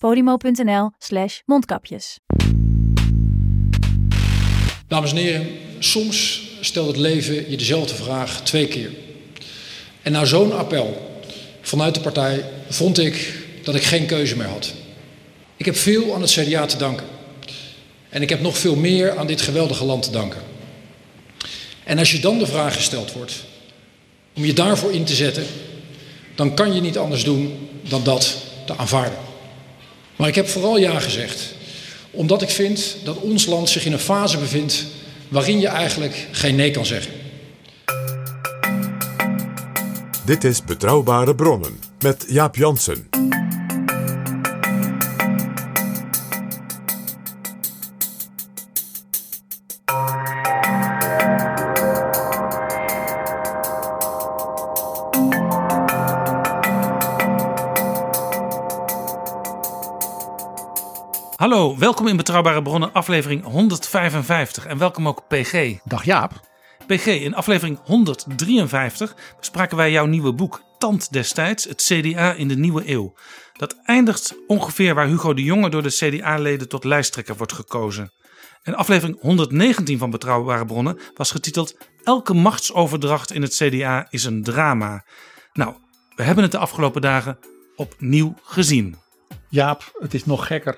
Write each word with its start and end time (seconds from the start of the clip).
podimo.nl 0.00 0.90
slash 0.98 1.40
mondkapjes. 1.44 2.18
Dames 4.88 5.10
en 5.10 5.16
heren, 5.16 5.46
soms 5.78 6.42
stelt 6.60 6.86
het 6.86 6.96
leven 6.96 7.50
je 7.50 7.56
dezelfde 7.56 7.94
vraag 7.94 8.40
twee 8.42 8.68
keer. 8.68 8.90
En 10.02 10.12
na 10.12 10.24
zo'n 10.24 10.52
appel 10.52 11.18
vanuit 11.60 11.94
de 11.94 12.00
partij 12.00 12.44
vond 12.68 12.98
ik 12.98 13.44
dat 13.62 13.74
ik 13.74 13.82
geen 13.82 14.06
keuze 14.06 14.36
meer 14.36 14.46
had. 14.46 14.72
Ik 15.56 15.64
heb 15.64 15.76
veel 15.76 16.14
aan 16.14 16.20
het 16.20 16.30
CDA 16.30 16.66
te 16.66 16.76
danken. 16.76 17.06
En 18.08 18.22
ik 18.22 18.28
heb 18.28 18.40
nog 18.40 18.58
veel 18.58 18.76
meer 18.76 19.16
aan 19.16 19.26
dit 19.26 19.40
geweldige 19.40 19.84
land 19.84 20.02
te 20.02 20.10
danken. 20.10 20.40
En 21.84 21.98
als 21.98 22.12
je 22.12 22.20
dan 22.20 22.38
de 22.38 22.46
vraag 22.46 22.74
gesteld 22.74 23.12
wordt 23.12 23.44
om 24.36 24.44
je 24.44 24.52
daarvoor 24.52 24.92
in 24.92 25.04
te 25.04 25.14
zetten, 25.14 25.46
dan 26.34 26.54
kan 26.54 26.74
je 26.74 26.80
niet 26.80 26.98
anders 26.98 27.24
doen 27.24 27.68
dan 27.88 28.04
dat 28.04 28.36
te 28.66 28.76
aanvaarden. 28.76 29.29
Maar 30.20 30.28
ik 30.28 30.34
heb 30.34 30.48
vooral 30.48 30.78
ja 30.78 30.98
gezegd, 30.98 31.54
omdat 32.10 32.42
ik 32.42 32.50
vind 32.50 32.96
dat 33.04 33.16
ons 33.16 33.46
land 33.46 33.68
zich 33.68 33.84
in 33.84 33.92
een 33.92 33.98
fase 33.98 34.38
bevindt 34.38 34.86
waarin 35.28 35.60
je 35.60 35.68
eigenlijk 35.68 36.28
geen 36.30 36.56
nee 36.56 36.70
kan 36.70 36.86
zeggen. 36.86 37.12
Dit 40.24 40.44
is 40.44 40.64
Betrouwbare 40.64 41.34
Bronnen 41.34 41.80
met 42.00 42.24
Jaap 42.28 42.56
Jansen. 42.56 43.29
Welkom 61.80 62.06
in 62.06 62.16
Betrouwbare 62.16 62.62
Bronnen, 62.62 62.92
aflevering 62.92 63.44
155. 63.44 64.66
En 64.66 64.78
welkom 64.78 65.08
ook 65.08 65.24
PG. 65.28 65.78
Dag 65.84 66.04
Jaap. 66.04 66.40
PG, 66.86 67.06
in 67.06 67.34
aflevering 67.34 67.78
153 67.84 69.14
bespraken 69.38 69.76
wij 69.76 69.90
jouw 69.90 70.06
nieuwe 70.06 70.32
boek 70.32 70.62
Tand 70.78 71.12
destijds, 71.12 71.64
het 71.64 71.82
CDA 71.82 72.32
in 72.32 72.48
de 72.48 72.56
nieuwe 72.56 72.90
eeuw. 72.90 73.14
Dat 73.52 73.76
eindigt 73.84 74.34
ongeveer 74.46 74.94
waar 74.94 75.06
Hugo 75.06 75.34
de 75.34 75.42
Jonge 75.42 75.70
door 75.70 75.82
de 75.82 75.88
CDA-leden 75.88 76.68
tot 76.68 76.84
lijsttrekker 76.84 77.36
wordt 77.36 77.52
gekozen. 77.52 78.12
En 78.62 78.74
aflevering 78.74 79.20
119 79.20 79.98
van 79.98 80.10
Betrouwbare 80.10 80.64
Bronnen 80.64 80.98
was 81.14 81.30
getiteld 81.30 81.76
Elke 82.02 82.34
machtsoverdracht 82.34 83.32
in 83.32 83.42
het 83.42 83.54
CDA 83.54 84.06
is 84.10 84.24
een 84.24 84.42
drama. 84.42 85.04
Nou, 85.52 85.74
we 86.16 86.22
hebben 86.22 86.42
het 86.42 86.52
de 86.52 86.58
afgelopen 86.58 87.00
dagen 87.00 87.38
opnieuw 87.76 88.34
gezien. 88.42 88.96
Jaap, 89.48 89.98
het 89.98 90.14
is 90.14 90.24
nog 90.24 90.46
gekker. 90.46 90.76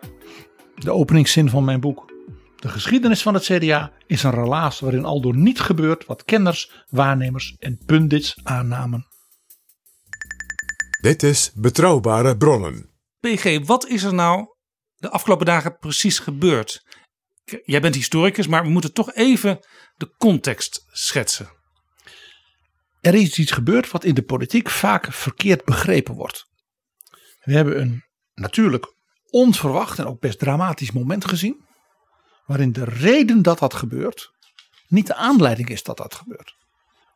De 0.75 0.91
openingszin 0.93 1.51
van 1.51 1.65
mijn 1.65 1.81
boek. 1.81 2.13
De 2.57 2.69
geschiedenis 2.69 3.23
van 3.23 3.35
het 3.35 3.43
CDA 3.43 3.93
is 4.07 4.23
een 4.23 4.31
relaas 4.31 4.81
waarin 4.81 5.05
aldoor 5.05 5.37
niet 5.37 5.61
gebeurt 5.61 6.07
wat 6.07 6.25
kenners, 6.25 6.85
waarnemers 6.89 7.57
en 7.59 7.79
pundits 7.87 8.41
aannamen. 8.43 9.07
Dit 11.01 11.23
is 11.23 11.53
Betrouwbare 11.55 12.37
Bronnen. 12.37 12.91
PG, 13.21 13.67
wat 13.67 13.87
is 13.87 14.03
er 14.03 14.15
nou 14.15 14.47
de 14.97 15.11
afgelopen 15.11 15.47
dagen 15.47 15.77
precies 15.77 16.19
gebeurd? 16.19 16.83
Jij 17.65 17.81
bent 17.81 17.95
historicus, 17.95 18.47
maar 18.47 18.63
we 18.63 18.69
moeten 18.69 18.93
toch 18.93 19.15
even 19.15 19.59
de 19.95 20.15
context 20.17 20.85
schetsen. 20.87 21.51
Er 23.01 23.15
is 23.15 23.39
iets 23.39 23.53
gebeurd 23.53 23.91
wat 23.91 24.05
in 24.05 24.15
de 24.15 24.23
politiek 24.23 24.71
vaak 24.71 25.13
verkeerd 25.13 25.65
begrepen 25.65 26.15
wordt. 26.15 26.47
We 27.41 27.53
hebben 27.53 27.81
een 27.81 28.05
natuurlijk 28.35 28.95
onverwacht 29.33 29.99
en 29.99 30.07
ook 30.07 30.21
best 30.21 30.39
dramatisch 30.39 30.93
moment 30.93 31.25
gezien. 31.25 31.65
Waarin 32.47 32.73
de 32.73 32.85
reden 32.85 33.43
dat 33.43 33.59
dat 33.59 33.75
gebeurt 33.75 34.33
niet 34.93 35.07
de 35.07 35.15
aanleiding 35.15 35.69
is 35.69 35.83
dat 35.83 35.97
dat 35.97 36.15
gebeurt. 36.15 36.57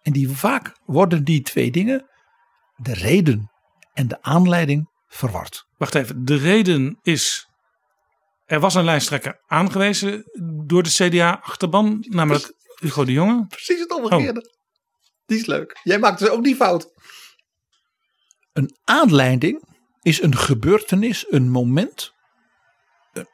En 0.02 0.12
die 0.12 0.28
vaak 0.28 0.76
worden 0.84 1.24
die 1.24 1.42
twee 1.42 1.70
dingen, 1.70 2.06
de 2.76 2.94
reden 2.94 3.50
en 3.92 4.08
de 4.08 4.22
aanleiding, 4.22 4.90
verward. 5.08 5.66
Wacht 5.76 5.94
even, 5.94 6.24
de 6.24 6.36
reden 6.36 6.98
is. 7.02 7.48
Er 8.44 8.60
was 8.60 8.74
een 8.74 8.84
lijsttrekker 8.84 9.40
aangewezen 9.46 10.24
door 10.66 10.82
de 10.82 10.90
CDA-achterban, 10.90 12.04
namelijk 12.08 12.52
Hugo 12.80 13.04
de 13.04 13.12
Jonge. 13.12 13.46
Precies 13.46 13.80
het 13.80 13.94
omgekeerde. 13.94 14.54
Die 15.26 15.38
is 15.38 15.46
leuk. 15.46 15.80
Jij 15.82 15.98
maakt 15.98 16.18
dus 16.18 16.28
ook 16.28 16.44
die 16.44 16.56
fout. 16.56 16.92
Een 18.52 18.76
aanleiding 18.84 19.64
is 20.06 20.22
een 20.22 20.36
gebeurtenis, 20.36 21.26
een 21.28 21.50
moment, 21.50 22.12
een, 23.12 23.28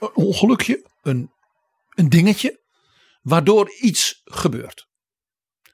een 0.00 0.14
ongelukje, 0.14 0.90
een, 1.02 1.32
een 1.88 2.08
dingetje, 2.08 2.60
waardoor 3.22 3.70
iets 3.70 4.20
gebeurt. 4.24 4.88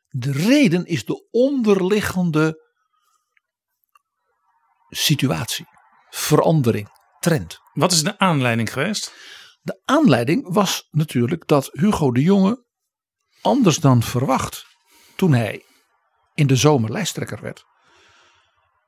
De 0.09 0.33
reden 0.33 0.85
is 0.85 1.05
de 1.05 1.29
onderliggende 1.31 2.63
situatie, 4.89 5.67
verandering, 6.11 6.89
trend. 7.21 7.59
Wat 7.73 7.93
is 7.93 8.03
de 8.03 8.19
aanleiding 8.19 8.73
geweest? 8.73 9.15
De 9.61 9.81
aanleiding 9.85 10.53
was 10.53 10.89
natuurlijk 10.91 11.47
dat 11.47 11.69
Hugo 11.73 12.13
de 12.13 12.23
Jonge 12.23 12.65
anders 13.41 13.77
dan 13.77 14.03
verwacht 14.03 14.67
toen 15.17 15.33
hij 15.33 15.65
in 16.35 16.47
de 16.47 16.57
zomer 16.57 16.91
lijsttrekker 16.91 17.41
werd, 17.41 17.65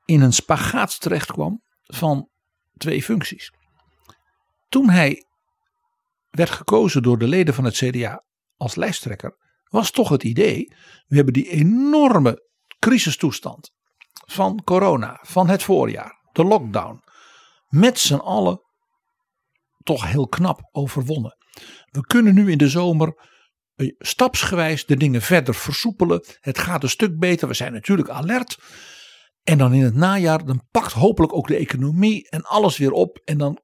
in 0.06 0.20
een 0.20 0.32
spagaat 0.32 1.00
terecht 1.00 1.32
kwam 1.32 1.62
van 1.82 2.28
twee 2.76 3.02
functies. 3.02 3.50
Toen 4.68 4.90
hij 4.90 5.26
werd 6.30 6.50
gekozen 6.50 7.02
door 7.02 7.18
de 7.18 7.28
leden 7.28 7.54
van 7.54 7.64
het 7.64 7.74
CDA 7.74 8.24
als 8.56 8.74
lijsttrekker, 8.74 9.36
was 9.64 9.90
toch 9.90 10.08
het 10.08 10.22
idee: 10.22 10.74
we 11.06 11.16
hebben 11.16 11.34
die 11.34 11.48
enorme 11.48 12.44
crisistoestand 12.78 13.70
van 14.26 14.62
corona, 14.64 15.18
van 15.22 15.48
het 15.48 15.62
voorjaar, 15.62 16.28
de 16.32 16.44
lockdown, 16.44 17.02
met 17.68 17.98
z'n 17.98 18.14
allen 18.14 18.60
toch 19.82 20.06
heel 20.06 20.28
knap 20.28 20.68
overwonnen. 20.70 21.36
We 21.84 22.00
kunnen 22.00 22.34
nu 22.34 22.50
in 22.50 22.58
de 22.58 22.68
zomer 22.68 23.14
eh, 23.74 23.88
stapsgewijs 23.98 24.86
de 24.86 24.96
dingen 24.96 25.22
verder 25.22 25.54
versoepelen. 25.54 26.24
Het 26.40 26.58
gaat 26.58 26.82
een 26.82 26.88
stuk 26.88 27.18
beter. 27.18 27.48
We 27.48 27.54
zijn 27.54 27.72
natuurlijk 27.72 28.08
alert. 28.08 28.58
En 29.46 29.58
dan 29.58 29.72
in 29.72 29.82
het 29.82 29.94
najaar, 29.94 30.44
dan 30.44 30.66
pakt 30.70 30.92
hopelijk 30.92 31.32
ook 31.32 31.46
de 31.46 31.56
economie 31.56 32.28
en 32.28 32.42
alles 32.42 32.76
weer 32.76 32.92
op. 32.92 33.20
En 33.24 33.38
dan, 33.38 33.60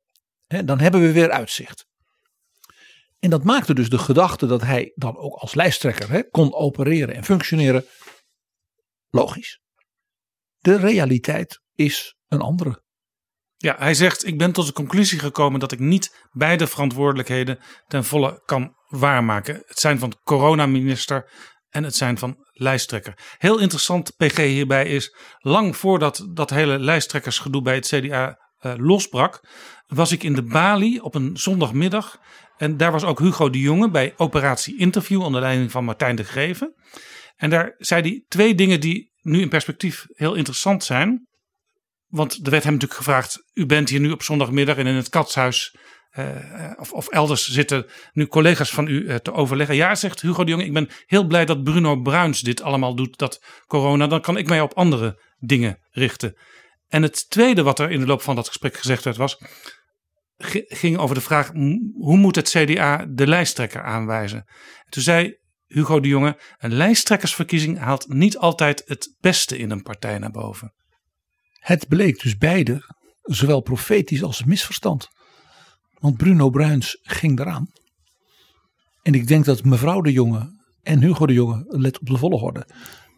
hè, 0.47 0.65
dan 0.65 0.81
hebben 0.81 1.01
we 1.01 1.13
weer 1.13 1.31
uitzicht. 1.31 1.87
En 3.19 3.31
dat 3.31 3.45
maakte 3.45 3.75
dus 3.75 3.89
de 3.89 3.99
gedachte 3.99 4.47
dat 4.47 4.63
hij 4.63 4.93
dan 4.95 5.17
ook 5.17 5.35
als 5.35 5.55
lijsttrekker 5.55 6.11
hè, 6.11 6.23
kon 6.23 6.55
opereren 6.55 7.15
en 7.15 7.25
functioneren 7.25 7.85
logisch. 9.11 9.61
De 10.59 10.77
realiteit 10.77 11.63
is 11.75 12.17
een 12.29 12.41
andere. 12.41 12.83
Ja, 13.57 13.77
hij 13.79 13.95
zegt: 13.95 14.27
Ik 14.27 14.39
ben 14.39 14.53
tot 14.53 14.67
de 14.67 14.73
conclusie 14.73 15.19
gekomen 15.19 15.61
dat 15.61 15.73
ik 15.73 15.79
niet 15.79 16.29
beide 16.31 16.67
verantwoordelijkheden 16.67 17.59
ten 17.87 18.05
volle 18.05 18.43
kan 18.45 18.75
waarmaken. 18.89 19.63
Het 19.67 19.79
zijn 19.79 19.99
van 19.99 20.15
coronaminister 20.25 21.31
en 21.73 21.85
het 21.85 21.97
zijn 21.97 22.19
van 22.19 22.37
lijsttrekker. 22.53 23.15
Heel 23.39 23.59
interessant, 23.59 24.17
PG 24.17 24.37
hierbij 24.37 24.87
is, 24.87 25.15
lang 25.39 25.77
voordat 25.77 26.27
dat 26.31 26.51
hele 26.51 26.79
lijsttrekkersgedoe 26.79 27.63
bij 27.63 27.75
het 27.75 27.87
CDA 27.87 28.39
eh, 28.59 28.75
losbrak, 28.77 29.49
was 29.87 30.13
ik 30.13 30.23
in 30.23 30.35
de 30.35 30.43
Bali 30.43 31.01
op 31.01 31.15
een 31.15 31.37
zondagmiddag. 31.37 32.19
En 32.57 32.77
daar 32.77 32.93
was 32.93 33.05
ook 33.05 33.19
Hugo 33.19 33.51
de 33.51 33.59
Jonge 33.61 33.91
bij 33.91 34.15
Operatie 34.17 34.79
Interview 34.79 35.23
onder 35.23 35.41
leiding 35.41 35.71
van 35.71 35.85
Martijn 35.85 36.17
de 36.17 36.25
Greven. 36.25 36.75
En 37.37 37.51
daar 37.51 37.75
zei 37.79 38.03
hij 38.03 38.25
twee 38.29 38.55
dingen 38.55 38.81
die 38.81 39.13
nu 39.21 39.41
in 39.41 39.49
perspectief 39.49 40.07
heel 40.09 40.35
interessant 40.35 40.85
zijn. 40.85 41.27
Want 42.07 42.33
er 42.43 42.51
werd 42.51 42.65
hem 42.65 42.73
natuurlijk 42.73 43.01
gevraagd: 43.01 43.43
U 43.53 43.67
bent 43.67 43.89
hier 43.89 44.01
nu 44.01 44.11
op 44.11 44.23
zondagmiddag 44.23 44.77
en 44.77 44.87
in 44.87 44.95
het 44.95 45.09
katshuis. 45.09 45.77
Eh, 46.13 46.71
of, 46.77 46.93
of 46.93 47.09
elders 47.09 47.49
zitten 47.49 47.87
nu 48.13 48.27
collega's 48.27 48.71
van 48.71 48.87
u 48.87 49.07
eh, 49.07 49.17
te 49.17 49.33
overleggen. 49.33 49.77
Ja, 49.77 49.95
zegt 49.95 50.21
Hugo 50.21 50.45
de 50.45 50.51
Jonge, 50.51 50.65
ik 50.65 50.73
ben 50.73 50.89
heel 51.07 51.27
blij 51.27 51.45
dat 51.45 51.63
Bruno 51.63 52.01
Bruins 52.01 52.41
dit 52.41 52.63
allemaal 52.63 52.95
doet, 52.95 53.19
dat 53.19 53.45
corona. 53.67 54.07
Dan 54.07 54.21
kan 54.21 54.37
ik 54.37 54.49
mij 54.49 54.61
op 54.61 54.75
andere 54.75 55.23
dingen 55.39 55.79
richten. 55.91 56.37
En 56.89 57.03
het 57.03 57.31
tweede 57.31 57.63
wat 57.63 57.79
er 57.79 57.91
in 57.91 58.01
de 58.01 58.07
loop 58.07 58.23
van 58.23 58.37
dat 58.37 58.49
gesprek 58.49 58.77
gezegd 58.77 59.05
werd 59.05 59.17
was, 59.17 59.39
ging 60.67 60.99
over 60.99 61.15
de 61.15 61.21
vraag 61.21 61.51
hoe 61.93 62.17
moet 62.17 62.37
het 62.37 62.49
CDA 62.49 63.07
de 63.09 63.27
lijsttrekker 63.27 63.83
aanwijzen. 63.83 64.45
Toen 64.89 65.03
zei 65.03 65.37
Hugo 65.67 66.01
de 66.01 66.09
Jonge, 66.09 66.39
een 66.59 66.73
lijsttrekkersverkiezing 66.73 67.79
haalt 67.79 68.09
niet 68.09 68.39
altijd 68.39 68.83
het 68.87 69.17
beste 69.21 69.59
in 69.59 69.71
een 69.71 69.83
partij 69.83 70.19
naar 70.19 70.31
boven. 70.31 70.75
Het 71.53 71.89
bleek 71.89 72.23
dus 72.23 72.37
beide, 72.37 72.97
zowel 73.23 73.61
profetisch 73.61 74.23
als 74.23 74.45
misverstand. 74.45 75.09
Want 76.03 76.17
Bruno 76.17 76.51
Bruins 76.51 76.99
ging 77.03 77.41
eraan. 77.41 77.71
En 79.03 79.15
ik 79.15 79.27
denk 79.27 79.45
dat 79.45 79.65
mevrouw 79.65 80.01
de 80.01 80.13
Jonge 80.13 80.61
en 80.83 81.01
Hugo 81.01 81.27
de 81.27 81.33
Jonge, 81.33 81.65
let 81.69 82.01
op 82.01 82.07
de 82.07 82.17
volgorde, 82.17 82.67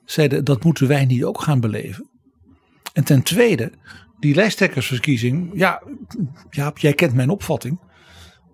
zeiden 0.04 0.44
dat 0.44 0.64
moeten 0.64 0.88
wij 0.88 1.04
niet 1.04 1.24
ook 1.24 1.40
gaan 1.40 1.60
beleven. 1.60 2.10
En 2.92 3.04
ten 3.04 3.22
tweede, 3.22 3.72
die 4.18 4.34
lijsttrekkersverkiezing, 4.34 5.50
ja, 5.54 5.82
Jaap, 6.50 6.78
jij 6.78 6.92
kent 6.92 7.14
mijn 7.14 7.30
opvatting. 7.30 7.80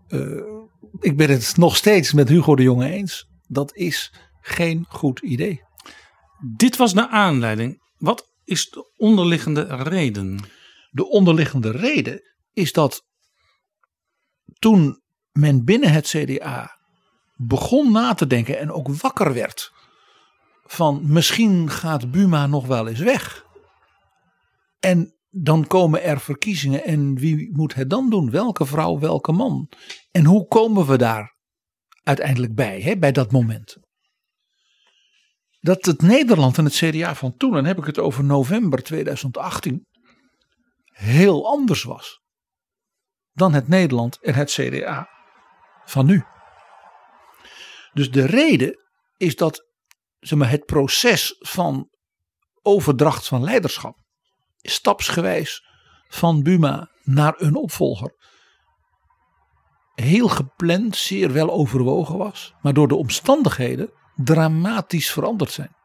Eh, 0.09 0.43
ik 1.01 1.17
ben 1.17 1.31
het 1.31 1.57
nog 1.57 1.77
steeds 1.77 2.13
met 2.13 2.29
Hugo 2.29 2.55
de 2.55 2.63
Jonge 2.63 2.89
eens. 2.91 3.29
Dat 3.49 3.77
is 3.77 4.13
geen 4.41 4.85
goed 4.89 5.21
idee. 5.21 5.63
Dit 6.57 6.77
was 6.77 6.95
de 6.95 7.09
aanleiding. 7.09 7.83
Wat 7.97 8.33
is 8.45 8.69
de 8.69 8.93
onderliggende 8.97 9.63
reden? 9.63 10.41
De 10.91 11.09
onderliggende 11.09 11.71
reden 11.71 12.23
is 12.53 12.73
dat 12.73 13.09
toen 14.61 15.03
men 15.33 15.65
binnen 15.65 15.93
het 15.93 16.07
CDA 16.07 16.79
begon 17.37 17.93
na 17.93 18.15
te 18.15 18.27
denken 18.27 18.59
en 18.59 18.73
ook 18.73 18.89
wakker 18.89 19.33
werd 19.33 19.73
van 20.65 21.01
misschien 21.13 21.71
gaat 21.71 22.11
Buma 22.11 22.47
nog 22.47 22.67
wel 22.67 22.89
eens 22.89 23.01
weg. 23.01 23.45
En 24.81 25.15
dan 25.31 25.67
komen 25.67 26.03
er 26.03 26.21
verkiezingen 26.21 26.85
en 26.85 27.15
wie 27.15 27.57
moet 27.57 27.75
het 27.75 27.91
dan 27.91 28.11
doen? 28.11 28.31
Welke 28.31 28.67
vrouw, 28.67 28.99
welke 28.99 29.33
man? 29.33 29.69
En 30.11 30.25
hoe 30.25 30.47
komen 30.47 30.87
we 30.87 30.99
daar 30.99 31.37
uiteindelijk 32.03 32.55
bij, 32.55 32.81
hè, 32.81 32.99
bij 32.99 33.13
dat 33.13 33.33
moment? 33.33 33.77
Dat 35.61 35.85
het 35.85 36.03
Nederland 36.03 36.59
en 36.59 36.65
het 36.65 36.75
CDA 36.75 37.15
van 37.15 37.37
toen, 37.37 37.57
en 37.57 37.65
heb 37.65 37.79
ik 37.79 37.85
het 37.85 37.99
over 37.99 38.25
november 38.25 38.83
2018, 38.83 39.87
heel 40.85 41.47
anders 41.51 41.83
was 41.83 42.20
dan 43.33 43.53
het 43.53 43.69
Nederland 43.69 44.19
en 44.21 44.35
het 44.35 44.51
CDA 44.51 45.09
van 45.85 46.07
nu. 46.07 46.25
Dus 47.93 48.11
de 48.11 48.27
reden 48.27 48.79
is 49.17 49.37
dat 49.37 49.67
zeg 50.19 50.39
maar, 50.39 50.51
het 50.51 50.65
proces 50.65 51.37
van 51.39 51.89
overdracht 52.63 53.29
van 53.29 53.45
leiderschap 53.45 53.99
stapsgewijs 54.57 55.65
van 56.09 56.43
Buma 56.43 56.91
naar 57.03 57.35
een 57.37 57.55
opvolger 57.55 58.19
heel 60.01 60.29
gepland, 60.29 60.97
zeer 60.97 61.33
wel 61.33 61.51
overwogen 61.51 62.19
was, 62.19 62.55
maar 62.63 62.73
door 62.73 62.89
de 62.89 62.97
omstandigheden 62.97 63.91
dramatisch 64.17 65.13
veranderd 65.13 65.53
zijn. 65.53 65.77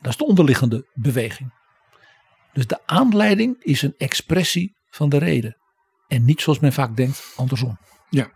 Dat 0.00 0.12
is 0.12 0.18
de 0.18 0.26
onderliggende 0.26 0.88
beweging. 0.94 1.52
Dus 2.52 2.66
de 2.66 2.86
aanleiding 2.86 3.62
is 3.62 3.82
een 3.82 3.94
expressie 3.96 4.76
van 4.90 5.08
de 5.08 5.18
reden. 5.18 5.56
En 6.14 6.24
niet 6.24 6.40
zoals 6.40 6.58
men 6.58 6.72
vaak 6.72 6.96
denkt, 6.96 7.32
andersom. 7.36 7.78
Ja, 8.10 8.30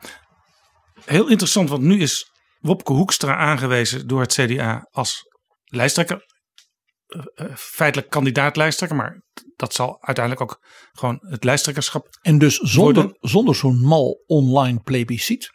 heel 1.04 1.28
interessant, 1.28 1.68
want 1.68 1.82
nu 1.82 2.00
is 2.00 2.30
Wopke 2.58 2.92
Hoekstra 2.92 3.36
aangewezen 3.36 4.06
door 4.08 4.20
het 4.20 4.32
CDA 4.32 4.88
als 4.90 5.22
lijsttrekker. 5.64 6.24
Eh, 7.06 7.20
eh, 7.34 7.56
feitelijk 7.56 8.10
kandidaat-lijsttrekker, 8.10 8.96
maar 8.96 9.22
dat 9.56 9.74
zal 9.74 10.02
uiteindelijk 10.02 10.50
ook 10.50 10.66
gewoon 10.92 11.18
het 11.20 11.44
lijsttrekkerschap. 11.44 12.06
En 12.22 12.38
dus 12.38 12.56
zonder, 12.56 13.02
Worden- 13.02 13.16
zonder 13.20 13.54
zo'n 13.54 13.80
mal 13.80 14.22
online 14.26 14.80
plebiscit, 14.80 15.50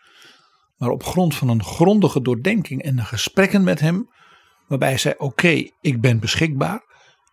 maar 0.75 0.89
op 0.89 1.03
grond 1.03 1.35
van 1.35 1.49
een 1.49 1.63
grondige 1.63 2.21
doordenking 2.21 2.83
en 2.83 2.95
de 2.95 3.05
gesprekken 3.05 3.63
met 3.63 3.79
hem, 3.79 4.07
waarbij 4.67 4.89
hij 4.89 4.97
zei: 4.97 5.15
Oké, 5.17 5.69
ik 5.81 6.01
ben 6.01 6.19
beschikbaar. 6.19 6.81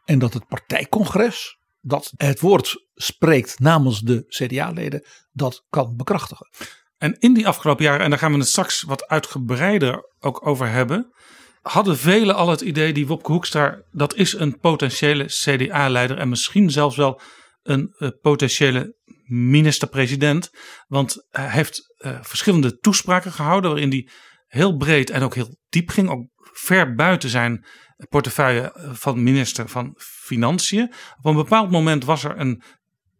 En 0.05 0.19
dat 0.19 0.35
het 0.35 0.47
partijcongres, 0.47 1.59
dat 1.81 2.13
het 2.17 2.41
woord 2.41 2.87
spreekt 2.95 3.59
namens 3.59 4.01
de 4.01 4.25
CDA-leden, 4.29 5.05
dat 5.33 5.65
kan 5.69 5.97
bekrachtigen. 5.97 6.49
En 6.97 7.17
in 7.19 7.35
die 7.35 7.49
afgelopen 7.49 7.85
jaren, 7.85 8.01
en 8.01 8.11
daar 8.11 8.19
gaan 8.19 8.33
we 8.33 8.39
het 8.39 8.49
straks 8.49 8.83
wat 8.83 9.07
uitgebreider 9.07 10.15
ook 10.19 10.47
over 10.47 10.69
hebben, 10.69 11.13
hadden 11.61 11.99
velen 11.99 12.35
al 12.35 12.49
het 12.49 12.61
idee 12.61 12.93
die 12.93 13.07
Wopke 13.07 13.33
Hoekstra, 13.33 13.83
dat 13.91 14.15
is 14.15 14.33
een 14.33 14.59
potentiële 14.59 15.25
CDA-leider 15.25 16.19
en 16.19 16.29
misschien 16.29 16.71
zelfs 16.71 16.97
wel 16.97 17.21
een 17.63 17.95
eh, 17.99 18.09
potentiële 18.21 18.97
minister-president. 19.25 20.51
Want 20.87 21.27
hij 21.29 21.51
heeft 21.51 21.95
eh, 21.97 22.19
verschillende 22.23 22.79
toespraken 22.79 23.33
gehouden 23.33 23.71
waarin 23.71 23.91
hij 23.91 24.09
heel 24.47 24.77
breed 24.77 25.11
en 25.11 25.23
ook 25.23 25.35
heel 25.35 25.57
diep 25.69 25.89
ging, 25.89 26.09
ook 26.09 26.27
ver 26.53 26.95
buiten 26.95 27.29
zijn 27.29 27.67
portefeuille 28.09 28.73
van 28.93 29.23
minister 29.23 29.69
van 29.69 29.95
Financiën. 29.99 30.93
Op 31.19 31.25
een 31.25 31.35
bepaald 31.35 31.71
moment 31.71 32.05
was 32.05 32.25
er 32.25 32.39
een 32.39 32.63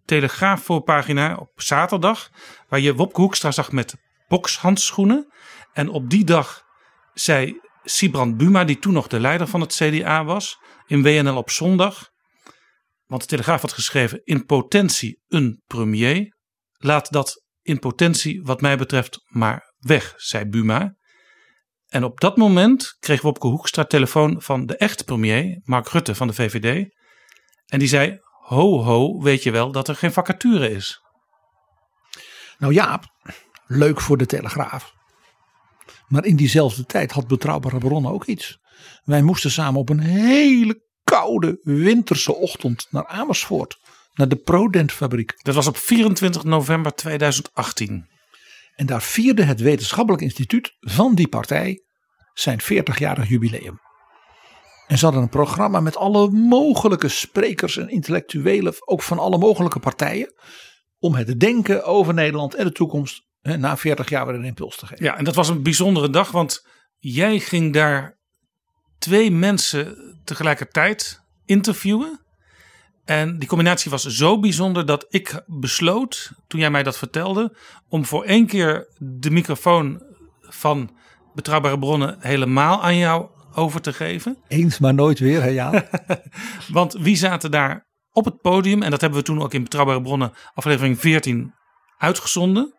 Telegraaf 0.05 0.63
voorpagina 0.63 1.37
op 1.37 1.51
zaterdag, 1.55 2.31
waar 2.69 2.81
je 2.81 2.95
Wopke 2.95 3.21
Hoekstra 3.21 3.51
zag 3.51 3.73
met 3.73 3.95
bokshandschoenen. 4.29 5.33
En 5.73 5.89
op 5.89 6.11
die 6.11 6.25
dag 6.25 6.63
zei 7.13 7.61
Sibrand 7.83 8.37
Buma, 8.37 8.65
die 8.65 8.79
toen 8.79 8.93
nog 8.93 9.07
de 9.07 9.21
leider 9.21 9.47
van 9.47 9.61
het 9.61 9.75
CDA 9.75 10.25
was, 10.25 10.59
in 10.87 11.03
WNL 11.03 11.37
op 11.37 11.51
zondag. 11.51 12.09
Want 13.07 13.23
de 13.23 13.29
Telegraaf 13.29 13.61
had 13.61 13.73
geschreven: 13.73 14.21
in 14.25 14.45
potentie 14.45 15.21
een 15.29 15.63
premier. 15.67 16.37
Laat 16.73 17.13
dat 17.13 17.45
in 17.63 17.79
potentie, 17.79 18.43
wat 18.43 18.61
mij 18.61 18.77
betreft, 18.77 19.25
maar 19.27 19.75
weg, 19.79 20.15
zei 20.17 20.45
Buma. 20.45 20.95
En 21.91 22.05
op 22.05 22.21
dat 22.21 22.37
moment 22.37 22.97
kreeg 23.01 23.23
Wopke 23.23 23.47
Hoekstra 23.47 23.85
telefoon 23.85 24.43
van 24.43 24.67
de 24.67 24.77
echte 24.77 25.05
premier, 25.05 25.61
Mark 25.65 25.89
Rutte 25.89 26.15
van 26.15 26.27
de 26.27 26.33
VVD. 26.33 26.89
En 27.67 27.79
die 27.79 27.89
zei: 27.89 28.19
Ho, 28.41 28.83
ho, 28.83 29.21
weet 29.23 29.43
je 29.43 29.51
wel 29.51 29.73
dat 29.73 29.89
er 29.89 29.97
geen 29.97 30.13
vacature 30.13 30.71
is? 30.71 31.03
Nou 32.59 32.73
Jaap, 32.73 33.05
leuk 33.67 34.01
voor 34.01 34.17
de 34.17 34.27
Telegraaf. 34.27 34.95
Maar 36.09 36.25
in 36.25 36.37
diezelfde 36.37 36.87
tijd 36.87 37.13
had 37.13 37.27
betrouwbare 37.27 37.79
bronnen 37.79 38.13
ook 38.13 38.25
iets. 38.25 38.59
Wij 39.05 39.23
moesten 39.23 39.51
samen 39.51 39.81
op 39.81 39.89
een 39.89 40.01
hele 40.01 40.83
koude 41.05 41.61
winterse 41.63 42.35
ochtend 42.35 42.87
naar 42.91 43.07
Amersfoort. 43.07 43.79
Naar 44.15 44.29
de 44.29 44.37
Prodent 44.37 44.93
fabriek. 44.93 45.35
Dat 45.43 45.55
was 45.55 45.67
op 45.67 45.77
24 45.77 46.45
november 46.45 46.95
2018. 46.95 48.10
En 48.81 48.87
daar 48.87 49.03
vierde 49.03 49.43
het 49.43 49.61
wetenschappelijk 49.61 50.23
instituut 50.23 50.77
van 50.81 51.15
die 51.15 51.29
partij 51.29 51.85
zijn 52.33 52.61
40-jarig 52.63 53.29
jubileum. 53.29 53.81
En 54.87 54.99
ze 54.99 55.05
hadden 55.05 55.23
een 55.23 55.29
programma 55.29 55.81
met 55.81 55.97
alle 55.97 56.31
mogelijke 56.31 57.09
sprekers 57.09 57.77
en 57.77 57.89
intellectuelen, 57.89 58.75
ook 58.79 59.03
van 59.03 59.19
alle 59.19 59.39
mogelijke 59.39 59.81
partijen. 59.81 60.35
Om 60.99 61.15
het 61.15 61.41
denken 61.41 61.85
over 61.85 62.15
Nederland 62.15 62.55
en 62.55 62.65
de 62.65 62.73
toekomst 62.73 63.23
na 63.43 63.77
40 63.77 64.09
jaar 64.09 64.27
weer 64.27 64.35
een 64.35 64.45
impuls 64.45 64.77
te 64.77 64.87
geven. 64.87 65.05
Ja, 65.05 65.17
en 65.17 65.25
dat 65.25 65.35
was 65.35 65.49
een 65.49 65.63
bijzondere 65.63 66.11
dag, 66.11 66.31
want 66.31 66.67
jij 66.99 67.39
ging 67.39 67.73
daar 67.73 68.19
twee 68.99 69.31
mensen 69.31 69.97
tegelijkertijd 70.25 71.21
interviewen. 71.45 72.25
En 73.05 73.39
die 73.39 73.49
combinatie 73.49 73.91
was 73.91 74.05
zo 74.05 74.41
bijzonder 74.41 74.87
dat 74.87 75.07
ik 75.09 75.43
besloot, 75.47 76.33
toen 76.47 76.61
jij 76.61 76.71
mij 76.71 76.83
dat 76.83 76.99
vertelde, 76.99 77.57
om 77.89 78.05
voor 78.05 78.25
één 78.25 78.47
keer 78.47 78.89
de 78.99 79.31
microfoon 79.31 80.03
van 80.41 80.97
betrouwbare 81.35 81.79
bronnen 81.79 82.17
helemaal 82.21 82.83
aan 82.83 82.97
jou 82.97 83.29
over 83.55 83.81
te 83.81 83.93
geven. 83.93 84.39
Eens 84.49 84.79
maar 84.79 84.95
nooit 84.95 85.19
weer, 85.19 85.43
hè 85.43 85.49
Jaan? 85.49 85.83
Want 86.69 86.93
wie 86.93 87.17
zaten 87.17 87.51
daar 87.51 87.87
op 88.13 88.25
het 88.25 88.41
podium? 88.41 88.83
En 88.83 88.91
dat 88.91 89.01
hebben 89.01 89.19
we 89.19 89.25
toen 89.25 89.43
ook 89.43 89.55
in 89.55 89.63
Betrouwbare 89.63 90.03
Bronnen 90.03 90.33
aflevering 90.55 91.01
14 91.01 91.55
uitgezonden. 91.99 92.79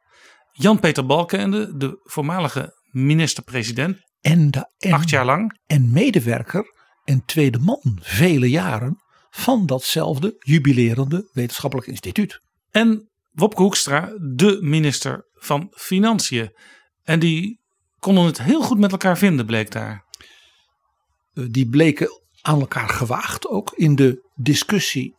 Jan-Peter 0.51 1.05
Balkenende, 1.05 1.77
de 1.77 1.99
voormalige 2.03 2.79
minister-president, 2.91 3.97
En, 4.21 4.51
de, 4.51 4.71
en, 4.77 4.93
acht 4.93 5.09
jaar 5.09 5.25
lang. 5.25 5.59
en 5.65 5.91
medewerker 5.91 6.65
en 7.03 7.25
tweede 7.25 7.59
man 7.59 7.97
vele 8.01 8.49
jaren 8.49 9.00
van 9.31 9.65
datzelfde 9.65 10.35
jubilerende 10.39 11.29
wetenschappelijk 11.31 11.87
instituut. 11.87 12.41
En 12.69 13.09
Wopke 13.31 13.61
Hoekstra, 13.61 14.13
de 14.19 14.59
minister 14.61 15.27
van 15.33 15.67
Financiën. 15.71 16.51
En 17.03 17.19
die 17.19 17.59
konden 17.99 18.25
het 18.25 18.41
heel 18.41 18.61
goed 18.61 18.79
met 18.79 18.91
elkaar 18.91 19.17
vinden, 19.17 19.45
bleek 19.45 19.71
daar. 19.71 20.05
Eh, 21.33 21.45
die 21.49 21.69
bleken 21.69 22.21
aan 22.41 22.59
elkaar 22.59 22.89
gewaagd 22.89 23.47
ook 23.47 23.73
in 23.75 23.95
de 23.95 24.29
discussie, 24.35 25.15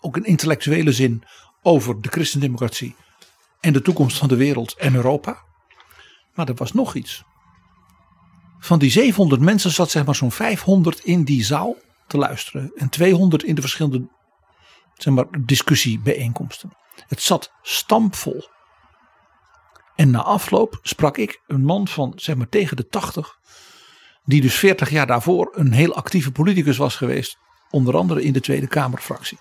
ook 0.00 0.16
in 0.16 0.24
intellectuele 0.24 0.92
zin, 0.92 1.22
over 1.62 2.00
de 2.00 2.08
christendemocratie 2.08 2.94
en 3.60 3.72
de 3.72 3.82
toekomst 3.82 4.18
van 4.18 4.28
de 4.28 4.36
wereld 4.36 4.74
en 4.74 4.94
Europa. 4.94 5.42
Maar 6.34 6.48
er 6.48 6.54
was 6.54 6.72
nog 6.72 6.94
iets. 6.94 7.22
Van 8.58 8.78
die 8.78 8.90
700 8.90 9.40
mensen 9.40 9.70
zat 9.70 9.90
zeg 9.90 10.04
maar 10.04 10.14
zo'n 10.14 10.32
500 10.32 11.04
in 11.04 11.24
die 11.24 11.44
zaal 11.44 11.76
te 12.10 12.18
luisteren 12.18 12.72
en 12.74 12.88
200 12.88 13.42
in 13.42 13.54
de 13.54 13.60
verschillende 13.60 14.08
zeg 14.94 15.14
maar, 15.14 15.26
discussiebijeenkomsten. 15.44 16.70
Het 17.08 17.22
zat 17.22 17.52
stampvol. 17.62 18.44
En 19.94 20.10
na 20.10 20.22
afloop 20.22 20.78
sprak 20.82 21.16
ik 21.16 21.42
een 21.46 21.62
man 21.62 21.88
van 21.88 22.12
zeg 22.16 22.36
maar 22.36 22.48
tegen 22.48 22.76
de 22.76 22.86
80, 22.86 23.38
die 24.24 24.40
dus 24.40 24.54
40 24.54 24.90
jaar 24.90 25.06
daarvoor 25.06 25.52
een 25.56 25.72
heel 25.72 25.94
actieve 25.94 26.32
politicus 26.32 26.76
was 26.76 26.96
geweest, 26.96 27.38
onder 27.70 27.96
andere 27.96 28.22
in 28.22 28.32
de 28.32 28.40
Tweede 28.40 28.66
Kamerfractie. 28.66 29.38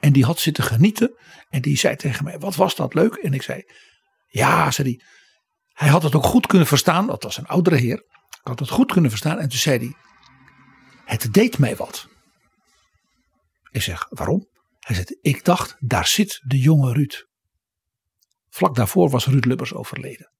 En 0.00 0.12
die 0.12 0.24
had 0.24 0.38
zitten 0.38 0.64
genieten 0.64 1.16
en 1.48 1.62
die 1.62 1.76
zei 1.76 1.96
tegen 1.96 2.24
mij: 2.24 2.38
Wat 2.38 2.56
was 2.56 2.74
dat 2.74 2.94
leuk? 2.94 3.14
En 3.14 3.32
ik 3.32 3.42
zei: 3.42 3.62
Ja, 4.26 4.70
zei 4.70 4.88
hij. 4.88 5.00
Hij 5.72 5.88
had 5.88 6.02
het 6.02 6.14
ook 6.14 6.24
goed 6.24 6.46
kunnen 6.46 6.66
verstaan, 6.66 7.06
dat 7.06 7.22
was 7.22 7.36
een 7.36 7.46
oudere 7.46 7.76
heer. 7.76 7.96
Ik 8.28 8.40
had 8.42 8.58
het 8.58 8.70
goed 8.70 8.92
kunnen 8.92 9.10
verstaan. 9.10 9.38
En 9.38 9.48
toen 9.48 9.58
zei 9.58 9.78
hij: 9.78 9.96
Het 11.06 11.32
deed 11.32 11.58
mij 11.58 11.76
wat. 11.76 12.08
Ik 13.70 13.82
zeg: 13.82 14.06
Waarom? 14.08 14.48
Hij 14.78 14.96
zegt: 14.96 15.18
Ik 15.20 15.44
dacht, 15.44 15.76
daar 15.78 16.06
zit 16.06 16.40
de 16.46 16.58
jonge 16.58 16.92
Ruud. 16.92 17.26
Vlak 18.48 18.74
daarvoor 18.74 19.10
was 19.10 19.26
Ruud 19.26 19.44
Lubbers 19.44 19.74
overleden. 19.74 20.32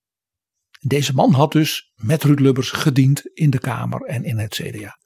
Deze 0.80 1.12
man 1.12 1.32
had 1.32 1.52
dus 1.52 1.92
met 1.94 2.24
Ruud 2.24 2.40
Lubbers 2.40 2.70
gediend 2.70 3.26
in 3.26 3.50
de 3.50 3.58
Kamer 3.58 4.00
en 4.00 4.24
in 4.24 4.38
het 4.38 4.54
CDA. 4.54 4.98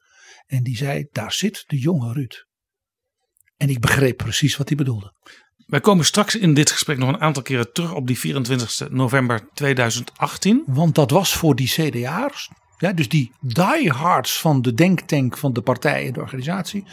En 0.47 0.63
die 0.63 0.77
zei: 0.77 1.07
Daar 1.11 1.33
zit 1.33 1.65
de 1.67 1.79
jonge 1.79 2.13
Ruud. 2.13 2.47
En 3.57 3.69
ik 3.69 3.81
begreep 3.81 4.17
precies 4.17 4.57
wat 4.57 4.69
hij 4.69 4.77
bedoelde. 4.77 5.15
Wij 5.67 5.81
komen 5.81 6.05
straks 6.05 6.37
in 6.37 6.55
dit 6.55 6.71
gesprek 6.71 6.99
nog 6.99 7.09
een 7.09 7.21
aantal 7.21 7.43
keren 7.43 7.73
terug 7.73 7.95
op 7.95 8.07
die 8.07 8.19
24 8.19 8.91
november 8.91 9.49
2018. 9.55 10.63
Want 10.67 10.95
dat 10.95 11.11
was 11.11 11.33
voor 11.35 11.55
die 11.55 11.69
CDA'ers, 11.69 12.51
ja, 12.81 12.93
dus 12.93 13.09
die 13.09 13.33
diehards 13.41 14.41
van 14.41 14.63
de 14.63 14.75
denktank 14.75 15.37
van 15.37 15.53
de 15.53 15.63
partij 15.63 16.07
en 16.07 16.13
de 16.13 16.21
organisatie, 16.21 16.85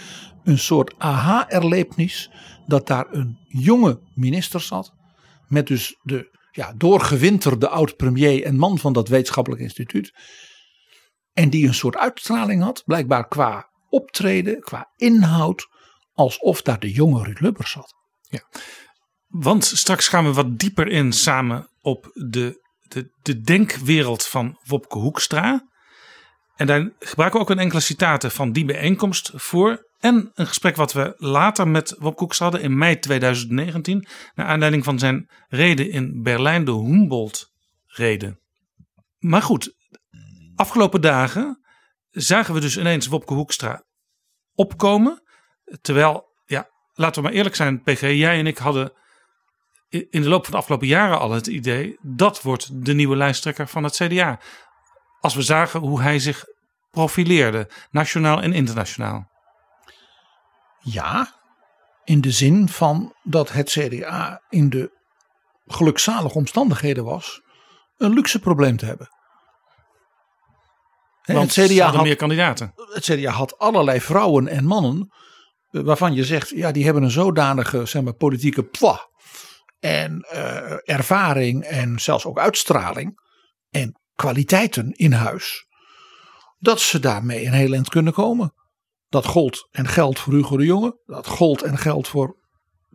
een 0.44 0.60
soort 0.60 0.94
aha-erlevenis 0.98 2.32
dat 2.66 2.88
daar 2.88 3.06
een 3.12 3.38
jonge 3.48 4.00
minister 4.14 4.62
zat. 4.62 4.94
Met 5.48 5.68
dus 5.68 6.00
de 6.04 6.38
ja, 6.52 6.74
doorgewinterde 6.74 7.70
oud-premier 7.70 8.44
en 8.44 8.58
man 8.58 8.78
van 8.78 8.94
dat 8.94 9.08
wetenschappelijk 9.08 9.62
instituut. 9.62 10.14
En 11.34 11.50
die 11.50 11.68
een 11.68 11.74
soort 11.74 11.98
uitstraling 11.98 12.64
had, 12.64 12.84
blijkbaar 12.86 13.28
qua 13.28 13.70
optreden, 13.90 14.60
qua 14.60 14.92
inhoud, 14.96 15.68
alsof 16.14 16.62
daar 16.62 16.80
de 16.80 16.92
jonge 16.92 17.24
Ruud 17.24 17.40
Lubbers 17.40 17.72
zat. 17.72 17.94
Ja. 18.22 18.42
Want 19.28 19.66
straks 19.66 20.08
gaan 20.08 20.26
we 20.26 20.34
wat 20.34 20.60
dieper 20.60 20.88
in 20.88 21.14
samen 21.14 21.70
op 21.82 22.12
de, 22.14 22.66
de, 22.88 23.12
de 23.22 23.42
denkwereld 23.42 24.26
van 24.28 24.60
Wopke 24.64 24.98
Hoekstra. 24.98 25.68
En 26.58 26.68
daar 26.68 26.90
gebruiken 27.00 27.40
we 27.40 27.46
ook 27.46 27.52
een 27.52 27.60
enkele 27.60 27.82
citaten 27.82 28.32
van 28.32 28.52
die 28.52 28.66
bijeenkomst 28.66 29.32
voor. 29.36 29.86
En 30.00 30.32
een 30.34 30.48
gesprek 30.48 30.76
wat 30.76 30.94
we 30.94 31.14
later 31.18 31.68
met 31.68 31.96
Wopke 32.00 32.20
Hoekstra 32.20 32.46
hadden 32.46 32.64
in 32.64 32.78
mei 32.78 33.00
2019. 33.00 34.08
Naar 34.36 34.46
aanleiding 34.46 34.84
van 34.84 35.00
zijn 35.00 35.30
reden 35.48 35.92
in 35.92 36.24
Berlijn, 36.24 36.66
de 36.66 36.72
Humboldt-reden. 36.72 38.40
Maar 39.18 39.42
goed, 39.42 39.76
afgelopen 40.56 41.02
dagen 41.02 41.62
zagen 42.12 42.54
we 42.54 42.60
dus 42.60 42.78
ineens 42.78 43.08
Wopke 43.08 43.34
Hoekstra 43.34 43.84
opkomen. 44.56 45.22
Terwijl, 45.82 46.26
ja, 46.46 46.70
laten 46.94 47.22
we 47.22 47.28
maar 47.28 47.38
eerlijk 47.38 47.56
zijn, 47.56 47.82
PG, 47.82 48.02
jij 48.02 48.40
en 48.40 48.48
ik 48.48 48.58
hadden 48.58 48.92
in 49.90 50.22
de 50.22 50.30
loop 50.30 50.44
van 50.44 50.52
de 50.52 50.58
afgelopen 50.58 50.88
jaren 50.88 51.20
al 51.20 51.32
het 51.32 51.48
idee 51.48 51.98
dat 52.02 52.42
wordt 52.42 52.86
de 52.86 52.94
nieuwe 52.94 53.16
lijsttrekker 53.16 53.68
van 53.68 53.84
het 53.84 53.96
CDA. 53.96 54.40
Als 55.20 55.36
we 55.36 55.42
zagen 55.42 55.80
hoe 55.80 56.02
hij 56.02 56.20
zich 56.20 56.46
profileerde, 56.92 57.70
nationaal 57.92 58.42
en 58.42 58.54
internationaal. 58.54 59.28
Ja, 60.80 61.34
in 62.04 62.22
de 62.22 62.32
zin 62.32 62.70
van 62.70 63.16
dat 63.24 63.52
het 63.52 63.70
CDA 63.70 64.42
in 64.50 64.70
de 64.70 64.92
gelukzalige 65.66 66.38
omstandigheden 66.38 67.04
was 67.04 67.42
een 67.98 68.14
luxe 68.14 68.40
probleem 68.40 68.78
te 68.78 68.86
hebben. 68.86 69.10
Want 71.26 71.56
het 71.56 71.72
CDA 71.72 71.92
had 71.92 72.04
meer 72.04 72.16
kandidaten. 72.16 72.74
Het 72.76 73.04
CDA 73.04 73.32
had 73.32 73.58
allerlei 73.58 74.02
vrouwen 74.02 74.48
en 74.48 74.66
mannen 74.66 75.12
eh, 75.70 75.82
waarvan 75.82 76.14
je 76.14 76.26
zegt, 76.26 76.50
ja, 76.50 76.72
die 76.72 76.84
hebben 76.86 77.04
een 77.04 77.12
zodanige 77.12 77.86
zeg 77.86 78.02
maar, 78.02 78.14
politieke 78.14 78.64
pwa 78.64 79.10
en 79.80 80.26
uh, 80.34 80.90
ervaring 80.90 81.64
en 81.64 82.00
zelfs 82.00 82.26
ook 82.26 82.40
uitstraling 82.40 83.20
en 83.70 84.00
kwaliteiten 84.18 84.92
in 84.92 85.12
huis, 85.12 85.68
dat 86.60 86.80
ze 86.80 87.00
daarmee 87.00 87.46
een 87.46 87.54
heel 87.54 87.74
eind 87.74 87.90
kunnen 87.90 88.14
komen. 88.14 88.54
Dat 89.10 89.26
gold 89.26 89.68
en 89.72 89.88
geldt 89.88 90.20
voor 90.20 90.34
Hugo 90.34 90.58
de 90.58 90.66
Jonge, 90.66 91.00
dat 91.06 91.28
gold 91.28 91.62
en 91.62 91.78
geldt 91.78 92.08
voor 92.08 92.38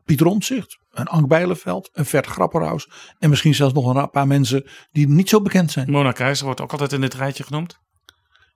Pieter 0.05 0.26
Omtzigt, 0.26 0.79
een 0.91 1.07
Ank 1.07 1.29
Bijleveld, 1.29 1.91
een 1.93 2.05
Vert 2.05 2.26
Grapperhaus 2.26 2.91
en 3.19 3.31
misschien 3.31 3.55
zelfs 3.55 3.75
nog 3.75 3.95
een 3.95 4.11
paar 4.11 4.26
mensen 4.26 4.71
die 4.91 5.09
niet 5.09 5.29
zo 5.29 5.41
bekend 5.41 5.71
zijn. 5.71 5.91
Mona 5.91 6.12
Keizer 6.12 6.45
wordt 6.45 6.61
ook 6.61 6.73
altijd 6.73 6.93
in 6.93 7.00
dit 7.00 7.14
rijtje 7.14 7.45
genoemd. 7.45 7.79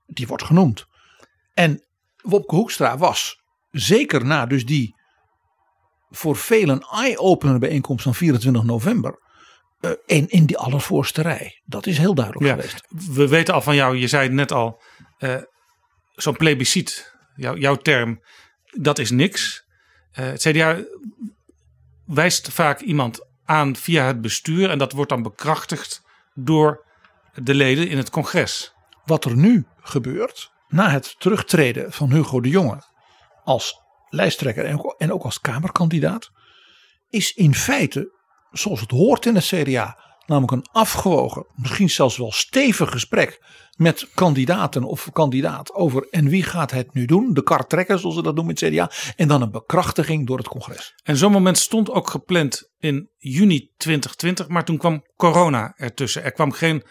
Die 0.06 0.26
wordt 0.26 0.44
genoemd. 0.44 0.86
En 1.54 1.84
Wopke 2.22 2.54
Hoekstra 2.54 2.98
was 2.98 3.42
zeker 3.70 4.24
na 4.24 4.46
dus 4.46 4.66
die 4.66 4.94
voor 6.10 6.36
velen 6.36 6.80
eye-opener 6.80 7.58
bijeenkomst 7.58 8.02
van 8.02 8.14
24 8.14 8.64
november. 8.64 9.24
En 10.06 10.28
in 10.28 10.46
die 10.46 10.58
allervoorste 10.58 11.22
rij. 11.22 11.62
Dat 11.64 11.86
is 11.86 11.98
heel 11.98 12.14
duidelijk 12.14 12.46
geweest. 12.46 12.86
We 13.14 13.28
weten 13.28 13.54
al 13.54 13.60
van 13.62 13.74
jou, 13.74 13.96
je 13.96 14.06
zei 14.06 14.22
het 14.22 14.32
net 14.32 14.52
al. 14.52 14.82
Uh, 15.18 15.36
Zo'n 16.14 16.36
plebiscit, 16.36 17.14
jou, 17.34 17.58
jouw 17.58 17.76
term, 17.76 18.22
dat 18.64 18.98
is 18.98 19.10
niks. 19.10 19.64
Uh, 20.18 20.26
het 20.26 20.40
CDA 20.40 20.78
wijst 22.04 22.52
vaak 22.52 22.80
iemand 22.80 23.26
aan 23.44 23.76
via 23.76 24.06
het 24.06 24.20
bestuur. 24.20 24.70
En 24.70 24.78
dat 24.78 24.92
wordt 24.92 25.10
dan 25.10 25.22
bekrachtigd 25.22 26.02
door 26.34 26.84
de 27.34 27.54
leden 27.54 27.88
in 27.88 27.96
het 27.96 28.10
congres. 28.10 28.74
Wat 29.04 29.24
er 29.24 29.36
nu 29.36 29.66
gebeurt, 29.80 30.50
na 30.68 30.90
het 30.90 31.14
terugtreden 31.18 31.92
van 31.92 32.12
Hugo 32.12 32.40
de 32.40 32.48
Jonge 32.48 32.82
als 33.44 33.80
lijsttrekker 34.08 34.64
en 34.98 35.12
ook 35.12 35.22
als 35.22 35.40
Kamerkandidaat, 35.40 36.30
is 37.08 37.32
in 37.32 37.54
feite, 37.54 38.15
zoals 38.58 38.80
het 38.80 38.90
hoort 38.90 39.26
in 39.26 39.34
het 39.34 39.44
CDA, 39.44 39.98
namelijk 40.26 40.52
een 40.52 40.66
afgewogen, 40.72 41.46
misschien 41.54 41.90
zelfs 41.90 42.16
wel 42.16 42.32
stevig 42.32 42.90
gesprek 42.90 43.40
met 43.76 44.08
kandidaten 44.14 44.84
of 44.84 45.08
kandidaat 45.12 45.72
over 45.72 46.06
en 46.10 46.28
wie 46.28 46.42
gaat 46.42 46.70
het 46.70 46.94
nu 46.94 47.04
doen, 47.04 47.34
de 47.34 47.42
kar 47.42 47.66
trekken 47.66 47.98
zoals 47.98 48.14
ze 48.14 48.22
dat 48.22 48.34
noemen 48.34 48.54
in 48.54 48.66
het 48.66 48.74
CDA, 48.74 49.12
en 49.16 49.28
dan 49.28 49.42
een 49.42 49.50
bekrachtiging 49.50 50.26
door 50.26 50.38
het 50.38 50.48
congres. 50.48 50.94
En 51.02 51.16
zo'n 51.16 51.32
moment 51.32 51.58
stond 51.58 51.90
ook 51.90 52.10
gepland 52.10 52.70
in 52.78 53.10
juni 53.16 53.70
2020, 53.76 54.48
maar 54.48 54.64
toen 54.64 54.78
kwam 54.78 55.04
corona 55.16 55.72
ertussen. 55.76 56.24
Er 56.24 56.32
kwam 56.32 56.52
geen 56.52 56.84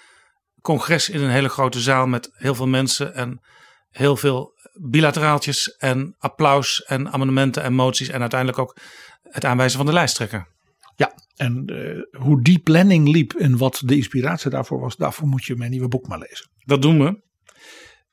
congres 0.62 1.10
in 1.10 1.22
een 1.22 1.30
hele 1.30 1.50
grote 1.50 1.80
zaal 1.80 2.08
met 2.08 2.30
heel 2.34 2.56
veel 2.56 2.68
mensen 2.68 3.16
en 3.16 3.42
heel 3.90 4.18
veel 4.18 4.54
bilateraaltjes 4.74 5.76
en 5.78 6.16
applaus 6.18 6.84
en 6.84 7.12
amendementen 7.12 7.64
en 7.64 7.74
moties 7.74 8.10
en 8.10 8.20
uiteindelijk 8.20 8.60
ook 8.60 8.78
het 9.24 9.46
aanwijzen 9.46 9.78
van 9.78 9.86
de 9.86 9.94
lijsttrekker. 9.94 10.55
En 11.36 11.72
uh, 11.72 12.22
hoe 12.22 12.42
die 12.42 12.60
planning 12.60 13.08
liep 13.08 13.34
en 13.34 13.58
wat 13.58 13.82
de 13.86 13.96
inspiratie 13.96 14.50
daarvoor 14.50 14.80
was, 14.80 14.96
daarvoor 14.96 15.28
moet 15.28 15.46
je 15.46 15.56
mijn 15.56 15.72
nieuwe 15.72 15.88
boek 15.88 16.08
maar 16.08 16.20
lezen. 16.20 16.50
Dat 16.66 16.82
doen 16.82 17.04
we. 17.04 17.22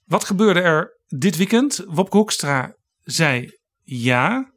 Wat 0.05 0.25
gebeurde 0.25 0.61
er 0.61 1.01
dit 1.07 1.37
weekend? 1.37 1.85
Wopke 1.87 2.17
Hoekstra 2.17 2.77
zei 3.01 3.59
ja. 3.83 4.53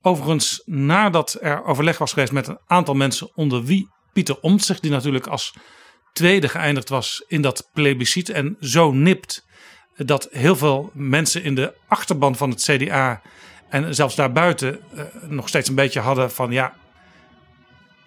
Overigens, 0.00 0.62
nadat 0.64 1.36
er 1.40 1.64
overleg 1.64 1.98
was 1.98 2.12
geweest 2.12 2.32
met 2.32 2.48
een 2.48 2.60
aantal 2.66 2.94
mensen, 2.94 3.36
onder 3.36 3.64
wie 3.64 3.88
Pieter 4.12 4.40
Omtzigt, 4.40 4.82
die 4.82 4.90
natuurlijk 4.90 5.26
als 5.26 5.54
tweede 6.12 6.48
geëindigd 6.48 6.88
was 6.88 7.24
in 7.26 7.42
dat 7.42 7.68
plebiscit 7.72 8.28
en 8.28 8.56
zo 8.60 8.92
nipt 8.92 9.48
dat 9.96 10.28
heel 10.30 10.56
veel 10.56 10.90
mensen 10.94 11.42
in 11.42 11.54
de 11.54 11.74
achterban 11.88 12.36
van 12.36 12.50
het 12.50 12.62
CDA 12.62 13.22
en 13.68 13.94
zelfs 13.94 14.14
daarbuiten 14.14 14.80
uh, 14.94 15.02
nog 15.28 15.48
steeds 15.48 15.68
een 15.68 15.74
beetje 15.74 16.00
hadden 16.00 16.30
van 16.30 16.50
ja, 16.50 16.74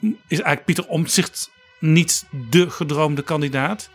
is 0.10 0.40
eigenlijk 0.40 0.66
Pieter 0.66 0.88
Omtzigt 0.88 1.52
niet 1.80 2.26
de 2.50 2.70
gedroomde 2.70 3.22
kandidaat? 3.22 3.90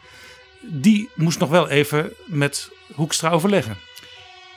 Die 0.60 1.10
moest 1.14 1.38
nog 1.38 1.48
wel 1.48 1.68
even 1.68 2.12
met 2.26 2.70
Hoekstra 2.94 3.30
overleggen. 3.30 3.76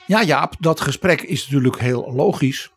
Ja, 0.08 0.24
Jaap, 0.24 0.56
dat 0.60 0.82
gesprek 0.82 1.22
is 1.22 1.44
natuurlijk 1.44 1.80
heel 1.80 2.14
logisch. 2.14 2.72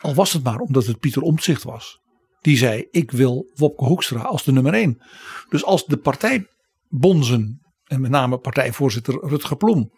Al 0.00 0.14
was 0.14 0.32
het 0.32 0.42
maar 0.42 0.58
omdat 0.58 0.86
het 0.86 0.98
Pieter 0.98 1.22
Omtzigt 1.22 1.62
was. 1.62 2.00
Die 2.40 2.56
zei: 2.56 2.86
Ik 2.90 3.10
wil 3.10 3.50
Wopke 3.54 3.84
Hoekstra 3.84 4.20
als 4.20 4.44
de 4.44 4.52
nummer 4.52 4.74
één. 4.74 5.02
Dus 5.48 5.64
als 5.64 5.86
de 5.86 5.96
partijbonzen, 5.96 7.60
en 7.84 8.00
met 8.00 8.10
name 8.10 8.38
partijvoorzitter 8.38 9.28
Rutger 9.28 9.56
Plom, 9.56 9.92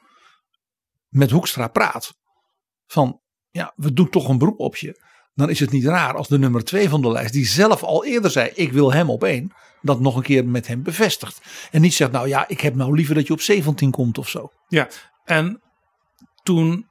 met 1.09 1.30
Hoekstra 1.30 1.69
praat. 1.69 2.19
van 2.87 3.21
ja, 3.50 3.73
we 3.76 3.92
doen 3.92 4.11
toch 4.11 4.28
een 4.28 4.38
beroep 4.38 4.59
op 4.59 4.76
je. 4.76 5.09
Dan 5.41 5.51
is 5.51 5.61
het 5.61 5.71
niet 5.71 5.85
raar 5.85 6.15
als 6.15 6.29
de 6.29 6.39
nummer 6.39 6.65
twee 6.65 6.89
van 6.89 7.03
de 7.03 7.11
lijst, 7.11 7.33
die 7.33 7.47
zelf 7.47 7.83
al 7.83 8.05
eerder 8.05 8.31
zei: 8.31 8.51
Ik 8.55 8.73
wil 8.73 8.93
hem 8.93 9.11
op 9.11 9.25
één, 9.25 9.53
dat 9.83 10.01
nog 10.01 10.17
een 10.17 10.23
keer 10.23 10.47
met 10.47 10.67
hem 10.67 10.83
bevestigt. 10.83 11.41
En 11.71 11.81
niet 11.81 11.95
zegt: 11.95 12.13
Nou 12.13 12.29
ja, 12.29 12.49
ik 12.49 12.61
heb 12.61 12.75
nou 12.75 12.95
liever 12.97 13.15
dat 13.15 13.27
je 13.27 13.33
op 13.33 13.41
17 13.41 13.91
komt 13.91 14.19
of 14.19 14.29
zo. 14.29 14.51
Ja, 14.69 14.89
en 15.25 15.63
toen 16.43 16.87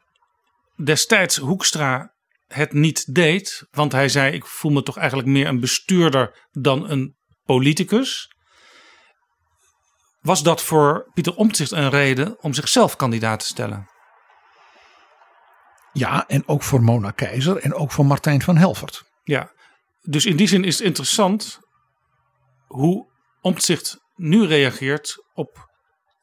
destijds 0.84 1.38
Hoekstra 1.38 2.14
het 2.48 2.74
niet 2.74 3.16
deed, 3.16 3.68
want 3.72 3.92
hij 3.92 4.10
zei: 4.10 4.34
Ik 4.34 4.46
voel 4.46 4.72
me 4.72 4.84
toch 4.84 4.98
eigenlijk 4.98 5.28
meer 5.28 5.48
een 5.48 5.60
bestuurder 5.60 6.48
dan 6.52 6.90
een 6.90 7.16
politicus. 7.44 8.28
Was 10.20 10.44
dat 10.44 10.62
voor 10.62 11.12
Pieter 11.14 11.36
Omtzigt 11.36 11.72
een 11.72 11.90
reden 11.90 12.44
om 12.44 12.54
zichzelf 12.54 12.96
kandidaat 12.96 13.40
te 13.40 13.46
stellen? 13.46 13.88
Ja, 15.94 16.28
en 16.28 16.48
ook 16.48 16.64
voor 16.64 16.82
Mona 16.82 17.12
Keizer 17.12 17.58
en 17.58 17.74
ook 17.74 17.92
voor 17.92 18.06
Martijn 18.06 18.42
van 18.42 18.58
Helvert. 18.58 19.04
Ja, 19.24 19.52
dus 20.02 20.26
in 20.26 20.36
die 20.36 20.48
zin 20.48 20.64
is 20.64 20.78
het 20.78 20.88
interessant 20.88 21.60
hoe 22.68 23.08
Omtzigt 23.42 23.98
nu 24.16 24.46
reageert 24.46 25.24
op 25.34 25.70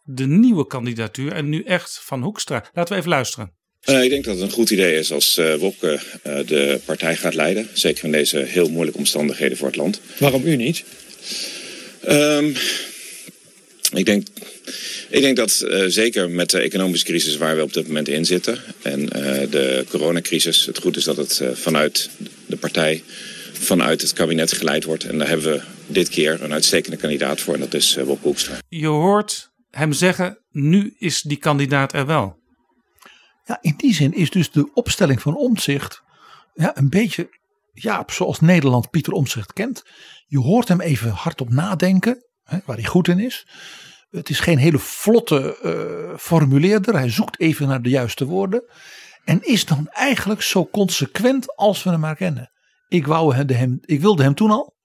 de 0.05 0.27
nieuwe 0.27 0.67
kandidatuur 0.67 1.33
en 1.33 1.49
nu 1.49 1.63
echt 1.63 2.01
van 2.03 2.23
Hoekstra. 2.23 2.65
Laten 2.73 2.93
we 2.93 2.99
even 2.99 3.11
luisteren. 3.11 3.53
Uh, 3.85 4.05
ik 4.05 4.11
denk 4.11 4.25
dat 4.25 4.35
het 4.35 4.45
een 4.45 4.51
goed 4.51 4.71
idee 4.71 4.99
is 4.99 5.13
als 5.13 5.39
uh, 5.39 5.55
Wopke 5.55 5.93
uh, 5.93 6.47
de 6.47 6.81
partij 6.85 7.17
gaat 7.17 7.35
leiden. 7.35 7.69
Zeker 7.73 8.05
in 8.05 8.13
deze 8.13 8.39
heel 8.39 8.69
moeilijke 8.69 8.99
omstandigheden 8.99 9.57
voor 9.57 9.67
het 9.67 9.77
land. 9.77 10.01
Waarom 10.19 10.47
u 10.47 10.57
niet? 10.57 10.85
Um, 12.09 12.55
ik 13.93 14.05
denk, 14.05 14.27
ik 15.11 15.21
denk 15.21 15.37
dat 15.37 15.63
uh, 15.65 15.85
zeker 15.87 16.31
met 16.31 16.51
de 16.51 16.61
economische 16.61 17.07
crisis 17.07 17.37
waar 17.37 17.57
we 17.57 17.63
op 17.63 17.73
dit 17.73 17.87
moment 17.87 18.09
in 18.09 18.25
zitten 18.25 18.59
en 18.83 19.01
uh, 19.01 19.11
de 19.51 19.85
coronacrisis, 19.89 20.67
het 20.67 20.79
goed 20.79 20.97
is 20.97 21.05
dat 21.05 21.17
het 21.17 21.41
uh, 21.43 21.51
vanuit 21.51 22.11
de 22.47 22.57
partij, 22.57 23.03
vanuit 23.53 24.01
het 24.01 24.13
kabinet 24.13 24.53
geleid 24.53 24.85
wordt. 24.85 25.05
En 25.05 25.19
daar 25.19 25.29
hebben 25.29 25.53
we 25.53 25.63
dit 25.87 26.09
keer 26.09 26.43
een 26.43 26.53
uitstekende 26.53 26.97
kandidaat 26.97 27.41
voor 27.41 27.55
en 27.55 27.61
dat 27.61 27.75
is 27.75 27.95
Wopke 27.95 28.27
Hoekstra. 28.27 28.59
Je 28.69 28.87
hoort 28.87 29.51
hem 29.71 29.93
zeggen, 29.93 30.39
nu 30.51 30.95
is 30.99 31.23
die 31.23 31.39
kandidaat 31.39 31.93
er 31.93 32.07
wel. 32.07 32.39
Ja, 33.45 33.59
in 33.61 33.75
die 33.77 33.95
zin 33.95 34.15
is 34.15 34.31
dus 34.31 34.51
de 34.51 34.71
opstelling 34.75 35.23
van 35.23 35.37
Omtzigt 35.37 36.03
ja, 36.55 36.77
een 36.77 36.89
beetje 36.89 37.29
ja, 37.73 38.05
zoals 38.07 38.41
Nederland 38.41 38.91
Pieter 38.91 39.13
Omtzigt 39.13 39.53
kent. 39.53 39.83
Je 40.27 40.39
hoort 40.39 40.69
hem 40.69 40.81
even 40.81 41.11
hardop 41.11 41.51
nadenken 41.51 42.25
waar 42.47 42.77
hij 42.77 42.85
goed 42.85 43.09
in 43.09 43.19
is. 43.19 43.47
Het 44.11 44.29
is 44.29 44.41
geen 44.41 44.59
hele 44.59 44.79
vlotte 44.79 45.59
uh, 45.63 46.19
formuleerder. 46.19 46.95
Hij 46.95 47.11
zoekt 47.11 47.41
even 47.41 47.69
naar 47.69 47.83
de 47.83 47.89
juiste 47.89 48.25
woorden. 48.25 48.65
En 49.25 49.43
is 49.43 49.65
dan 49.65 49.89
eigenlijk 49.89 50.43
zo 50.43 50.67
consequent 50.67 51.57
als 51.57 51.83
we 51.83 51.91
hem 51.91 52.01
maar 52.01 52.17
kennen. 52.17 52.51
Ik, 52.89 53.07
wou 53.07 53.35
hem, 53.35 53.79
ik 53.81 54.01
wilde 54.01 54.23
hem 54.23 54.35
toen 54.35 54.51
al. 54.51 54.77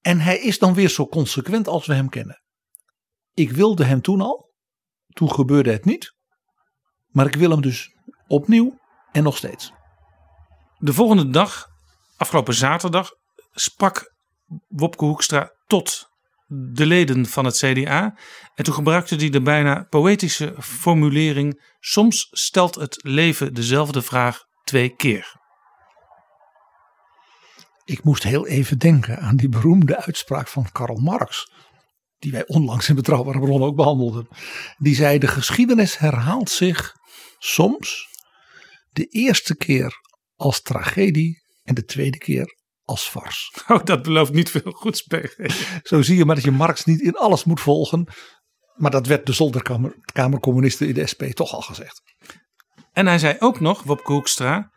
En 0.00 0.20
hij 0.20 0.38
is 0.38 0.58
dan 0.58 0.74
weer 0.74 0.88
zo 0.88 1.06
consequent 1.06 1.68
als 1.68 1.86
we 1.86 1.94
hem 1.94 2.08
kennen. 2.08 2.42
Ik 3.34 3.50
wilde 3.50 3.84
hem 3.84 4.00
toen 4.00 4.20
al. 4.20 4.52
Toen 5.08 5.32
gebeurde 5.32 5.70
het 5.70 5.84
niet. 5.84 6.14
Maar 7.06 7.26
ik 7.26 7.36
wil 7.36 7.50
hem 7.50 7.60
dus 7.60 7.94
opnieuw 8.26 8.78
en 9.12 9.22
nog 9.22 9.36
steeds. 9.36 9.72
De 10.78 10.92
volgende 10.92 11.30
dag, 11.30 11.66
afgelopen 12.16 12.54
zaterdag, 12.54 13.10
sprak 13.52 14.14
Wopke 14.68 15.04
Hoekstra 15.04 15.52
tot 15.66 16.08
de 16.48 16.86
leden 16.86 17.26
van 17.26 17.44
het 17.44 17.56
CDA. 17.56 18.18
En 18.54 18.64
toen 18.64 18.74
gebruikte 18.74 19.16
hij 19.16 19.30
de 19.30 19.42
bijna 19.42 19.86
poëtische 19.90 20.54
formulering: 20.58 21.62
Soms 21.80 22.28
stelt 22.30 22.74
het 22.74 22.98
leven 23.02 23.54
dezelfde 23.54 24.02
vraag 24.02 24.44
twee 24.64 24.88
keer. 24.88 25.36
Ik 27.84 28.04
moest 28.04 28.22
heel 28.22 28.46
even 28.46 28.78
denken 28.78 29.18
aan 29.18 29.36
die 29.36 29.48
beroemde 29.48 30.04
uitspraak 30.04 30.48
van 30.48 30.72
Karl 30.72 30.96
Marx. 30.96 31.52
Die 32.18 32.32
wij 32.32 32.46
onlangs 32.46 32.88
in 32.88 32.94
Betrouwbare 32.94 33.40
Bronnen 33.40 33.68
ook 33.68 33.76
behandelden. 33.76 34.28
Die 34.76 34.94
zei: 34.94 35.18
De 35.18 35.28
geschiedenis 35.28 35.98
herhaalt 35.98 36.50
zich 36.50 36.94
soms 37.38 38.08
de 38.90 39.04
eerste 39.04 39.56
keer 39.56 40.00
als 40.36 40.62
tragedie 40.62 41.42
en 41.62 41.74
de 41.74 41.84
tweede 41.84 42.18
keer 42.18 42.57
als 42.88 43.10
vars. 43.10 43.52
Oh, 43.68 43.84
dat 43.84 44.02
belooft 44.02 44.32
niet 44.32 44.50
veel 44.50 44.72
goeds, 44.72 45.02
PG. 45.02 45.36
Zo 45.82 46.02
zie 46.02 46.16
je 46.16 46.24
maar 46.24 46.34
dat 46.34 46.44
je 46.44 46.50
Marx 46.50 46.84
niet 46.84 47.00
in 47.00 47.14
alles 47.14 47.44
moet 47.44 47.60
volgen. 47.60 48.08
Maar 48.74 48.90
dat 48.90 49.06
werd 49.06 49.26
de 49.26 49.32
zolderkamercommunisten 49.32 50.88
in 50.88 50.94
de 50.94 51.06
SP 51.12 51.22
toch 51.22 51.52
al 51.52 51.60
gezegd. 51.60 52.02
En 52.92 53.06
hij 53.06 53.18
zei 53.18 53.36
ook 53.38 53.60
nog, 53.60 53.82
Wopke 53.82 54.12
Hoekstra... 54.12 54.70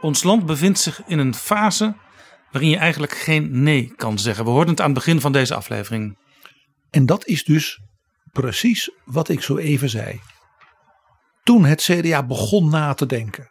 Ons 0.00 0.22
land 0.22 0.46
bevindt 0.46 0.78
zich 0.78 1.02
in 1.06 1.18
een 1.18 1.34
fase 1.34 1.96
waarin 2.50 2.70
je 2.70 2.76
eigenlijk 2.76 3.12
geen 3.12 3.62
nee 3.62 3.94
kan 3.96 4.18
zeggen. 4.18 4.44
We 4.44 4.50
hoorden 4.50 4.70
het 4.70 4.80
aan 4.80 4.90
het 4.90 4.94
begin 4.94 5.20
van 5.20 5.32
deze 5.32 5.54
aflevering. 5.54 6.18
En 6.90 7.06
dat 7.06 7.26
is 7.26 7.44
dus 7.44 7.80
precies 8.32 8.90
wat 9.04 9.28
ik 9.28 9.42
zo 9.42 9.56
even 9.56 9.88
zei. 9.88 10.20
Toen 11.42 11.64
het 11.64 11.82
CDA 11.82 12.26
begon 12.26 12.70
na 12.70 12.94
te 12.94 13.06
denken 13.06 13.50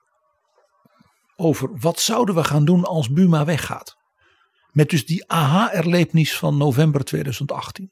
over 1.40 1.80
wat 1.80 2.00
zouden 2.00 2.36
we 2.36 2.44
gaan 2.44 2.66
doen 2.66 2.84
als 2.84 3.10
Buma 3.12 3.46
weggaat. 3.46 3.96
Met 4.72 4.90
dus 4.90 5.06
die 5.06 5.32
aha-erlevenis 5.32 6.38
van 6.38 6.58
november 6.58 7.04
2018. 7.04 7.92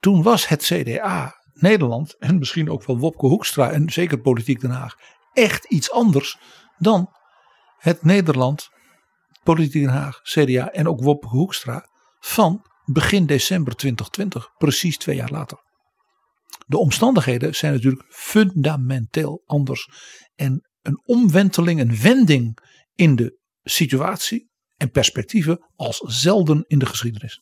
Toen 0.00 0.22
was 0.22 0.48
het 0.48 0.62
CDA, 0.62 1.34
Nederland 1.52 2.16
en 2.18 2.38
misschien 2.38 2.70
ook 2.70 2.84
wel 2.84 2.98
Wopke 2.98 3.26
Hoekstra 3.26 3.70
en 3.70 3.90
zeker 3.90 4.20
Politiek 4.20 4.60
Den 4.60 4.70
Haag 4.70 4.94
echt 5.32 5.64
iets 5.64 5.90
anders 5.90 6.38
dan 6.78 7.12
het 7.78 8.02
Nederland, 8.02 8.68
Politiek 9.42 9.82
Den 9.82 9.92
Haag, 9.92 10.20
CDA 10.22 10.70
en 10.70 10.88
ook 10.88 11.02
Wopke 11.02 11.28
Hoekstra 11.28 11.88
van 12.18 12.66
begin 12.84 13.26
december 13.26 13.74
2020, 13.74 14.50
precies 14.56 14.98
twee 14.98 15.16
jaar 15.16 15.30
later. 15.30 15.58
De 16.66 16.78
omstandigheden 16.78 17.54
zijn 17.54 17.72
natuurlijk 17.72 18.04
fundamenteel 18.08 19.42
anders 19.46 19.88
en 20.34 20.67
een 20.82 21.02
omwenteling, 21.04 21.80
een 21.80 22.00
wending 22.00 22.58
in 22.94 23.16
de 23.16 23.38
situatie 23.62 24.50
en 24.76 24.90
perspectieven 24.90 25.66
als 25.76 25.98
zelden 25.98 26.64
in 26.66 26.78
de 26.78 26.86
geschiedenis. 26.86 27.40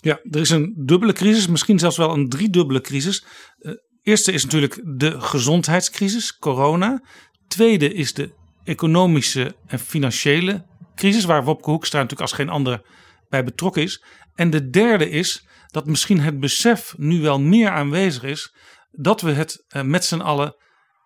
Ja, 0.00 0.20
er 0.30 0.40
is 0.40 0.50
een 0.50 0.74
dubbele 0.76 1.12
crisis, 1.12 1.46
misschien 1.46 1.78
zelfs 1.78 1.96
wel 1.96 2.12
een 2.12 2.28
driedubbele 2.28 2.80
crisis. 2.80 3.24
Uh, 3.58 3.72
eerste 4.02 4.32
is 4.32 4.44
natuurlijk 4.44 4.80
de 4.98 5.20
gezondheidscrisis, 5.20 6.36
corona. 6.36 7.02
Tweede 7.48 7.94
is 7.94 8.14
de 8.14 8.34
economische 8.64 9.56
en 9.66 9.78
financiële 9.78 10.66
crisis, 10.94 11.24
waar 11.24 11.44
Wopke 11.44 11.70
Hoekstra 11.70 11.98
natuurlijk 11.98 12.30
als 12.30 12.38
geen 12.38 12.48
ander 12.48 12.82
bij 13.28 13.44
betrokken 13.44 13.82
is. 13.82 14.04
En 14.34 14.50
de 14.50 14.70
derde 14.70 15.10
is 15.10 15.46
dat 15.66 15.86
misschien 15.86 16.20
het 16.20 16.40
besef 16.40 16.94
nu 16.96 17.20
wel 17.20 17.40
meer 17.40 17.70
aanwezig 17.70 18.22
is 18.22 18.54
dat 18.90 19.20
we 19.20 19.32
het 19.32 19.64
uh, 19.68 19.82
met 19.82 20.04
z'n 20.04 20.20
allen 20.20 20.54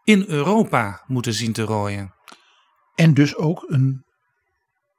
in 0.05 0.25
Europa 0.27 1.05
moeten 1.07 1.35
zien 1.35 1.53
te 1.53 1.63
rooien. 1.63 2.15
En 2.95 3.15
dus 3.15 3.37
ook 3.37 3.65
een 3.69 4.05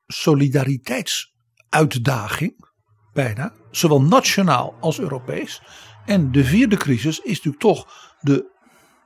solidariteitsuitdaging, 0.08 2.70
bijna, 3.14 3.54
zowel 3.72 4.02
nationaal 4.02 4.76
als 4.80 5.00
Europees. 5.00 5.62
En 6.06 6.32
de 6.32 6.44
vierde 6.44 6.78
crisis 6.78 7.20
is 7.20 7.36
natuurlijk 7.36 7.64
toch 7.64 8.14
de, 8.20 8.54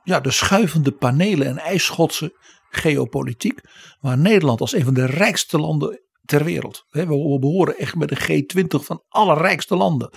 ja, 0.02 0.20
de 0.20 0.30
schuivende 0.30 0.92
panelen 0.92 1.46
en 1.46 1.58
ijsschotse 1.58 2.38
geopolitiek, 2.70 3.60
waar 4.00 4.18
Nederland 4.18 4.60
als 4.60 4.72
een 4.72 4.84
van 4.84 4.94
de 4.94 5.06
rijkste 5.06 5.58
landen 5.58 6.00
ter 6.24 6.44
wereld, 6.44 6.84
we 6.90 7.06
behoren 7.40 7.78
echt 7.78 7.94
met 7.94 8.08
de 8.08 8.44
G20 8.44 8.84
van 8.84 9.04
alle 9.08 9.34
rijkste 9.34 9.76
landen, 9.76 10.10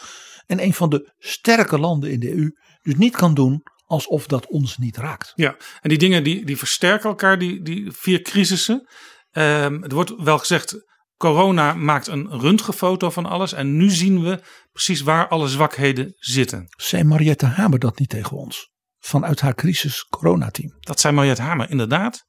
en 0.46 0.64
een 0.64 0.74
van 0.74 0.90
de 0.90 1.14
sterke 1.18 1.80
landen 1.80 2.12
in 2.12 2.20
de 2.20 2.36
EU, 2.36 2.52
dus 2.82 2.96
niet 2.96 3.16
kan 3.16 3.34
doen 3.34 3.64
alsof 3.94 4.28
dat 4.28 4.48
ons 4.48 4.78
niet 4.78 4.98
raakt. 4.98 5.32
Ja, 5.36 5.56
en 5.82 5.90
die 5.90 5.98
dingen 5.98 6.24
die, 6.24 6.46
die 6.46 6.58
versterken 6.58 7.10
elkaar, 7.10 7.40
die, 7.40 7.62
die 7.62 7.92
vier 7.92 8.22
crisissen. 8.22 8.88
Um, 9.32 9.84
er 9.84 9.94
wordt 9.94 10.14
wel 10.18 10.38
gezegd, 10.38 10.76
corona 11.18 11.74
maakt 11.74 12.08
een 12.08 12.30
röntgenfoto 12.30 13.10
van 13.10 13.26
alles. 13.26 13.54
En 13.54 13.78
nu 13.78 13.90
zien 13.90 14.24
we 14.24 14.42
precies 14.72 15.02
waar 15.02 15.28
alle 15.28 15.48
zwakheden 15.48 16.14
zitten. 16.16 16.66
Zei 16.70 17.04
Mariette 17.04 17.46
Hamer 17.46 17.80
dat 17.80 18.00
niet 18.00 18.10
tegen 18.10 18.38
ons? 18.38 18.72
Vanuit 19.00 19.42
haar 19.42 19.56
crisis 19.56 20.04
coronateam. 20.10 20.78
Dat 20.80 21.00
zei 21.00 21.14
Mariette 21.14 21.42
Hamer, 21.42 21.70
inderdaad. 21.70 22.26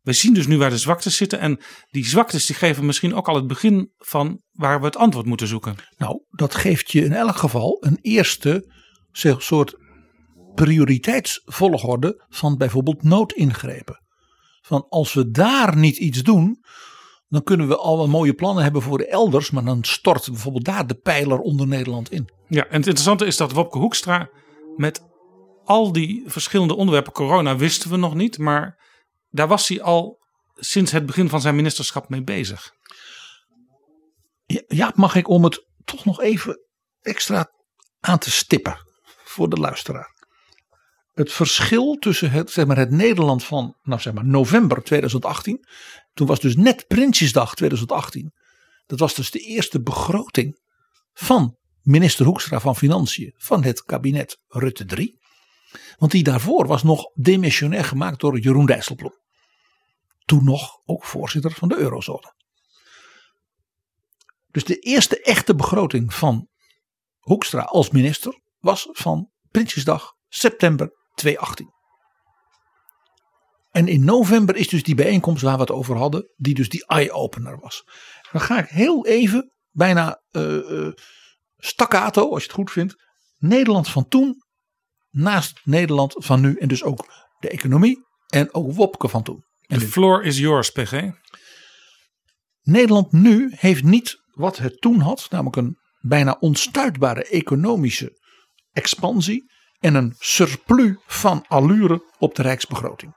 We 0.00 0.12
zien 0.12 0.34
dus 0.34 0.46
nu 0.46 0.58
waar 0.58 0.70
de 0.70 0.78
zwaktes 0.78 1.16
zitten. 1.16 1.38
En 1.38 1.60
die 1.90 2.06
zwaktes 2.06 2.46
die 2.46 2.56
geven 2.56 2.86
misschien 2.86 3.14
ook 3.14 3.28
al 3.28 3.34
het 3.34 3.46
begin 3.46 3.92
van 3.96 4.40
waar 4.50 4.80
we 4.80 4.86
het 4.86 4.96
antwoord 4.96 5.26
moeten 5.26 5.46
zoeken. 5.46 5.76
Nou, 5.96 6.24
dat 6.30 6.54
geeft 6.54 6.90
je 6.90 7.04
in 7.04 7.12
elk 7.12 7.36
geval 7.36 7.76
een 7.80 7.98
eerste 8.00 8.72
soort 9.38 9.74
prioriteitsvolgorde 10.54 12.24
van 12.28 12.56
bijvoorbeeld 12.56 13.02
noodingrepen. 13.02 14.02
Van 14.62 14.86
als 14.88 15.12
we 15.12 15.30
daar 15.30 15.76
niet 15.76 15.96
iets 15.96 16.22
doen, 16.22 16.64
dan 17.28 17.42
kunnen 17.42 17.68
we 17.68 17.76
al 17.76 18.08
mooie 18.08 18.34
plannen 18.34 18.62
hebben 18.62 18.82
voor 18.82 18.98
de 18.98 19.08
elders, 19.08 19.50
maar 19.50 19.64
dan 19.64 19.84
stort 19.84 20.30
bijvoorbeeld 20.30 20.64
daar 20.64 20.86
de 20.86 20.94
pijler 20.94 21.38
onder 21.38 21.66
Nederland 21.66 22.10
in. 22.10 22.28
Ja, 22.48 22.62
en 22.62 22.76
het 22.76 22.86
interessante 22.86 23.26
is 23.26 23.36
dat 23.36 23.52
Wopke 23.52 23.78
Hoekstra 23.78 24.28
met 24.76 25.02
al 25.64 25.92
die 25.92 26.22
verschillende 26.26 26.76
onderwerpen, 26.76 27.12
corona 27.12 27.56
wisten 27.56 27.90
we 27.90 27.96
nog 27.96 28.14
niet, 28.14 28.38
maar 28.38 28.78
daar 29.30 29.48
was 29.48 29.68
hij 29.68 29.82
al 29.82 30.18
sinds 30.54 30.92
het 30.92 31.06
begin 31.06 31.28
van 31.28 31.40
zijn 31.40 31.56
ministerschap 31.56 32.08
mee 32.08 32.22
bezig. 32.22 32.72
Ja, 34.66 34.92
mag 34.94 35.14
ik 35.14 35.28
om 35.28 35.44
het 35.44 35.66
toch 35.84 36.04
nog 36.04 36.20
even 36.20 36.60
extra 37.00 37.50
aan 38.00 38.18
te 38.18 38.30
stippen 38.30 38.76
voor 39.24 39.48
de 39.48 39.56
luisteraar. 39.56 40.13
Het 41.14 41.32
verschil 41.32 41.94
tussen 41.94 42.30
het, 42.30 42.50
zeg 42.50 42.66
maar, 42.66 42.76
het 42.76 42.90
Nederland 42.90 43.44
van 43.44 43.76
nou 43.82 44.00
zeg 44.00 44.12
maar, 44.12 44.26
november 44.26 44.82
2018. 44.82 45.66
Toen 46.14 46.26
was 46.26 46.40
dus 46.40 46.56
net 46.56 46.86
Prinsjesdag 46.86 47.54
2018. 47.54 48.32
Dat 48.86 48.98
was 48.98 49.14
dus 49.14 49.30
de 49.30 49.38
eerste 49.38 49.82
begroting 49.82 50.60
van 51.12 51.56
minister 51.82 52.26
Hoekstra 52.26 52.60
van 52.60 52.76
Financiën 52.76 53.32
van 53.36 53.64
het 53.64 53.82
kabinet 53.82 54.38
Rutte 54.48 54.84
3. 54.84 55.18
Want 55.96 56.12
die 56.12 56.22
daarvoor 56.22 56.66
was 56.66 56.82
nog 56.82 57.10
demissionair 57.14 57.84
gemaakt 57.84 58.20
door 58.20 58.38
Jeroen 58.38 58.66
Dijsselbloem. 58.66 59.18
Toen 60.24 60.44
nog 60.44 60.80
ook 60.84 61.04
voorzitter 61.04 61.52
van 61.52 61.68
de 61.68 61.76
eurozone. 61.76 62.34
Dus 64.50 64.64
de 64.64 64.78
eerste 64.78 65.22
echte 65.22 65.54
begroting 65.54 66.14
van 66.14 66.48
Hoekstra 67.18 67.60
als 67.60 67.90
minister 67.90 68.40
was 68.58 68.88
van 68.92 69.30
Prinsjesdag 69.50 70.14
september 70.28 71.03
2018. 71.14 71.72
En 73.70 73.88
in 73.88 74.04
november 74.04 74.56
is 74.56 74.68
dus 74.68 74.82
die 74.82 74.94
bijeenkomst 74.94 75.42
waar 75.42 75.54
we 75.54 75.60
het 75.60 75.70
over 75.70 75.96
hadden, 75.96 76.32
die 76.36 76.54
dus 76.54 76.68
die 76.68 76.86
eye-opener 76.86 77.58
was. 77.60 77.84
Dan 78.32 78.40
ga 78.40 78.58
ik 78.58 78.68
heel 78.68 79.06
even, 79.06 79.52
bijna 79.70 80.22
uh, 80.30 80.92
staccato, 81.56 82.30
als 82.30 82.42
je 82.42 82.48
het 82.48 82.56
goed 82.56 82.70
vindt, 82.70 82.94
Nederland 83.38 83.88
van 83.88 84.08
toen 84.08 84.42
naast 85.10 85.60
Nederland 85.64 86.14
van 86.16 86.40
nu 86.40 86.56
en 86.56 86.68
dus 86.68 86.82
ook 86.82 87.06
de 87.38 87.48
economie 87.48 88.04
en 88.26 88.54
ook 88.54 88.72
Wopke 88.72 89.08
van 89.08 89.22
toen. 89.22 89.44
De 89.60 89.80
floor 89.80 90.24
is 90.24 90.38
yours, 90.38 90.70
PG. 90.70 91.02
Nederland 92.62 93.12
nu 93.12 93.52
heeft 93.56 93.82
niet 93.82 94.22
wat 94.30 94.56
het 94.56 94.80
toen 94.80 95.00
had, 95.00 95.26
namelijk 95.30 95.56
een 95.56 95.78
bijna 96.00 96.36
onstuitbare 96.40 97.24
economische 97.24 98.20
expansie 98.72 99.52
en 99.84 99.94
een 99.94 100.14
surplus 100.18 100.96
van 101.06 101.44
allure 101.48 102.04
op 102.18 102.34
de 102.34 102.42
rijksbegroting. 102.42 103.14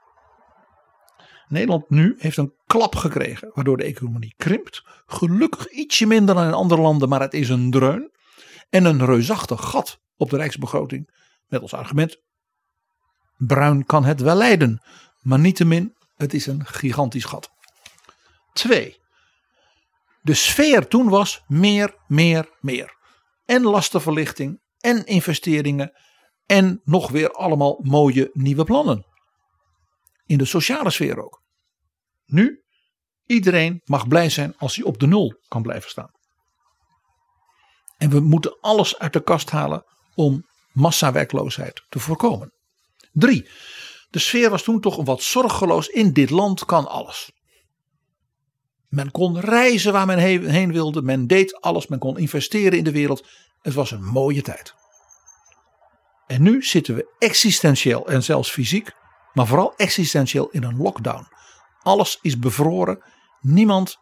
Nederland 1.46 1.90
nu 1.90 2.14
heeft 2.18 2.36
een 2.36 2.54
klap 2.66 2.96
gekregen, 2.96 3.50
waardoor 3.54 3.76
de 3.76 3.84
economie 3.84 4.34
krimpt. 4.36 4.82
Gelukkig 5.06 5.70
ietsje 5.70 6.06
minder 6.06 6.34
dan 6.34 6.46
in 6.46 6.52
andere 6.52 6.80
landen, 6.80 7.08
maar 7.08 7.20
het 7.20 7.34
is 7.34 7.48
een 7.48 7.70
dreun. 7.70 8.10
En 8.70 8.84
een 8.84 9.04
reusachtig 9.04 9.60
gat 9.60 10.00
op 10.16 10.30
de 10.30 10.36
rijksbegroting. 10.36 11.10
Met 11.46 11.60
als 11.62 11.74
argument: 11.74 12.22
Bruin 13.36 13.84
kan 13.84 14.04
het 14.04 14.20
wel 14.20 14.36
leiden, 14.36 14.82
maar 15.20 15.38
niettemin, 15.38 15.94
het 16.16 16.34
is 16.34 16.46
een 16.46 16.66
gigantisch 16.66 17.24
gat. 17.24 17.50
Twee. 18.52 19.00
De 20.22 20.34
sfeer 20.34 20.88
toen 20.88 21.08
was 21.08 21.42
meer, 21.46 21.94
meer, 22.06 22.48
meer. 22.60 22.96
En 23.44 23.62
lastenverlichting 23.62 24.60
en 24.80 25.04
investeringen 25.04 25.92
en 26.48 26.80
nog 26.84 27.10
weer 27.10 27.30
allemaal 27.30 27.78
mooie 27.82 28.30
nieuwe 28.32 28.64
plannen. 28.64 29.06
In 30.26 30.38
de 30.38 30.44
sociale 30.44 30.90
sfeer 30.90 31.24
ook. 31.24 31.42
Nu, 32.26 32.62
iedereen 33.26 33.80
mag 33.84 34.08
blij 34.08 34.30
zijn 34.30 34.56
als 34.56 34.76
hij 34.76 34.84
op 34.84 34.98
de 34.98 35.06
nul 35.06 35.40
kan 35.48 35.62
blijven 35.62 35.90
staan. 35.90 36.10
En 37.96 38.10
we 38.10 38.20
moeten 38.20 38.60
alles 38.60 38.98
uit 38.98 39.12
de 39.12 39.22
kast 39.22 39.50
halen 39.50 39.84
om 40.14 40.44
massawerkloosheid 40.72 41.82
te 41.88 41.98
voorkomen. 41.98 42.52
Drie, 43.12 43.48
de 44.10 44.18
sfeer 44.18 44.50
was 44.50 44.62
toen 44.62 44.80
toch 44.80 45.04
wat 45.04 45.22
zorgeloos. 45.22 45.88
In 45.88 46.12
dit 46.12 46.30
land 46.30 46.64
kan 46.64 46.86
alles. 46.86 47.32
Men 48.88 49.10
kon 49.10 49.40
reizen 49.40 49.92
waar 49.92 50.06
men 50.06 50.18
heen 50.50 50.72
wilde. 50.72 51.02
Men 51.02 51.26
deed 51.26 51.60
alles. 51.60 51.86
Men 51.86 51.98
kon 51.98 52.18
investeren 52.18 52.78
in 52.78 52.84
de 52.84 52.92
wereld. 52.92 53.26
Het 53.60 53.74
was 53.74 53.90
een 53.90 54.04
mooie 54.04 54.42
tijd. 54.42 54.74
En 56.28 56.42
nu 56.42 56.62
zitten 56.62 56.94
we 56.94 57.14
existentieel 57.18 58.08
en 58.08 58.22
zelfs 58.22 58.50
fysiek, 58.50 58.92
maar 59.32 59.46
vooral 59.46 59.76
existentieel 59.76 60.50
in 60.50 60.62
een 60.62 60.76
lockdown. 60.76 61.26
Alles 61.78 62.18
is 62.20 62.38
bevroren. 62.38 63.04
Niemand 63.40 63.96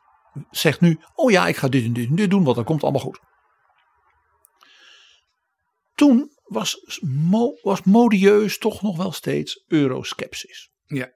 zegt 0.51 0.81
nu: 0.81 1.01
Oh 1.15 1.31
ja, 1.31 1.47
ik 1.47 1.57
ga 1.57 1.69
dit 1.69 1.85
en 1.85 1.93
dit 1.93 2.09
en 2.09 2.15
dit 2.15 2.31
doen, 2.31 2.45
want 2.45 2.57
dat 2.57 2.65
komt 2.65 2.83
allemaal 2.83 3.01
goed. 3.01 3.21
Toen 5.95 6.31
was, 6.45 6.77
was 7.63 7.83
modieus 7.83 8.59
toch 8.59 8.83
nog 8.83 8.97
wel 8.97 9.13
steeds 9.13 9.65
euroskepsis. 9.67 10.71
Ja. 10.85 11.13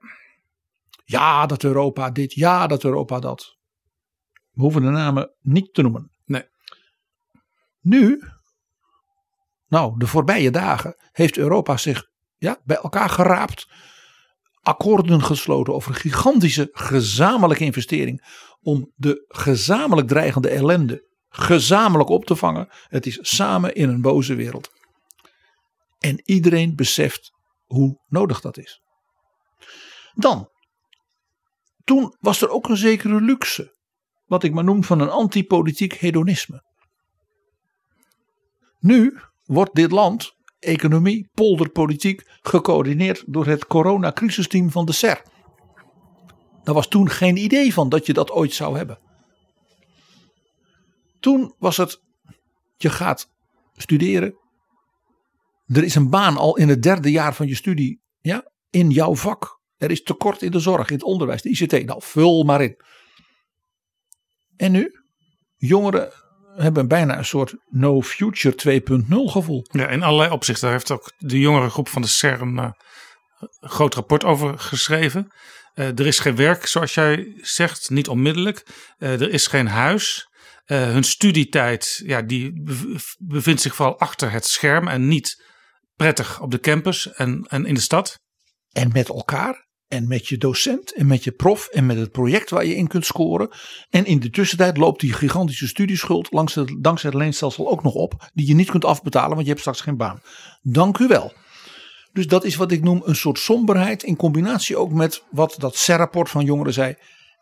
Ja, 1.05 1.47
dat 1.47 1.63
Europa 1.63 2.11
dit, 2.11 2.33
ja, 2.33 2.67
dat 2.67 2.85
Europa 2.85 3.19
dat. 3.19 3.57
We 4.51 4.63
hoeven 4.63 4.83
de 4.83 4.89
namen 4.89 5.35
niet 5.41 5.75
te 5.75 5.83
noemen. 5.83 6.11
Nee. 6.25 6.45
Nu 7.81 8.23
nou, 9.71 9.99
de 9.99 10.07
voorbije 10.07 10.51
dagen 10.51 10.97
heeft 11.13 11.37
Europa 11.37 11.77
zich 11.77 12.09
ja, 12.37 12.61
bij 12.65 12.77
elkaar 12.77 13.09
geraapt. 13.11 13.69
Akkoorden 14.63 15.23
gesloten 15.23 15.75
over 15.75 15.91
een 15.91 16.01
gigantische 16.01 16.69
gezamenlijke 16.73 17.65
investering. 17.65 18.39
Om 18.61 18.93
de 18.95 19.25
gezamenlijk 19.29 20.09
dreigende 20.09 20.49
ellende 20.49 21.09
gezamenlijk 21.29 22.09
op 22.09 22.25
te 22.25 22.37
vangen. 22.37 22.69
Het 22.89 23.07
is 23.07 23.19
samen 23.21 23.75
in 23.75 23.89
een 23.89 24.01
boze 24.01 24.35
wereld. 24.35 24.71
En 25.99 26.21
iedereen 26.25 26.77
beseft 26.77 27.33
hoe 27.67 28.01
nodig 28.09 28.41
dat 28.41 28.59
is. 28.59 28.83
Dan, 30.15 30.51
toen 31.85 32.17
was 32.21 32.43
er 32.43 32.49
ook 32.49 32.69
een 32.69 32.77
zekere 32.77 33.21
luxe. 33.21 33.79
Wat 34.27 34.43
ik 34.43 34.53
maar 34.53 34.65
noem 34.65 34.85
van 34.85 35.01
een 35.01 35.11
antipolitiek 35.11 35.93
hedonisme. 35.93 36.65
Nu 38.79 39.21
wordt 39.51 39.75
dit 39.75 39.91
land, 39.91 40.37
economie, 40.59 41.29
polderpolitiek, 41.35 42.23
gecoördineerd 42.41 43.25
door 43.27 43.47
het 43.47 43.67
coronacrisisteam 43.67 44.71
van 44.71 44.85
de 44.85 44.93
SER. 44.93 45.23
Daar 46.63 46.75
was 46.75 46.89
toen 46.89 47.11
geen 47.11 47.37
idee 47.37 47.73
van 47.73 47.89
dat 47.89 48.07
je 48.07 48.13
dat 48.13 48.31
ooit 48.31 48.53
zou 48.53 48.77
hebben. 48.77 48.99
Toen 51.21 51.55
was 51.59 51.77
het, 51.77 52.03
je 52.77 52.91
gaat 52.91 53.31
studeren. 53.73 54.35
Er 55.67 55.85
is 55.85 55.95
een 55.95 56.11
baan 56.11 56.37
al 56.37 56.57
in 56.57 56.69
het 56.69 56.83
derde 56.83 57.11
jaar 57.11 57.35
van 57.35 57.47
je 57.47 57.55
studie 57.55 58.01
ja, 58.21 58.51
in 58.71 58.91
jouw 58.91 59.15
vak. 59.15 59.61
Er 59.77 59.91
is 59.91 60.03
tekort 60.03 60.43
in 60.43 60.51
de 60.51 60.61
zorg, 60.61 60.89
in 60.89 60.95
het 60.95 61.05
onderwijs, 61.05 61.43
de 61.43 61.49
ICT. 61.49 61.87
Nou, 61.87 62.03
vul 62.03 62.43
maar 62.43 62.63
in. 62.63 62.77
En 64.57 64.73
nu? 64.73 64.93
Jongeren 65.57 66.13
hebben 66.57 66.89
bijna 66.89 67.19
een 67.19 67.25
soort 67.25 67.55
no 67.67 68.03
future 68.03 68.81
2.0 68.81 69.07
gevoel. 69.09 69.67
Ja, 69.71 69.89
in 69.89 70.03
allerlei 70.03 70.31
opzichten. 70.31 70.65
Daar 70.65 70.73
heeft 70.73 70.91
ook 70.91 71.13
de 71.19 71.39
jongere 71.39 71.71
groep 71.71 71.89
van 71.89 72.03
de 72.03 72.09
CERN 72.09 72.59
uh, 72.59 72.71
een 73.61 73.69
groot 73.69 73.95
rapport 73.95 74.25
over 74.25 74.59
geschreven. 74.59 75.33
Uh, 75.75 75.87
er 75.87 76.07
is 76.07 76.19
geen 76.19 76.37
werk, 76.37 76.67
zoals 76.67 76.95
jij 76.95 77.33
zegt, 77.37 77.91
niet 77.91 78.09
onmiddellijk. 78.09 78.67
Uh, 78.99 79.21
er 79.21 79.31
is 79.31 79.47
geen 79.47 79.69
huis. 79.69 80.29
hun 80.67 81.05
studietijd, 81.05 82.03
ja, 82.05 82.23
die 82.23 82.63
bevindt 83.19 83.61
zich 83.61 83.75
vooral 83.75 83.99
achter 83.99 84.31
het 84.31 84.47
scherm 84.47 84.89
en 84.89 85.09
niet 85.09 85.45
prettig 85.95 86.41
op 86.41 86.51
de 86.51 86.61
campus 86.61 87.13
en, 87.13 87.47
en 87.49 87.67
in 87.67 87.75
de 87.75 87.81
stad. 87.81 88.19
En 88.73 88.91
met 88.93 89.09
elkaar 89.09 89.69
en 89.91 90.09
met 90.09 90.29
je 90.29 90.39
docent 90.39 90.95
en 90.95 91.07
met 91.07 91.25
je 91.25 91.31
prof 91.31 91.67
en 91.67 91.87
met 91.87 91.97
het 91.97 92.11
project 92.11 92.51
waar 92.51 92.65
je 92.65 92.77
in 92.77 92.87
kunt 92.87 93.07
scoren. 93.07 93.49
En 93.91 94.05
in 94.05 94.21
de 94.21 94.31
tussentijd 94.31 94.77
loopt 94.77 95.01
die 95.01 95.13
gigantische 95.13 95.67
studieschuld 95.67 96.33
langs 96.33 96.55
het, 96.55 96.77
dankzij 96.79 97.11
het 97.11 97.19
leenstelsel 97.19 97.71
ook 97.71 97.83
nog 97.83 97.95
op. 97.95 98.31
Die 98.35 98.47
je 98.47 98.55
niet 98.55 98.71
kunt 98.71 98.85
afbetalen, 98.85 99.31
want 99.31 99.43
je 99.43 99.49
hebt 99.49 99.61
straks 99.61 99.81
geen 99.81 99.97
baan. 99.97 100.21
Dank 100.63 100.99
u 100.99 101.07
wel. 101.07 101.33
Dus 102.13 102.27
dat 102.27 102.45
is 102.45 102.57
wat 102.57 102.73
ik 102.73 102.83
noem 102.83 103.03
een 103.05 103.17
soort 103.17 103.39
somberheid 103.39 104.03
in 104.03 104.17
combinatie 104.17 104.77
ook 104.77 104.93
met 104.93 105.25
wat 105.31 105.55
dat 105.59 105.77
CER-rapport 105.77 106.29
van 106.29 106.45
jongeren 106.45 106.73
zei. 106.73 106.95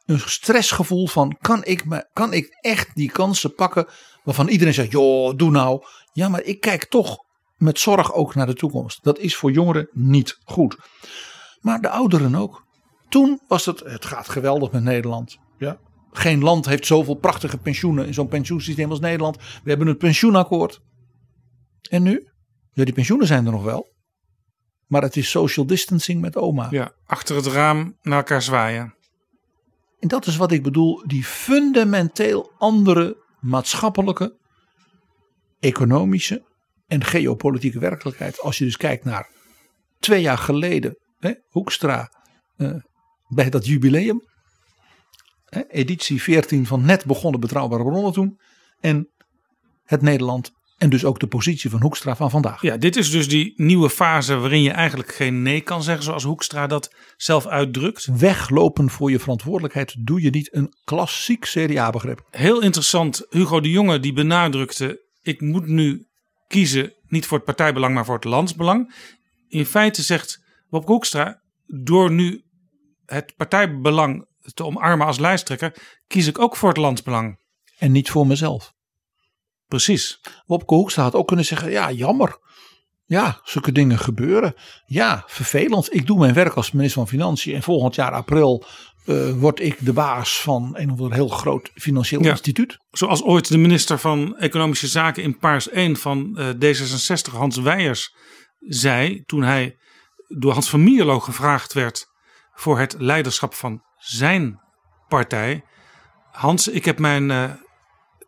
Een 0.04 0.20
stressgevoel 0.20 1.06
van 1.06 1.36
kan 1.40 1.64
ik, 1.64 1.84
me, 1.84 2.08
kan 2.12 2.32
ik 2.32 2.56
echt 2.60 2.90
die 2.94 3.10
kansen 3.10 3.54
pakken 3.54 3.86
waarvan 4.24 4.48
iedereen 4.48 4.74
zegt 4.74 4.90
joh 4.90 5.36
doe 5.36 5.50
nou. 5.50 5.82
Ja 6.12 6.28
maar 6.28 6.42
ik 6.42 6.60
kijk 6.60 6.84
toch 6.84 7.16
met 7.56 7.78
zorg 7.78 8.12
ook 8.12 8.34
naar 8.34 8.46
de 8.46 8.54
toekomst. 8.54 8.98
Dat 9.02 9.18
is 9.18 9.36
voor 9.36 9.50
jongeren 9.50 9.88
niet 9.92 10.38
goed 10.44 10.76
maar 11.60 11.80
de 11.80 11.88
ouderen 11.88 12.34
ook. 12.34 12.66
Toen 13.08 13.40
was 13.48 13.66
het, 13.66 13.80
het 13.80 14.04
gaat 14.04 14.28
geweldig 14.28 14.72
met 14.72 14.82
Nederland. 14.82 15.38
Ja. 15.58 15.78
Geen 16.12 16.42
land 16.42 16.66
heeft 16.66 16.86
zoveel 16.86 17.14
prachtige 17.14 17.58
pensioenen 17.58 18.06
in 18.06 18.14
zo'n 18.14 18.28
pensioensysteem 18.28 18.90
als 18.90 19.00
Nederland. 19.00 19.36
We 19.36 19.68
hebben 19.68 19.86
een 19.86 19.96
pensioenakkoord. 19.96 20.80
En 21.90 22.02
nu? 22.02 22.28
Ja, 22.72 22.84
die 22.84 22.94
pensioenen 22.94 23.26
zijn 23.26 23.46
er 23.46 23.52
nog 23.52 23.62
wel. 23.62 23.96
Maar 24.86 25.02
het 25.02 25.16
is 25.16 25.30
social 25.30 25.66
distancing 25.66 26.20
met 26.20 26.36
oma. 26.36 26.68
Ja, 26.70 26.92
achter 27.06 27.36
het 27.36 27.46
raam 27.46 27.96
naar 28.02 28.18
elkaar 28.18 28.42
zwaaien. 28.42 28.94
En 29.98 30.08
dat 30.08 30.26
is 30.26 30.36
wat 30.36 30.52
ik 30.52 30.62
bedoel, 30.62 31.02
die 31.06 31.24
fundamenteel 31.24 32.52
andere 32.58 33.16
maatschappelijke, 33.40 34.36
economische 35.60 36.42
en 36.86 37.04
geopolitieke 37.04 37.78
werkelijkheid. 37.78 38.40
Als 38.40 38.58
je 38.58 38.64
dus 38.64 38.76
kijkt 38.76 39.04
naar 39.04 39.30
twee 39.98 40.20
jaar 40.20 40.38
geleden, 40.38 40.98
hè, 41.18 41.32
Hoekstra 41.48 42.12
eh, 42.56 42.74
bij 43.28 43.50
dat 43.50 43.66
jubileum. 43.66 44.22
Hè, 45.44 45.66
editie 45.68 46.22
14 46.22 46.66
van 46.66 46.84
net 46.84 47.04
begonnen 47.04 47.40
betrouwbare 47.40 47.84
bronnen 47.84 48.12
toen. 48.12 48.40
En 48.80 49.08
het 49.84 50.02
Nederland 50.02 50.52
en 50.78 50.90
dus 50.90 51.04
ook 51.04 51.20
de 51.20 51.26
positie 51.26 51.70
van 51.70 51.80
Hoekstra 51.80 52.16
van 52.16 52.30
vandaag. 52.30 52.62
Ja, 52.62 52.76
dit 52.76 52.96
is 52.96 53.10
dus 53.10 53.28
die 53.28 53.52
nieuwe 53.56 53.90
fase 53.90 54.36
waarin 54.36 54.62
je 54.62 54.70
eigenlijk 54.70 55.14
geen 55.14 55.42
nee 55.42 55.60
kan 55.60 55.82
zeggen, 55.82 56.04
zoals 56.04 56.24
Hoekstra 56.24 56.66
dat 56.66 56.94
zelf 57.16 57.46
uitdrukt. 57.46 58.08
Weglopen 58.18 58.90
voor 58.90 59.10
je 59.10 59.18
verantwoordelijkheid 59.18 59.96
doe 59.98 60.22
je 60.22 60.30
niet 60.30 60.54
een 60.54 60.74
klassiek 60.84 61.44
CDA-begrip. 61.44 62.26
Heel 62.30 62.62
interessant, 62.62 63.26
Hugo 63.30 63.60
de 63.60 63.70
Jonge 63.70 64.00
die 64.00 64.12
benadrukte: 64.12 65.06
ik 65.22 65.40
moet 65.40 65.66
nu 65.66 66.06
kiezen 66.46 66.92
niet 67.06 67.26
voor 67.26 67.36
het 67.36 67.46
partijbelang, 67.46 67.94
maar 67.94 68.04
voor 68.04 68.14
het 68.14 68.24
landsbelang. 68.24 68.94
In 69.48 69.66
feite 69.66 70.02
zegt 70.02 70.46
Bob 70.70 70.86
Hoekstra, 70.86 71.42
door 71.66 72.10
nu 72.10 72.44
het 73.06 73.34
partijbelang 73.36 74.26
te 74.54 74.64
omarmen 74.64 75.06
als 75.06 75.18
lijsttrekker, 75.18 75.74
kies 76.06 76.26
ik 76.26 76.38
ook 76.38 76.56
voor 76.56 76.68
het 76.68 76.78
landsbelang. 76.78 77.38
En 77.78 77.92
niet 77.92 78.10
voor 78.10 78.26
mezelf. 78.26 78.72
Precies. 79.66 80.20
Wopke 80.46 80.74
Hoekstra 80.74 81.02
had 81.02 81.14
ook 81.14 81.26
kunnen 81.26 81.44
zeggen, 81.44 81.70
ja 81.70 81.90
jammer. 81.92 82.38
Ja, 83.04 83.40
zulke 83.44 83.72
dingen 83.72 83.98
gebeuren. 83.98 84.54
Ja, 84.86 85.24
vervelend. 85.26 85.94
Ik 85.94 86.06
doe 86.06 86.18
mijn 86.18 86.34
werk 86.34 86.54
als 86.54 86.72
minister 86.72 87.00
van 87.00 87.08
Financiën. 87.08 87.54
En 87.54 87.62
volgend 87.62 87.94
jaar 87.94 88.12
april 88.12 88.64
uh, 89.06 89.30
word 89.32 89.60
ik 89.60 89.84
de 89.84 89.92
baas 89.92 90.40
van 90.40 90.70
een 90.76 90.90
of 90.90 90.98
ander 91.00 91.14
heel 91.14 91.28
groot 91.28 91.70
financieel 91.74 92.22
Ja. 92.22 92.30
instituut. 92.30 92.78
Zoals 92.90 93.22
ooit 93.22 93.48
de 93.48 93.58
minister 93.58 93.98
van 93.98 94.36
Economische 94.36 94.86
Zaken 94.86 95.22
in 95.22 95.38
Paars 95.38 95.68
1 95.68 95.96
van 95.96 96.36
eh, 96.38 96.48
D66, 96.48 97.32
Hans 97.32 97.56
Weijers, 97.56 98.14
zei 98.58 99.22
toen 99.26 99.42
hij 99.42 99.76
door 100.28 100.52
Hans 100.52 100.70
van 100.70 100.82
Mierlo 100.82 101.20
gevraagd 101.20 101.72
werd 101.72 102.06
voor 102.52 102.78
het 102.78 102.94
leiderschap 102.98 103.54
van 103.54 103.82
zijn 103.96 104.60
partij. 105.08 105.64
Hans, 106.30 106.68
ik 106.68 106.84
heb 106.84 106.98
mijn 106.98 107.30
eh 107.30 107.50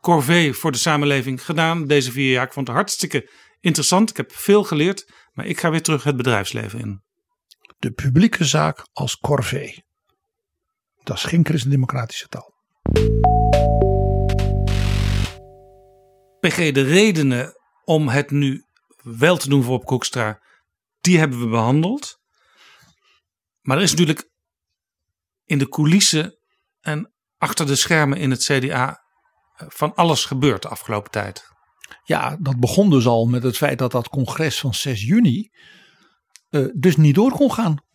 corvée 0.01 0.55
voor 0.55 0.73
de 0.73 0.79
samenleving 0.79 1.45
gedaan 1.45 1.87
deze 1.87 2.13
vier 2.13 2.31
jaar. 2.31 2.47
Ik 2.47 2.53
vond 2.53 2.67
het 2.67 2.77
hartstikke 2.77 3.31
interessant. 3.61 4.11
Ik 4.11 4.17
heb 4.17 4.33
veel 4.33 4.65
geleerd, 4.65 5.13
maar 5.33 5.47
ik 5.47 5.61
ga 5.61 5.71
weer 5.71 5.83
terug 5.83 6.05
het 6.05 6.17
bedrijfsleven 6.17 6.79
in. 6.79 7.03
De 7.79 7.91
publieke 7.91 8.45
zaak 8.45 8.87
als 8.93 9.19
corvée. 9.19 9.85
Dat 11.03 11.17
is 11.17 11.25
geen 11.25 11.45
christendemocratische 11.45 12.29
taal. 12.29 12.55
PG, 16.41 16.73
de 16.73 16.83
redenen 16.83 17.55
om 17.85 18.09
het 18.09 18.31
nu 18.31 18.65
wel 19.03 19.37
te 19.37 19.49
doen 19.49 19.63
voor 19.63 19.75
op 19.75 19.85
Koekstra, 19.85 20.41
die 21.01 21.19
hebben 21.19 21.41
we 21.41 21.49
behandeld. 21.49 22.21
Maar 23.61 23.77
er 23.77 23.83
is 23.83 23.91
natuurlijk 23.91 24.31
in 25.45 25.59
de 25.59 25.69
coulissen 25.69 26.39
en 26.81 27.13
achter 27.39 27.67
de 27.67 27.77
schermen 27.77 28.19
in 28.19 28.31
het 28.31 28.43
CDA 28.45 29.05
van 29.57 29.95
alles 29.95 30.25
gebeurd 30.25 30.63
de 30.63 30.69
afgelopen 30.69 31.11
tijd. 31.11 31.49
Ja, 32.05 32.37
dat 32.41 32.61
begon 32.61 32.91
dus 32.91 33.07
al 33.07 33.27
met 33.27 33.43
het 33.43 33.57
feit 33.57 33.79
dat 33.79 33.93
dat 33.93 34.09
congres 34.09 34.61
van 34.61 34.75
6 34.75 35.03
juni 35.03 35.51
eh, 36.49 36.67
dus 36.75 36.97
niet 36.97 37.15
door 37.15 37.31
kon 37.31 37.53
gaan. 37.53 37.89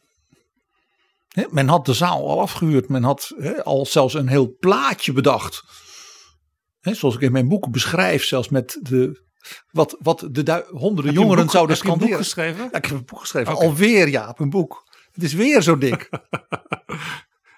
Men 1.49 1.67
had 1.67 1.85
de 1.85 1.93
zaal 1.93 2.29
al 2.29 2.41
afgehuurd. 2.41 2.89
Men 2.89 3.03
had 3.03 3.33
al 3.63 3.85
zelfs 3.85 4.13
een 4.13 4.27
heel 4.27 4.55
plaatje 4.59 5.13
bedacht. 5.13 5.63
Zoals 6.81 7.15
ik 7.15 7.21
in 7.21 7.31
mijn 7.31 7.47
boek 7.47 7.71
beschrijf, 7.71 8.23
zelfs 8.23 8.49
met 8.49 8.79
de, 8.81 9.23
wat, 9.71 9.95
wat 9.99 10.19
de 10.31 10.65
honderden 10.71 11.05
Heb 11.13 11.21
jongeren 11.21 11.43
boek- 11.43 11.51
zouden 11.53 11.75
heb 11.75 11.85
je 11.85 11.91
een 11.91 11.97
boek 11.97 12.07
scanderen. 12.07 12.17
geschreven? 12.17 12.63
Ja, 12.71 12.77
ik 12.77 12.85
heb 12.85 12.97
een 12.97 13.05
boek 13.05 13.19
geschreven. 13.19 13.55
Alweer 13.55 14.07
ja, 14.09 14.29
op 14.29 14.39
een 14.39 14.49
boek. 14.49 14.83
Het 15.11 15.23
is 15.23 15.33
weer 15.33 15.61
zo 15.61 15.77
dik. 15.77 16.09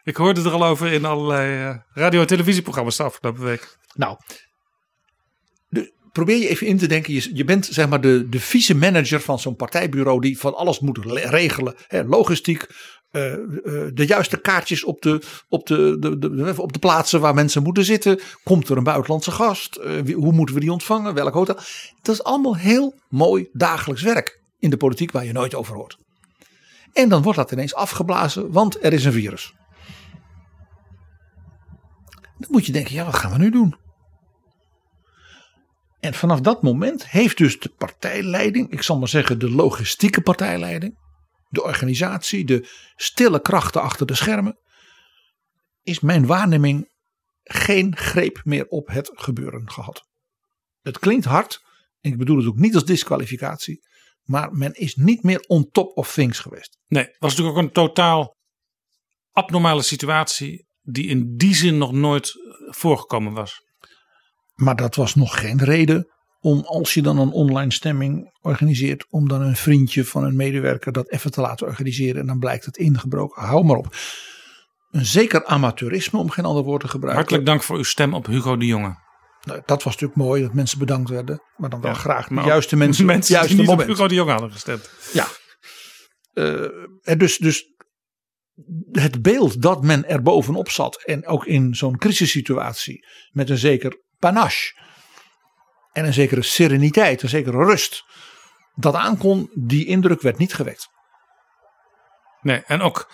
Ik 0.04 0.16
hoorde 0.16 0.42
er 0.42 0.52
al 0.52 0.66
over 0.66 0.92
in 0.92 1.06
allerlei 1.06 1.70
eh, 1.70 1.76
radio- 1.94 2.22
en 2.22 2.28
televisieprogramma's 2.28 2.98
de 2.98 3.04
afgelopen 3.04 3.44
week. 3.44 3.78
Nou, 3.94 4.18
de, 5.70 5.94
probeer 6.12 6.38
je 6.38 6.48
even 6.48 6.68
in 6.68 6.78
te 6.78 6.88
denken. 6.88 7.14
Je, 7.14 7.30
je 7.34 7.44
bent 7.44 7.66
zeg 7.66 7.90
maar 7.90 8.02
de, 8.02 8.30
de 8.30 8.40
vice-manager 8.40 9.20
van 9.22 9.40
zo'n 9.40 9.56
partijbureau 9.56 10.22
die 10.22 10.40
van 10.40 10.56
alles 10.56 10.80
moet 10.80 11.06
le- 11.06 11.30
regelen. 11.30 11.76
Hè, 11.88 12.04
logistiek, 12.04 12.68
eh, 13.12 13.34
eh, 13.34 13.40
de 13.94 14.06
juiste 14.06 14.42
kaartjes 14.42 14.84
op 14.84 15.02
de, 15.02 15.22
op, 15.50 15.68
de, 15.68 15.98
de, 16.00 16.54
op 16.58 16.74
de 16.74 16.80
plaatsen 16.80 17.20
waar 17.20 17.34
mensen 17.34 17.64
moeten 17.64 17.86
zitten. 17.86 18.20
Komt 18.44 18.70
er 18.70 18.78
een 18.78 18.84
buitenlandse 18.84 19.32
gast? 19.32 19.76
Eh, 19.76 20.16
hoe 20.16 20.34
moeten 20.34 20.56
we 20.56 20.62
die 20.62 20.72
ontvangen? 20.72 21.14
Welk 21.14 21.34
hotel? 21.34 21.56
Dat 22.02 22.16
is 22.16 22.24
allemaal 22.24 22.56
heel 22.56 22.94
mooi 23.10 23.50
dagelijks 23.54 24.02
werk 24.02 24.42
in 24.60 24.70
de 24.70 24.78
politiek 24.78 25.12
waar 25.12 25.26
je 25.26 25.32
nooit 25.32 25.56
over 25.56 25.76
hoort. 25.76 25.98
En 26.94 27.10
dan 27.10 27.22
wordt 27.22 27.38
dat 27.38 27.52
ineens 27.52 27.76
afgeblazen, 27.76 28.52
want 28.52 28.84
er 28.84 28.94
is 28.94 29.06
een 29.06 29.12
virus. 29.12 29.54
Dan 32.38 32.50
moet 32.50 32.66
je 32.66 32.72
denken, 32.72 32.94
ja, 32.94 33.06
wat 33.06 33.16
gaan 33.16 33.32
we 33.32 33.38
nu 33.38 33.50
doen? 33.50 33.76
En 36.00 36.14
vanaf 36.14 36.40
dat 36.40 36.62
moment 36.62 37.10
heeft 37.10 37.38
dus 37.38 37.60
de 37.60 37.70
partijleiding, 37.78 38.72
ik 38.72 38.82
zal 38.82 38.98
maar 38.98 39.08
zeggen 39.08 39.40
de 39.40 39.52
logistieke 39.52 40.22
partijleiding, 40.22 40.98
de 41.48 41.64
organisatie, 41.64 42.46
de 42.46 42.68
stille 42.96 43.42
krachten 43.42 43.82
achter 43.82 44.06
de 44.06 44.16
schermen, 44.16 44.60
is 45.84 46.00
mijn 46.00 46.26
waarneming 46.26 46.90
geen 47.44 47.96
greep 47.96 48.42
meer 48.44 48.68
op 48.68 48.88
het 48.88 49.12
gebeuren 49.14 49.72
gehad. 49.72 50.08
Het 50.82 51.00
klinkt 51.00 51.26
hard, 51.26 51.62
en 52.00 52.12
ik 52.12 52.18
bedoel 52.18 52.38
het 52.38 52.48
ook 52.48 52.58
niet 52.58 52.76
als 52.76 52.86
disqualificatie, 52.86 53.86
maar 54.24 54.52
men 54.52 54.74
is 54.74 54.96
niet 54.96 55.24
meer 55.24 55.40
on 55.40 55.70
top 55.72 55.98
of 55.98 56.14
things 56.14 56.40
geweest. 56.40 56.78
Nee, 56.88 57.04
het 57.04 57.16
was 57.20 57.30
natuurlijk 57.30 57.58
ook 57.58 57.64
een 57.64 57.72
totaal 57.72 58.36
abnormale 59.32 59.82
situatie 59.82 60.68
die 60.82 61.08
in 61.08 61.36
die 61.38 61.56
zin 61.56 61.78
nog 61.78 61.92
nooit 61.92 62.34
voorgekomen 62.68 63.34
was. 63.34 63.62
Maar 64.54 64.76
dat 64.76 64.96
was 64.96 65.16
nog 65.16 65.40
geen 65.40 65.64
reden 65.64 66.12
om, 66.40 66.60
als 66.60 66.94
je 66.94 67.02
dan 67.02 67.20
een 67.20 67.32
online 67.32 67.72
stemming 67.72 68.38
organiseert, 68.42 69.06
om 69.10 69.28
dan 69.28 69.42
een 69.42 69.56
vriendje 69.56 70.06
van 70.06 70.24
een 70.24 70.36
medewerker 70.36 70.92
dat 70.92 71.12
even 71.12 71.32
te 71.32 71.42
laten 71.42 71.68
organiseren. 71.68 72.22
En 72.22 72.28
dan 72.28 72.40
blijkt 72.40 72.66
het 72.66 72.78
ingebroken. 72.78 73.44
Hou 73.44 73.66
maar 73.66 73.78
op. 73.78 73.96
Een 74.92 75.06
zeker 75.06 75.46
amateurisme, 75.46 76.20
om 76.20 76.30
geen 76.30 76.46
ander 76.46 76.64
woord 76.64 76.82
te 76.82 76.88
gebruiken. 76.88 77.20
Hartelijk 77.20 77.46
dank 77.46 77.64
voor 77.64 77.78
uw 77.78 77.84
stem 77.84 78.14
op 78.14 78.26
Hugo 78.26 78.58
de 78.58 78.66
Jonge. 78.66 79.06
Nou, 79.42 79.62
dat 79.66 79.84
was 79.84 79.94
natuurlijk 79.94 80.20
mooi 80.20 80.42
dat 80.42 80.54
mensen 80.54 80.80
bedankt 80.80 81.10
werden. 81.10 81.42
Maar 81.58 81.70
dan 81.70 81.82
wel 81.82 81.92
Ja, 81.92 81.98
graag 81.98 82.28
de 82.28 82.36
juiste 82.36 82.76
mensen, 82.84 83.06
juiste 83.06 83.48
die 83.48 83.58
niet 83.58 83.70
op. 83.70 83.86
Hugo 83.86 84.08
de 84.08 84.16
Jonge 84.16 84.32
hadden 84.32 84.52
gestemd. 84.52 84.90
Ja. 85.14 85.28
En 87.02 87.18
dus, 87.18 87.38
dus 87.38 87.66
het 88.92 89.22
beeld 89.22 89.62
dat 89.62 89.84
men 89.84 90.08
er 90.08 90.22
bovenop 90.22 90.70
zat. 90.70 91.04
En 91.04 91.26
ook 91.26 91.46
in 91.46 91.76
zo'n 91.76 91.98
crisissituatie. 91.98 93.06
Met 93.32 93.50
een 93.50 93.58
zeker 93.58 94.02
panache. 94.20 94.86
En 95.98 96.06
een 96.06 96.14
zekere 96.14 96.42
sereniteit. 96.42 97.22
Een 97.22 97.30
zekere 97.30 97.66
rust. 97.66 98.04
Dat 98.76 98.96
aankon, 98.96 99.50
die 99.54 99.86
indruk 99.86 100.22
werd 100.22 100.38
niet 100.38 100.54
gewekt. 100.54 100.88
Nee, 102.42 102.64
en 102.66 102.82
ook 102.82 103.12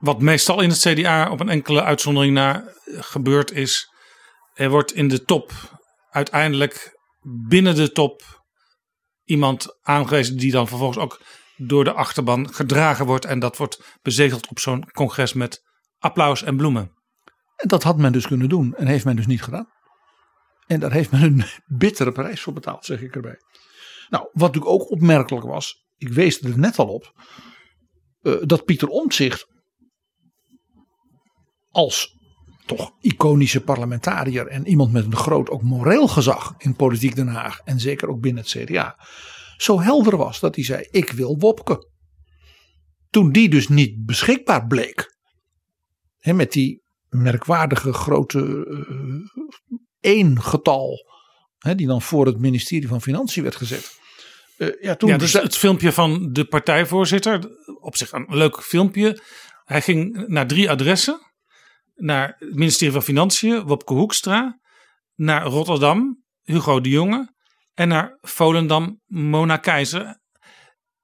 wat 0.00 0.20
meestal 0.20 0.60
in 0.60 0.68
het 0.68 0.78
CDA 0.78 1.30
op 1.30 1.40
een 1.40 1.48
enkele 1.48 1.82
uitzondering 1.82 2.34
na 2.34 2.64
gebeurd 2.84 3.50
is. 3.50 3.92
Er 4.54 4.70
wordt 4.70 4.92
in 4.92 5.08
de 5.08 5.24
top 5.24 5.52
uiteindelijk 6.10 6.98
binnen 7.48 7.74
de 7.74 7.92
top 7.92 8.42
iemand 9.24 9.78
aangewezen 9.82 10.36
die 10.36 10.52
dan 10.52 10.68
vervolgens 10.68 10.98
ook 10.98 11.20
door 11.56 11.84
de 11.84 11.92
achterban 11.92 12.54
gedragen 12.54 13.06
wordt. 13.06 13.24
En 13.24 13.38
dat 13.38 13.56
wordt 13.56 13.98
bezegeld 14.02 14.48
op 14.48 14.58
zo'n 14.58 14.90
congres 14.90 15.32
met 15.32 15.62
applaus 15.98 16.42
en 16.42 16.56
bloemen. 16.56 16.92
En 17.56 17.68
dat 17.68 17.82
had 17.82 17.96
men 17.96 18.12
dus 18.12 18.26
kunnen 18.26 18.48
doen. 18.48 18.74
En 18.74 18.86
heeft 18.86 19.04
men 19.04 19.16
dus 19.16 19.26
niet 19.26 19.42
gedaan. 19.42 19.72
En 20.66 20.80
daar 20.80 20.92
heeft 20.92 21.10
men 21.10 21.22
een 21.22 21.44
bittere 21.78 22.12
prijs 22.12 22.40
voor 22.40 22.52
betaald, 22.52 22.84
zeg 22.84 23.00
ik 23.00 23.14
erbij. 23.14 23.36
Nou, 24.08 24.24
wat 24.32 24.54
natuurlijk 24.54 24.72
ook 24.82 24.90
opmerkelijk 24.90 25.46
was. 25.46 25.84
Ik 25.96 26.08
wees 26.08 26.42
er 26.42 26.58
net 26.58 26.78
al 26.78 26.88
op. 26.88 27.12
eh, 28.22 28.34
dat 28.40 28.64
Pieter 28.64 28.88
Omtzigt 28.88 29.46
als 31.70 32.18
toch 32.66 32.92
iconische 33.00 33.60
parlementariër 33.60 34.46
en 34.46 34.66
iemand 34.66 34.92
met 34.92 35.04
een 35.04 35.16
groot 35.16 35.50
ook 35.50 35.62
moreel 35.62 36.08
gezag 36.08 36.54
in 36.58 36.76
politiek 36.76 37.14
Den 37.14 37.28
Haag 37.28 37.58
en 37.58 37.80
zeker 37.80 38.08
ook 38.08 38.20
binnen 38.20 38.42
het 38.42 38.52
CDA 38.52 38.96
zo 39.56 39.80
helder 39.80 40.16
was 40.16 40.40
dat 40.40 40.54
hij 40.54 40.64
zei 40.64 40.86
ik 40.90 41.10
wil 41.10 41.38
Wopke. 41.38 41.92
Toen 43.10 43.32
die 43.32 43.48
dus 43.48 43.68
niet 43.68 44.04
beschikbaar 44.04 44.66
bleek 44.66 45.16
hè, 46.18 46.32
met 46.32 46.52
die 46.52 46.82
merkwaardige 47.08 47.92
grote 47.92 48.66
eh, 48.66 49.42
één 50.04 50.42
getal 50.42 51.12
hè, 51.58 51.74
die 51.74 51.86
dan 51.86 52.02
voor 52.02 52.26
het 52.26 52.38
ministerie 52.38 52.88
van 52.88 53.02
Financiën 53.02 53.42
werd 53.42 53.56
gezet 53.56 54.02
Uh, 54.58 54.68
ja, 54.80 54.94
toen 54.94 55.08
ja, 55.08 55.16
dus 55.16 55.32
het 55.32 55.56
filmpje 55.56 55.92
van 55.92 56.32
de 56.32 56.44
partijvoorzitter, 56.44 57.40
op 57.80 57.96
zich 57.96 58.12
een 58.12 58.26
leuk 58.28 58.62
filmpje. 58.62 59.22
Hij 59.64 59.82
ging 59.82 60.26
naar 60.26 60.46
drie 60.46 60.70
adressen. 60.70 61.32
Naar 61.94 62.36
het 62.38 62.54
ministerie 62.54 62.92
van 62.92 63.02
Financiën, 63.02 63.62
Wopke 63.62 63.92
Hoekstra. 63.92 64.60
Naar 65.14 65.44
Rotterdam, 65.44 66.24
Hugo 66.42 66.80
de 66.80 66.88
Jonge. 66.88 67.34
En 67.74 67.88
naar 67.88 68.18
Volendam, 68.20 69.00
Mona 69.06 69.56
Keizer. 69.56 70.20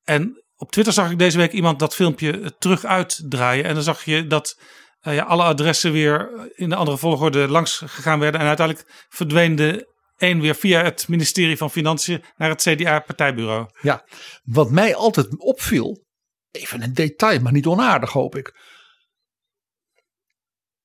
En 0.05 0.45
op 0.57 0.73
Twitter 0.73 0.93
zag 0.93 1.11
ik 1.11 1.19
deze 1.19 1.39
week 1.39 1.53
iemand 1.53 1.79
dat 1.79 1.95
filmpje 1.95 2.55
terug 2.59 2.85
uitdraaien. 2.85 3.65
En 3.65 3.75
dan 3.75 3.83
zag 3.83 4.05
je 4.05 4.27
dat 4.27 4.61
uh, 5.03 5.15
ja, 5.15 5.25
alle 5.25 5.43
adressen 5.43 5.93
weer 5.93 6.31
in 6.55 6.69
de 6.69 6.75
andere 6.75 6.99
volgorde 6.99 7.49
langs 7.49 7.79
gegaan 7.79 8.19
werden. 8.19 8.41
En 8.41 8.47
uiteindelijk 8.47 9.07
verdween 9.09 9.57
de 9.57 9.89
een 10.17 10.41
weer 10.41 10.55
via 10.55 10.83
het 10.83 11.09
ministerie 11.09 11.57
van 11.57 11.71
Financiën 11.71 12.25
naar 12.37 12.49
het 12.49 12.63
CDA-partijbureau. 12.63 13.69
Ja, 13.81 14.05
wat 14.43 14.71
mij 14.71 14.95
altijd 14.95 15.39
opviel, 15.39 16.05
even 16.51 16.83
een 16.83 16.95
detail, 16.95 17.41
maar 17.41 17.53
niet 17.53 17.67
onaardig 17.67 18.13
hoop 18.13 18.37
ik. 18.37 18.59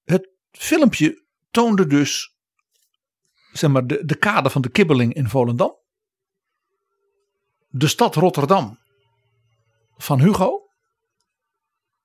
Het 0.04 0.30
filmpje 0.52 1.24
toonde 1.52 1.88
dus 1.88 2.36
zeg 3.58 3.70
maar, 3.70 3.88
de, 3.88 4.06
de 4.06 4.16
kade 4.16 4.50
van 4.50 4.62
de 4.62 4.70
kibbeling 4.70 5.14
in 5.14 5.30
Volendam. 5.30 5.78
De 7.68 7.88
stad 7.88 8.16
Rotterdam 8.16 8.80
van 9.98 10.20
Hugo. 10.20 10.65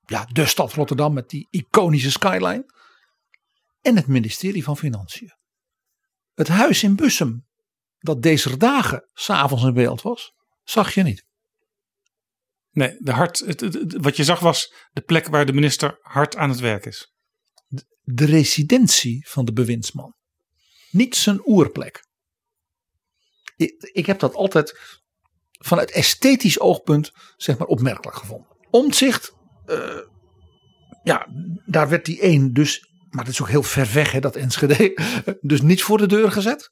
Ja, 0.05 0.25
de 0.25 0.45
stad 0.45 0.73
Rotterdam 0.73 1.13
met 1.13 1.29
die 1.29 1.47
iconische 1.49 2.11
skyline. 2.11 2.73
En 3.81 3.95
het 3.95 4.07
ministerie 4.07 4.63
van 4.63 4.77
Financiën. 4.77 5.33
Het 6.33 6.47
huis 6.47 6.83
in 6.83 6.95
Bussum, 6.95 7.47
dat 7.99 8.21
deze 8.21 8.57
dagen 8.57 9.09
s'avonds 9.13 9.63
in 9.63 9.73
beeld 9.73 10.01
was, 10.01 10.33
zag 10.63 10.93
je 10.93 11.03
niet. 11.03 11.25
Nee, 12.71 12.95
de 12.99 13.11
hard, 13.11 13.39
het, 13.39 13.95
wat 13.97 14.15
je 14.15 14.23
zag 14.23 14.39
was 14.39 14.73
de 14.91 15.01
plek 15.01 15.27
waar 15.27 15.45
de 15.45 15.53
minister 15.53 15.97
hard 16.01 16.35
aan 16.35 16.49
het 16.49 16.59
werk 16.59 16.85
is. 16.85 17.13
De, 17.67 17.85
de 18.01 18.25
residentie 18.25 19.27
van 19.29 19.45
de 19.45 19.53
bewindsman. 19.53 20.15
Niet 20.89 21.15
zijn 21.15 21.47
oerplek. 21.47 22.05
Ik, 23.55 23.89
ik 23.93 24.05
heb 24.05 24.19
dat 24.19 24.33
altijd 24.33 24.99
vanuit 25.51 25.91
esthetisch 25.91 26.59
oogpunt 26.59 27.11
zeg 27.37 27.57
maar 27.57 27.67
opmerkelijk 27.67 28.17
gevonden. 28.17 28.57
Omzicht, 28.69 29.33
uh, 29.67 29.99
ja, 31.03 31.27
daar 31.65 31.89
werd 31.89 32.05
die 32.05 32.19
één 32.19 32.53
dus 32.53 32.89
maar 33.11 33.23
dat 33.23 33.33
is 33.33 33.41
ook 33.41 33.49
heel 33.49 33.63
ver 33.63 33.89
weg, 33.93 34.11
hè, 34.11 34.19
dat 34.19 34.35
Enschede. 34.35 35.01
Dus 35.41 35.61
niet 35.61 35.83
voor 35.83 35.97
de 35.97 36.07
deur 36.07 36.31
gezet. 36.31 36.69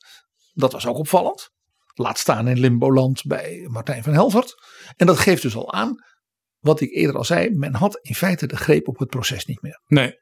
Dat 0.53 0.71
was 0.71 0.87
ook 0.87 0.97
opvallend. 0.97 1.49
Laat 1.93 2.19
staan 2.19 2.47
in 2.47 2.59
Limboland 2.59 3.23
bij 3.25 3.67
Martijn 3.69 4.03
van 4.03 4.13
Helvert. 4.13 4.55
En 4.95 5.05
dat 5.05 5.19
geeft 5.19 5.41
dus 5.41 5.55
al 5.55 5.73
aan, 5.73 5.95
wat 6.59 6.81
ik 6.81 6.91
eerder 6.91 7.15
al 7.17 7.23
zei, 7.23 7.49
men 7.49 7.75
had 7.75 7.99
in 8.01 8.15
feite 8.15 8.47
de 8.47 8.57
greep 8.57 8.87
op 8.87 8.99
het 8.99 9.09
proces 9.09 9.45
niet 9.45 9.61
meer. 9.61 9.81
Nee. 9.87 10.13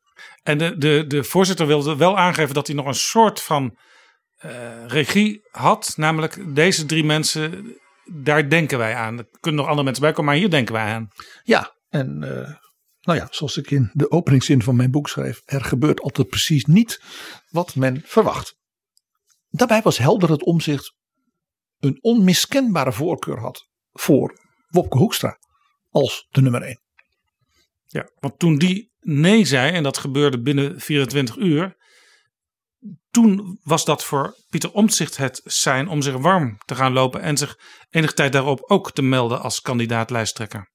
En 0.44 0.58
de, 0.58 0.78
de, 0.78 1.06
de 1.08 1.24
voorzitter 1.24 1.68
wilde 1.68 1.96
wel 1.96 2.18
aangeven 2.18 2.54
dat 2.54 2.68
hij 2.68 2.76
nog 2.76 2.86
een 2.86 2.96
soort 2.96 3.42
van 3.42 3.78
uh, 4.46 4.86
regie 4.88 5.48
had. 5.52 5.94
Namelijk 5.96 6.56
deze 6.56 6.86
drie 6.86 7.04
mensen, 7.04 7.76
daar 8.06 8.50
denken 8.50 8.78
wij 8.78 8.96
aan. 8.96 9.18
Er 9.18 9.28
kunnen 9.40 9.60
nog 9.60 9.70
andere 9.70 9.86
mensen 9.86 10.04
bij 10.04 10.12
komen, 10.12 10.32
maar 10.32 10.42
hier 10.42 10.50
denken 10.50 10.74
wij 10.74 10.94
aan. 10.94 11.08
Ja, 11.44 11.77
en 11.89 12.21
uh, 12.23 12.54
nou 13.02 13.19
ja, 13.19 13.28
zoals 13.32 13.58
ik 13.58 13.71
in 13.71 13.89
de 13.93 14.12
openingszin 14.12 14.62
van 14.62 14.76
mijn 14.76 14.91
boek 14.91 15.10
schreef, 15.10 15.41
er 15.45 15.63
gebeurt 15.63 16.02
altijd 16.02 16.28
precies 16.28 16.65
niet 16.65 17.02
wat 17.50 17.76
men 17.76 18.02
verwacht. 18.06 18.56
Daarbij 19.50 19.82
was 19.82 19.97
helder 19.97 20.30
het 20.30 20.43
omzicht 20.43 20.95
een 21.80 21.97
onmiskenbare 22.02 22.93
voorkeur 22.93 23.39
had 23.39 23.67
voor 23.91 24.39
Wopke 24.67 24.97
Hoekstra 24.97 25.38
als 25.89 26.28
de 26.30 26.41
nummer 26.41 26.62
1. 26.62 26.82
Ja, 27.86 28.10
want 28.19 28.39
toen 28.39 28.58
die 28.58 28.91
nee 29.00 29.45
zei, 29.45 29.71
en 29.71 29.84
dat 29.84 29.97
gebeurde 29.97 30.41
binnen 30.41 30.80
24 30.80 31.38
uur, 31.38 31.76
toen 33.10 33.60
was 33.63 33.86
dat 33.86 34.04
voor 34.04 34.36
Pieter 34.50 34.71
Omtzigt 34.71 35.17
het 35.17 35.41
zijn 35.43 35.88
om 35.88 36.02
zich 36.02 36.17
warm 36.17 36.58
te 36.65 36.76
gaan 36.76 36.93
lopen 36.93 37.21
en 37.21 37.38
zich 37.38 37.60
enige 37.89 38.13
tijd 38.13 38.32
daarop 38.32 38.63
ook 38.71 38.91
te 38.91 39.02
melden 39.02 39.41
als 39.41 39.62
kandidaat 39.62 40.10
lijsttrekker. 40.10 40.71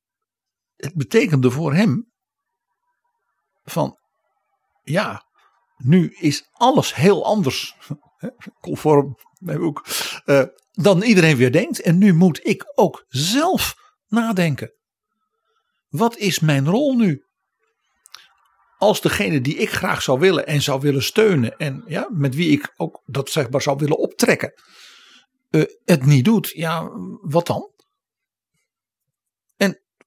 Het 0.82 0.94
betekende 0.94 1.50
voor 1.50 1.74
hem 1.74 2.12
van 3.64 3.98
ja, 4.82 5.24
nu 5.76 6.14
is 6.14 6.48
alles 6.52 6.94
heel 6.94 7.24
anders, 7.24 7.76
conform 8.60 9.16
mijn 9.38 9.58
boek, 9.58 9.86
uh, 10.24 10.42
dan 10.72 11.02
iedereen 11.02 11.36
weer 11.36 11.52
denkt. 11.52 11.80
En 11.80 11.98
nu 11.98 12.14
moet 12.14 12.46
ik 12.46 12.72
ook 12.74 13.04
zelf 13.08 13.74
nadenken. 14.08 14.72
Wat 15.88 16.16
is 16.16 16.40
mijn 16.40 16.66
rol 16.66 16.96
nu? 16.96 17.24
Als 18.78 19.00
degene 19.00 19.40
die 19.40 19.56
ik 19.56 19.70
graag 19.70 20.02
zou 20.02 20.18
willen 20.18 20.46
en 20.46 20.62
zou 20.62 20.80
willen 20.80 21.02
steunen 21.02 21.56
en 21.56 21.84
ja, 21.86 22.08
met 22.10 22.34
wie 22.34 22.50
ik 22.50 22.72
ook 22.76 23.02
dat 23.04 23.30
zeg 23.30 23.50
maar 23.50 23.62
zou 23.62 23.76
willen 23.78 23.98
optrekken, 23.98 24.52
uh, 25.50 25.64
het 25.84 26.04
niet 26.04 26.24
doet, 26.24 26.48
ja, 26.48 26.90
wat 27.20 27.46
dan? 27.46 27.71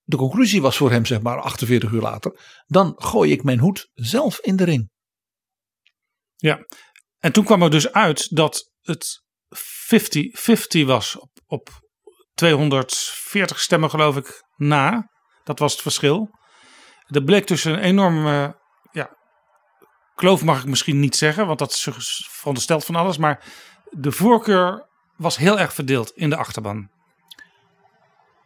De 0.05 0.17
conclusie 0.17 0.61
was 0.61 0.77
voor 0.77 0.91
hem, 0.91 1.05
zeg 1.05 1.21
maar, 1.21 1.41
48 1.41 1.91
uur 1.91 2.01
later. 2.01 2.39
Dan 2.65 2.93
gooi 2.95 3.31
ik 3.31 3.43
mijn 3.43 3.59
hoed 3.59 3.89
zelf 3.93 4.39
in 4.39 4.55
de 4.55 4.63
ring. 4.63 4.89
Ja, 6.35 6.65
en 7.19 7.31
toen 7.31 7.43
kwam 7.43 7.61
er 7.61 7.69
dus 7.69 7.91
uit 7.91 8.35
dat 8.35 8.71
het 8.81 9.23
50-50 10.81 10.85
was 10.85 11.19
op, 11.19 11.29
op 11.45 11.69
240 12.33 13.59
stemmen, 13.59 13.89
geloof 13.89 14.17
ik, 14.17 14.43
na. 14.55 15.09
Dat 15.43 15.59
was 15.59 15.71
het 15.71 15.81
verschil. 15.81 16.29
Er 17.05 17.23
bleek 17.23 17.47
dus 17.47 17.63
een 17.63 17.79
enorme 17.79 18.59
ja, 18.91 19.17
kloof, 20.15 20.43
mag 20.43 20.59
ik 20.59 20.65
misschien 20.65 20.99
niet 20.99 21.15
zeggen, 21.15 21.47
want 21.47 21.59
dat 21.59 21.71
is 21.71 22.27
verondersteld 22.29 22.85
van 22.85 22.95
alles. 22.95 23.17
Maar 23.17 23.43
de 23.89 24.11
voorkeur 24.11 24.89
was 25.15 25.37
heel 25.37 25.59
erg 25.59 25.73
verdeeld 25.73 26.11
in 26.11 26.29
de 26.29 26.35
achterban. 26.35 26.89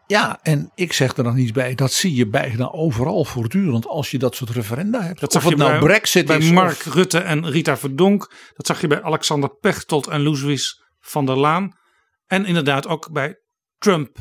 Ja, 0.10 0.40
en 0.42 0.72
ik 0.76 0.94
zeg 0.94 1.18
er 1.18 1.24
nog 1.24 1.34
niets 1.34 1.52
bij. 1.52 1.76
Dat 1.76 1.92
zie 1.92 2.16
je 2.16 2.28
bijna 2.28 2.72
overal 2.72 3.26
voortdurend 3.26 3.88
als 3.88 4.12
je 4.12 4.18
dat 4.18 4.36
soort 4.36 4.50
referenda 4.50 5.02
hebt. 5.02 5.20
Dat 5.20 5.32
zag 5.32 5.44
of 5.44 5.50
het 5.50 5.58
je 5.58 5.66
nou 5.66 5.80
bij, 5.80 5.88
Brexit 5.88 6.26
bij 6.26 6.38
is. 6.38 6.52
Mark 6.52 6.82
Rutte 6.82 7.20
en 7.20 7.50
Rita 7.50 7.78
Verdonk. 7.78 8.34
Dat 8.54 8.66
zag 8.66 8.82
je 8.82 8.88
bij 8.88 9.04
Alexander 9.04 9.56
Pechtold 9.56 10.08
en 10.08 10.22
Louis 10.22 10.84
van 11.00 11.26
der 11.26 11.38
Laan. 11.38 11.78
En 12.26 12.46
inderdaad 12.46 12.88
ook 12.88 13.12
bij 13.12 13.40
Trump. 13.78 14.18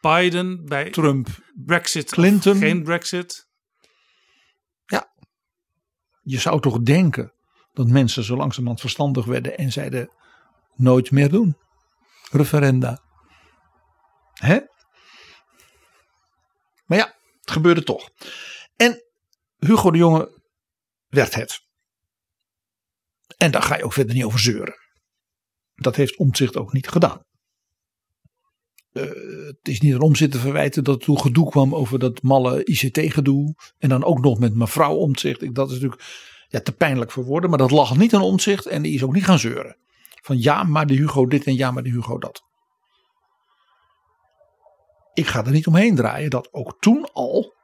Biden, 0.00 0.64
bij 0.64 0.90
Trump, 0.90 1.28
Brexit, 1.64 2.10
Clinton. 2.10 2.56
geen 2.56 2.82
Brexit. 2.82 3.48
Ja, 4.86 5.12
je 6.22 6.38
zou 6.38 6.60
toch 6.60 6.80
denken 6.80 7.32
dat 7.72 7.86
mensen 7.86 8.24
zo 8.24 8.36
langzamerhand 8.36 8.80
verstandig 8.80 9.24
werden 9.24 9.58
en 9.58 9.72
zeiden 9.72 10.12
nooit 10.74 11.10
meer 11.10 11.28
doen. 11.28 11.56
Referenda. 12.30 13.02
Hè? 14.32 14.58
Maar 16.88 16.98
ja, 16.98 17.14
het 17.40 17.50
gebeurde 17.50 17.82
toch. 17.82 18.10
En 18.76 19.02
Hugo 19.56 19.90
de 19.90 19.98
Jonge 19.98 20.40
werd 21.06 21.34
het. 21.34 21.60
En 23.36 23.50
daar 23.50 23.62
ga 23.62 23.76
je 23.76 23.84
ook 23.84 23.92
verder 23.92 24.14
niet 24.14 24.24
over 24.24 24.40
zeuren. 24.40 24.76
Dat 25.74 25.96
heeft 25.96 26.16
Omtzigt 26.16 26.56
ook 26.56 26.72
niet 26.72 26.88
gedaan. 26.88 27.26
Uh, 28.92 29.02
het 29.46 29.68
is 29.68 29.80
niet 29.80 29.92
een 29.92 30.00
omzit 30.00 30.30
te 30.30 30.38
verwijten 30.38 30.84
dat 30.84 31.00
toen 31.00 31.20
gedoe 31.20 31.50
kwam 31.50 31.74
over 31.74 31.98
dat 31.98 32.22
malle 32.22 32.64
ICT-gedoe. 32.64 33.54
En 33.78 33.88
dan 33.88 34.04
ook 34.04 34.20
nog 34.20 34.38
met 34.38 34.54
mevrouw 34.54 34.94
Omtzigt. 34.94 35.54
Dat 35.54 35.68
is 35.68 35.74
natuurlijk 35.74 36.02
ja, 36.48 36.60
te 36.60 36.72
pijnlijk 36.72 37.10
voor 37.10 37.24
woorden. 37.24 37.50
Maar 37.50 37.58
dat 37.58 37.70
lag 37.70 37.96
niet 37.96 38.14
aan 38.14 38.22
Omtzigt 38.22 38.66
en 38.66 38.82
die 38.82 38.94
is 38.94 39.02
ook 39.02 39.14
niet 39.14 39.24
gaan 39.24 39.38
zeuren. 39.38 39.76
Van 40.22 40.40
ja, 40.40 40.62
maar 40.62 40.86
de 40.86 40.94
Hugo 40.94 41.26
dit 41.26 41.44
en 41.44 41.54
ja, 41.54 41.70
maar 41.70 41.82
de 41.82 41.90
Hugo 41.90 42.18
dat 42.18 42.47
ik 45.18 45.26
ga 45.26 45.44
er 45.44 45.52
niet 45.52 45.66
omheen 45.66 45.94
draaien 45.94 46.30
dat 46.30 46.48
ook 46.52 46.76
toen 46.80 47.12
al 47.12 47.56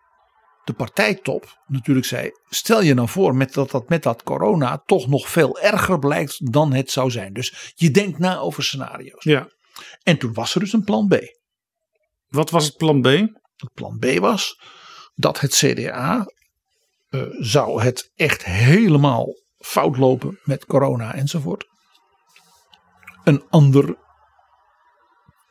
de 0.65 0.73
partijtop 0.73 1.63
natuurlijk 1.67 2.07
zei: 2.07 2.31
stel 2.49 2.83
je 2.83 2.95
nou 2.95 3.09
voor 3.09 3.37
met 3.37 3.53
dat 3.53 3.71
dat 3.71 3.89
met 3.89 4.03
dat 4.03 4.23
corona 4.23 4.83
toch 4.87 5.09
nog 5.09 5.29
veel 5.29 5.61
erger 5.61 5.99
blijkt 5.99 6.53
dan 6.53 6.73
het 6.73 6.91
zou 6.91 7.11
zijn. 7.11 7.33
Dus 7.33 7.73
je 7.75 7.91
denkt 7.91 8.19
na 8.19 8.39
over 8.39 8.65
scenario's. 8.65 9.25
Ja. 9.25 9.49
En 10.03 10.19
toen 10.19 10.33
was 10.33 10.55
er 10.55 10.61
dus 10.61 10.73
een 10.73 10.85
plan 10.85 11.09
B. 11.09 11.15
Wat 12.29 12.51
was 12.51 12.65
het 12.65 12.77
plan 12.77 13.01
B? 13.01 13.07
Het 13.57 13.73
plan 13.75 13.99
B 13.99 14.19
was 14.19 14.61
dat 15.15 15.41
het 15.41 15.55
CDA 15.55 16.27
uh, 17.11 17.23
zou 17.31 17.83
het 17.83 18.11
echt 18.15 18.45
helemaal 18.45 19.27
fout 19.57 19.97
lopen 19.97 20.41
met 20.43 20.67
corona 20.67 21.15
enzovoort. 21.15 21.67
Een 23.25 23.45
ander 23.49 23.97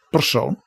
persoon 0.10 0.63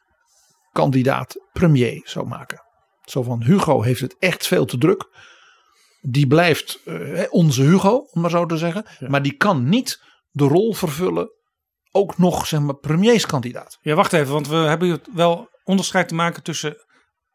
kandidaat 0.76 1.36
premier 1.52 2.00
zou 2.04 2.26
maken. 2.26 2.62
Zo 3.04 3.22
van 3.22 3.42
Hugo 3.42 3.82
heeft 3.82 4.00
het 4.00 4.16
echt 4.18 4.46
veel 4.46 4.64
te 4.64 4.78
druk. 4.78 5.08
Die 6.00 6.26
blijft 6.26 6.80
uh, 6.84 7.22
onze 7.30 7.62
Hugo, 7.62 7.96
om 8.10 8.20
maar 8.20 8.30
zo 8.30 8.46
te 8.46 8.56
zeggen. 8.56 8.84
Maar 8.98 9.22
die 9.22 9.36
kan 9.36 9.68
niet 9.68 10.02
de 10.30 10.44
rol 10.44 10.74
vervullen 10.74 11.30
ook 11.90 12.18
nog 12.18 12.46
zeg 12.46 12.60
maar 12.60 12.76
premierskandidaat. 12.76 13.78
Ja, 13.80 13.94
wacht 13.94 14.12
even, 14.12 14.32
want 14.32 14.48
we 14.48 14.56
hebben 14.56 14.88
hier 14.88 15.00
wel 15.12 15.48
onderscheid 15.64 16.08
te 16.08 16.14
maken 16.14 16.42
tussen 16.42 16.76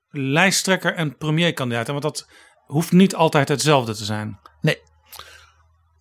lijsttrekker 0.09 0.93
en 0.93 1.17
premierkandidaat. 1.17 1.87
Want 1.87 2.01
dat 2.01 2.27
hoeft 2.65 2.91
niet 2.91 3.15
altijd 3.15 3.47
hetzelfde 3.47 3.95
te 3.95 4.05
zijn. 4.05 4.39
Nee. 4.61 4.77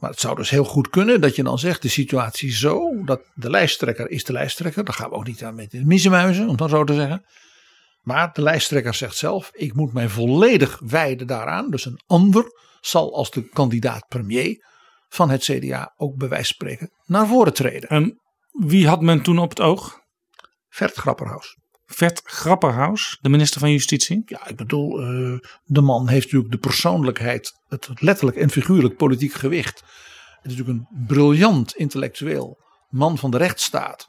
Maar 0.01 0.11
het 0.11 0.21
zou 0.21 0.37
dus 0.37 0.51
heel 0.51 0.65
goed 0.65 0.91
kunnen 0.91 1.21
dat 1.21 1.37
je 1.37 1.43
dan 1.43 1.59
zegt 1.59 1.83
de 1.83 1.89
situatie 1.89 2.53
zo 2.53 3.05
dat 3.05 3.21
de 3.35 3.51
lijsttrekker 3.51 4.11
is 4.11 4.25
de 4.25 4.33
lijsttrekker. 4.33 4.85
Daar 4.85 4.95
gaan 4.95 5.11
we 5.11 5.17
ook 5.17 5.27
niet 5.27 5.45
aan 5.45 5.55
met 5.55 5.71
de 5.71 5.85
missemuizen, 5.85 6.49
om 6.49 6.57
dan 6.57 6.69
zo 6.69 6.85
te 6.85 6.95
zeggen. 6.95 7.25
Maar 8.01 8.33
de 8.33 8.43
lijsttrekker 8.43 8.95
zegt 8.95 9.17
zelf: 9.17 9.51
ik 9.53 9.75
moet 9.75 9.93
mij 9.93 10.09
volledig 10.09 10.81
wijden 10.85 11.27
daaraan. 11.27 11.71
Dus 11.71 11.85
een 11.85 12.01
ander 12.07 12.45
zal 12.81 13.15
als 13.15 13.31
de 13.31 13.49
kandidaat 13.49 14.09
premier 14.09 14.65
van 15.09 15.31
het 15.31 15.43
CDA 15.43 15.95
ook 15.97 16.17
bij 16.17 16.29
wijze 16.29 16.45
van 16.45 16.55
spreken 16.55 16.91
naar 17.05 17.27
voren 17.27 17.55
treden. 17.55 17.89
En 17.89 18.21
wie 18.51 18.89
had 18.89 19.01
men 19.01 19.23
toen 19.23 19.39
op 19.39 19.51
het 19.51 19.61
oog? 19.61 19.99
Vert 20.69 20.97
Grapperhaus. 20.97 21.60
Vert 21.93 22.23
Grapperhaus, 22.25 23.19
de 23.21 23.29
minister 23.29 23.61
van 23.61 23.71
Justitie? 23.71 24.23
Ja, 24.27 24.47
ik 24.47 24.57
bedoel, 24.57 25.01
uh, 25.03 25.39
de 25.65 25.81
man 25.81 26.09
heeft 26.09 26.25
natuurlijk 26.25 26.53
de 26.53 26.59
persoonlijkheid, 26.59 27.53
het 27.69 27.89
letterlijk 27.95 28.37
en 28.37 28.51
figuurlijk 28.51 28.97
politiek 28.97 29.33
gewicht. 29.33 29.81
Het 30.43 30.51
is 30.51 30.57
natuurlijk 30.57 30.79
een 30.79 31.07
briljant 31.07 31.77
intellectueel, 31.77 32.59
man 32.89 33.19
van 33.19 33.31
de 33.31 33.37
rechtsstaat. 33.37 34.09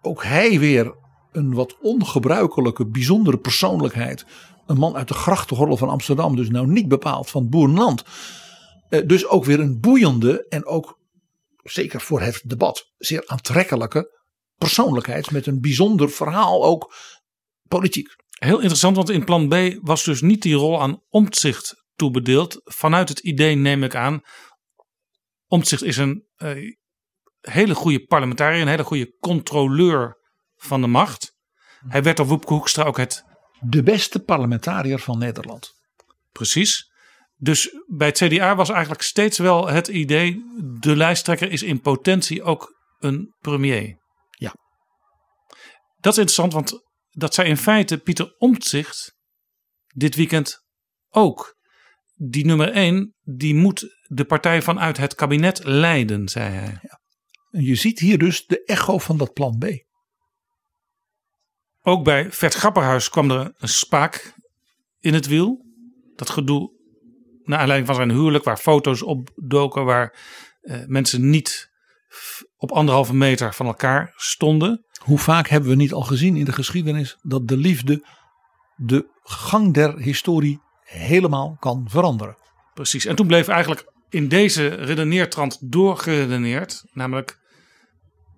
Ook 0.00 0.24
hij 0.24 0.58
weer 0.58 0.94
een 1.32 1.54
wat 1.54 1.76
ongebruikelijke, 1.80 2.86
bijzondere 2.86 3.38
persoonlijkheid. 3.38 4.24
Een 4.66 4.78
man 4.78 4.96
uit 4.96 5.08
de 5.08 5.14
grachtengordel 5.14 5.76
van 5.76 5.88
Amsterdam, 5.88 6.36
dus 6.36 6.48
nou 6.48 6.66
niet 6.66 6.88
bepaald 6.88 7.30
van 7.30 7.48
boerenland. 7.48 8.04
Uh, 8.90 9.06
dus 9.06 9.26
ook 9.26 9.44
weer 9.44 9.60
een 9.60 9.80
boeiende 9.80 10.46
en 10.48 10.66
ook, 10.66 10.98
zeker 11.62 12.00
voor 12.00 12.20
het 12.20 12.42
debat, 12.44 12.92
zeer 12.98 13.22
aantrekkelijke 13.26 14.21
persoonlijkheid 14.62 15.30
met 15.30 15.46
een 15.46 15.60
bijzonder 15.60 16.10
verhaal 16.10 16.64
ook 16.64 16.94
politiek. 17.68 18.08
Heel 18.30 18.58
interessant, 18.58 18.96
want 18.96 19.10
in 19.10 19.24
plan 19.24 19.48
B 19.48 19.54
was 19.80 20.04
dus 20.04 20.20
niet 20.20 20.42
die 20.42 20.54
rol 20.54 20.80
aan 20.80 21.02
Omtzigt 21.08 21.84
toebedeeld. 21.94 22.60
Vanuit 22.64 23.08
het 23.08 23.18
idee 23.18 23.54
neem 23.54 23.82
ik 23.82 23.94
aan, 23.94 24.20
Omtzigt 25.46 25.82
is 25.82 25.96
een 25.96 26.26
uh, 26.36 26.74
hele 27.40 27.74
goede 27.74 28.04
parlementariër, 28.04 28.62
een 28.62 28.68
hele 28.68 28.84
goede 28.84 29.16
controleur 29.18 30.16
van 30.56 30.80
de 30.80 30.86
macht. 30.86 31.32
Hij 31.88 32.02
werd 32.02 32.16
door 32.16 32.26
Woepke 32.26 32.52
Hoekstra 32.52 32.84
ook 32.84 32.96
het... 32.96 33.24
De 33.60 33.82
beste 33.82 34.22
parlementariër 34.22 34.98
van 34.98 35.18
Nederland. 35.18 35.72
Precies. 36.32 36.90
Dus 37.36 37.70
bij 37.86 38.06
het 38.06 38.16
CDA 38.18 38.54
was 38.56 38.70
eigenlijk 38.70 39.02
steeds 39.02 39.38
wel 39.38 39.68
het 39.68 39.88
idee, 39.88 40.44
de 40.80 40.96
lijsttrekker 40.96 41.50
is 41.50 41.62
in 41.62 41.80
potentie 41.80 42.42
ook 42.42 42.80
een 42.98 43.34
premier. 43.40 44.01
Dat 46.02 46.12
is 46.12 46.18
interessant, 46.18 46.52
want 46.52 46.82
dat 47.10 47.34
zei 47.34 47.48
in 47.48 47.56
feite 47.56 47.98
Pieter 47.98 48.34
Omtzigt 48.38 49.16
dit 49.94 50.14
weekend 50.14 50.64
ook. 51.08 51.56
Die 52.14 52.44
nummer 52.44 52.70
1, 52.70 53.14
die 53.20 53.54
moet 53.54 53.86
de 54.02 54.24
partij 54.24 54.62
vanuit 54.62 54.96
het 54.96 55.14
kabinet 55.14 55.64
leiden, 55.64 56.28
zei 56.28 56.54
hij. 56.54 56.78
Ja. 56.82 57.00
En 57.50 57.64
je 57.64 57.74
ziet 57.74 57.98
hier 57.98 58.18
dus 58.18 58.46
de 58.46 58.64
echo 58.64 58.98
van 58.98 59.16
dat 59.16 59.32
plan 59.32 59.58
B. 59.58 59.64
Ook 61.80 62.04
bij 62.04 62.32
Vert 62.32 62.54
Grapperhuis 62.54 63.08
kwam 63.08 63.30
er 63.30 63.54
een 63.56 63.68
spaak 63.68 64.34
in 64.98 65.14
het 65.14 65.26
wiel. 65.26 65.66
Dat 66.14 66.30
gedoe 66.30 66.72
naar 67.42 67.58
aanleiding 67.58 67.86
van 67.86 67.96
zijn 67.96 68.10
huwelijk, 68.10 68.44
waar 68.44 68.56
foto's 68.56 69.02
opdoken, 69.02 69.84
waar 69.84 70.18
eh, 70.60 70.84
mensen 70.86 71.30
niet 71.30 71.70
op 72.62 72.72
anderhalve 72.72 73.14
meter 73.14 73.54
van 73.54 73.66
elkaar 73.66 74.12
stonden. 74.16 74.84
Hoe 75.04 75.18
vaak 75.18 75.48
hebben 75.48 75.70
we 75.70 75.76
niet 75.76 75.92
al 75.92 76.02
gezien 76.02 76.36
in 76.36 76.44
de 76.44 76.52
geschiedenis 76.52 77.18
dat 77.22 77.48
de 77.48 77.56
liefde 77.56 78.06
de 78.76 79.06
gang 79.22 79.74
der 79.74 79.98
historie 79.98 80.60
helemaal 80.82 81.56
kan 81.58 81.84
veranderen? 81.88 82.36
Precies. 82.74 83.04
En 83.04 83.16
toen 83.16 83.26
bleef 83.26 83.48
eigenlijk 83.48 83.92
in 84.08 84.28
deze 84.28 84.68
redeneertrand 84.68 85.72
doorgeredeneerd, 85.72 86.84
namelijk 86.92 87.38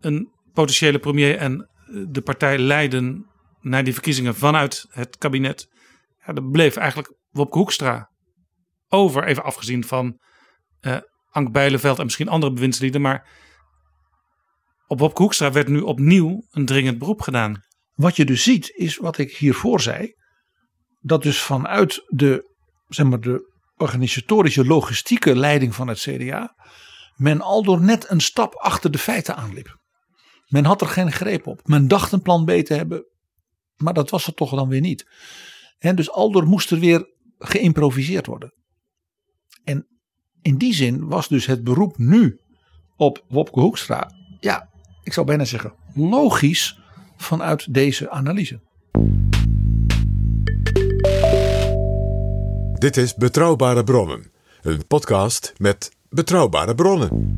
een 0.01 0.33
potentiële 0.53 0.99
premier 0.99 1.37
en 1.37 1.69
de 2.09 2.21
partij 2.21 2.59
leiden 2.59 3.27
naar 3.61 3.85
die 3.85 3.93
verkiezingen 3.93 4.35
vanuit 4.35 4.87
het 4.89 5.17
kabinet. 5.17 5.69
Ja, 6.27 6.33
dat 6.33 6.51
bleef 6.51 6.77
eigenlijk 6.77 7.15
Wopke 7.31 7.59
Hoekstra 7.59 8.11
over, 8.89 9.25
even 9.25 9.45
afgezien 9.45 9.85
van 9.85 10.19
uh, 10.81 10.97
Ank 11.31 11.53
Bijleveld 11.53 11.99
en 11.99 12.05
misschien 12.05 12.29
andere 12.29 12.53
bewindslieden, 12.53 13.01
maar 13.01 13.43
op 14.87 14.99
Bob 14.99 15.17
Hoekstra 15.17 15.53
werd 15.53 15.69
nu 15.69 15.81
opnieuw 15.81 16.47
een 16.51 16.67
dringend 16.67 16.99
beroep 16.99 17.21
gedaan. 17.21 17.63
Wat 17.95 18.17
je 18.17 18.25
dus 18.25 18.43
ziet 18.43 18.71
is 18.75 18.97
wat 18.97 19.19
ik 19.19 19.37
hiervoor 19.37 19.81
zei. 19.81 20.15
Dat 21.01 21.23
dus 21.23 21.41
vanuit 21.41 22.03
de, 22.07 22.55
zeg 22.89 23.07
maar, 23.07 23.21
de 23.21 23.53
organisatorische 23.77 24.65
logistieke 24.65 25.37
leiding 25.37 25.75
van 25.75 25.89
het 25.89 25.99
CDA. 25.99 26.55
Men 27.15 27.41
al 27.41 27.63
door 27.63 27.81
net 27.81 28.11
een 28.11 28.21
stap 28.21 28.55
achter 28.55 28.91
de 28.91 28.99
feiten 28.99 29.37
aanliep. 29.37 29.79
Men 30.47 30.65
had 30.65 30.81
er 30.81 30.87
geen 30.87 31.13
greep 31.13 31.47
op. 31.47 31.61
Men 31.65 31.89
dacht 31.89 32.13
een 32.13 32.23
plan 32.23 32.45
B 32.45 32.51
te 32.51 32.75
hebben. 32.75 33.05
Maar 33.77 33.95
dat 33.95 34.11
was 34.11 34.27
het 34.27 34.37
toch 34.37 34.51
dan 34.51 34.69
weer 34.69 34.81
niet. 34.81 35.07
En 35.79 35.97
dus 35.97 36.11
aldoor 36.11 36.47
moest 36.47 36.71
er 36.71 36.79
weer 36.79 37.07
geïmproviseerd 37.39 38.27
worden. 38.27 38.55
En 39.65 39.87
in 40.43 40.57
die 40.57 40.75
zin 40.75 41.09
was 41.09 41.29
dus 41.29 41.47
het 41.47 41.63
beroep 41.63 41.99
nu 41.99 42.41
op 42.97 43.25
Wopke 43.29 43.61
Hoekstra. 43.61 44.11
Ja, 44.41 44.71
ik 45.05 45.13
zou 45.13 45.27
bijna 45.27 45.45
zeggen, 45.45 45.75
logisch 45.95 46.81
vanuit 47.17 47.75
deze 47.75 48.11
analyse. 48.11 48.61
Dit 52.79 52.97
is 52.97 53.15
Betrouwbare 53.15 53.85
Bronnen, 53.85 54.33
een 54.63 54.87
podcast 54.87 55.53
met 55.57 55.97
betrouwbare 56.09 56.75
bronnen. 56.75 57.33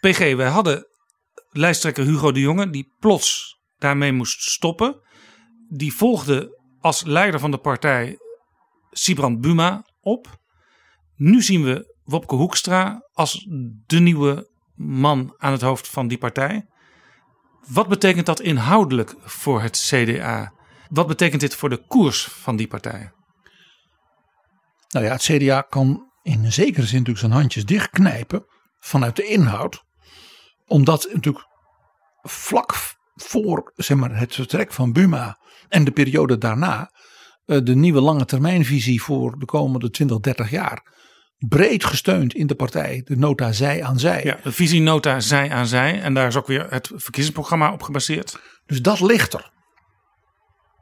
PG, 0.00 0.18
wij 0.18 0.48
hadden 0.48 0.86
lijsttrekker 1.50 2.04
Hugo 2.04 2.32
de 2.32 2.40
Jonge, 2.40 2.70
die 2.70 2.94
plots 2.98 3.58
daarmee 3.78 4.12
moest 4.12 4.42
stoppen. 4.42 5.00
Die 5.68 5.94
volgde 5.94 6.60
als 6.80 7.04
leider 7.04 7.40
van 7.40 7.50
de 7.50 7.58
partij 7.58 8.18
Sibrand 8.90 9.40
Buma 9.40 9.86
op. 10.00 10.40
Nu 11.16 11.42
zien 11.42 11.62
we 11.64 11.95
Wopke 12.06 12.34
Hoekstra 12.34 13.02
als 13.12 13.46
de 13.86 14.00
nieuwe 14.00 14.48
man 14.74 15.34
aan 15.38 15.52
het 15.52 15.60
hoofd 15.60 15.88
van 15.88 16.08
die 16.08 16.18
partij. 16.18 16.66
Wat 17.66 17.88
betekent 17.88 18.26
dat 18.26 18.40
inhoudelijk 18.40 19.14
voor 19.20 19.62
het 19.62 19.76
CDA? 19.76 20.52
Wat 20.90 21.06
betekent 21.06 21.40
dit 21.40 21.54
voor 21.54 21.68
de 21.68 21.86
koers 21.86 22.24
van 22.24 22.56
die 22.56 22.66
partij? 22.66 23.12
Nou 24.88 25.04
ja, 25.04 25.12
het 25.12 25.22
CDA 25.22 25.60
kan 25.60 26.10
in 26.22 26.52
zekere 26.52 26.86
zin 26.86 26.98
natuurlijk 26.98 27.18
zijn 27.18 27.32
handjes 27.32 27.64
dichtknijpen 27.64 28.46
vanuit 28.78 29.16
de 29.16 29.24
inhoud. 29.24 29.84
Omdat 30.66 31.08
natuurlijk 31.12 31.46
vlak 32.22 32.74
voor 33.14 33.72
zeg 33.76 33.96
maar, 33.96 34.18
het 34.18 34.34
vertrek 34.34 34.72
van 34.72 34.92
Buma 34.92 35.38
en 35.68 35.84
de 35.84 35.90
periode 35.90 36.38
daarna 36.38 36.90
eh, 37.46 37.58
de 37.62 37.74
nieuwe 37.74 38.00
lange 38.00 38.24
termijnvisie 38.24 39.02
voor 39.02 39.38
de 39.38 39.44
komende 39.44 39.90
20, 39.90 40.20
30 40.20 40.50
jaar 40.50 40.94
breed 41.38 41.84
gesteund 41.84 42.34
in 42.34 42.46
de 42.46 42.54
partij. 42.54 43.02
De 43.04 43.16
nota 43.16 43.52
zij 43.52 43.84
aan 43.84 43.98
zij. 43.98 44.24
Ja, 44.24 44.38
de 44.42 44.52
visienota 44.52 45.20
zij 45.20 45.50
aan 45.50 45.66
zij. 45.66 46.00
En 46.00 46.14
daar 46.14 46.26
is 46.26 46.36
ook 46.36 46.46
weer 46.46 46.66
het 46.70 46.90
verkiezingsprogramma 46.94 47.72
op 47.72 47.82
gebaseerd. 47.82 48.38
Dus 48.66 48.82
dat 48.82 49.00
ligt 49.00 49.34
er. 49.34 49.50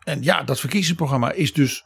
En 0.05 0.23
ja, 0.23 0.43
dat 0.43 0.61
verkiezingsprogramma 0.61 1.33
is 1.33 1.53
dus 1.53 1.85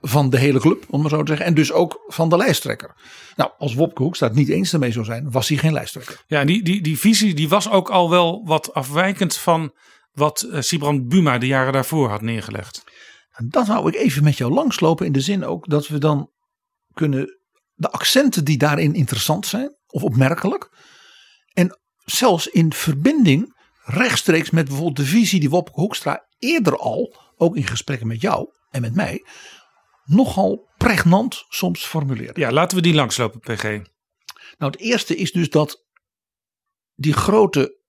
van 0.00 0.30
de 0.30 0.38
hele 0.38 0.60
club, 0.60 0.84
om 0.90 1.00
maar 1.00 1.10
zo 1.10 1.22
te 1.22 1.26
zeggen. 1.26 1.46
En 1.46 1.54
dus 1.54 1.72
ook 1.72 2.04
van 2.06 2.28
de 2.28 2.36
lijsttrekker. 2.36 2.94
Nou, 3.36 3.50
als 3.58 3.74
Wopke 3.74 4.02
Hoekstra 4.02 4.26
het 4.26 4.36
niet 4.36 4.48
eens 4.48 4.72
ermee 4.72 4.92
zou 4.92 5.04
zijn, 5.04 5.30
was 5.30 5.48
hij 5.48 5.58
geen 5.58 5.72
lijsttrekker. 5.72 6.24
Ja, 6.26 6.44
die, 6.44 6.62
die, 6.64 6.82
die 6.82 6.98
visie 6.98 7.34
die 7.34 7.48
was 7.48 7.70
ook 7.70 7.90
al 7.90 8.10
wel 8.10 8.44
wat 8.44 8.74
afwijkend 8.74 9.36
van 9.36 9.74
wat 10.12 10.46
uh, 10.48 10.60
Sibrand 10.60 11.08
Buma 11.08 11.38
de 11.38 11.46
jaren 11.46 11.72
daarvoor 11.72 12.08
had 12.08 12.20
neergelegd. 12.20 12.84
En 13.32 13.48
dat 13.48 13.66
wou 13.66 13.88
ik 13.88 13.94
even 13.94 14.24
met 14.24 14.36
jou 14.36 14.52
langslopen 14.52 15.06
in 15.06 15.12
de 15.12 15.20
zin 15.20 15.44
ook 15.44 15.68
dat 15.68 15.88
we 15.88 15.98
dan 15.98 16.30
kunnen 16.92 17.41
de 17.82 17.90
accenten 17.90 18.44
die 18.44 18.58
daarin 18.58 18.94
interessant 18.94 19.46
zijn 19.46 19.76
of 19.86 20.02
opmerkelijk. 20.02 20.70
En 21.52 21.78
zelfs 22.04 22.46
in 22.46 22.72
verbinding 22.72 23.56
rechtstreeks 23.84 24.50
met 24.50 24.64
bijvoorbeeld 24.64 24.96
de 24.96 25.04
visie 25.04 25.40
die 25.40 25.50
Wopke 25.50 25.80
Hoekstra 25.80 26.26
eerder 26.38 26.76
al, 26.76 27.16
ook 27.36 27.56
in 27.56 27.66
gesprekken 27.66 28.06
met 28.06 28.20
jou 28.20 28.48
en 28.70 28.80
met 28.80 28.94
mij, 28.94 29.24
nogal 30.04 30.70
pregnant 30.76 31.44
soms 31.48 31.84
formuleerde. 31.84 32.40
Ja, 32.40 32.52
laten 32.52 32.76
we 32.76 32.82
die 32.82 32.94
langslopen, 32.94 33.40
PG. 33.40 33.62
Nou, 34.58 34.72
het 34.72 34.78
eerste 34.78 35.16
is 35.16 35.32
dus 35.32 35.50
dat 35.50 35.84
die 36.94 37.12
grote 37.12 37.80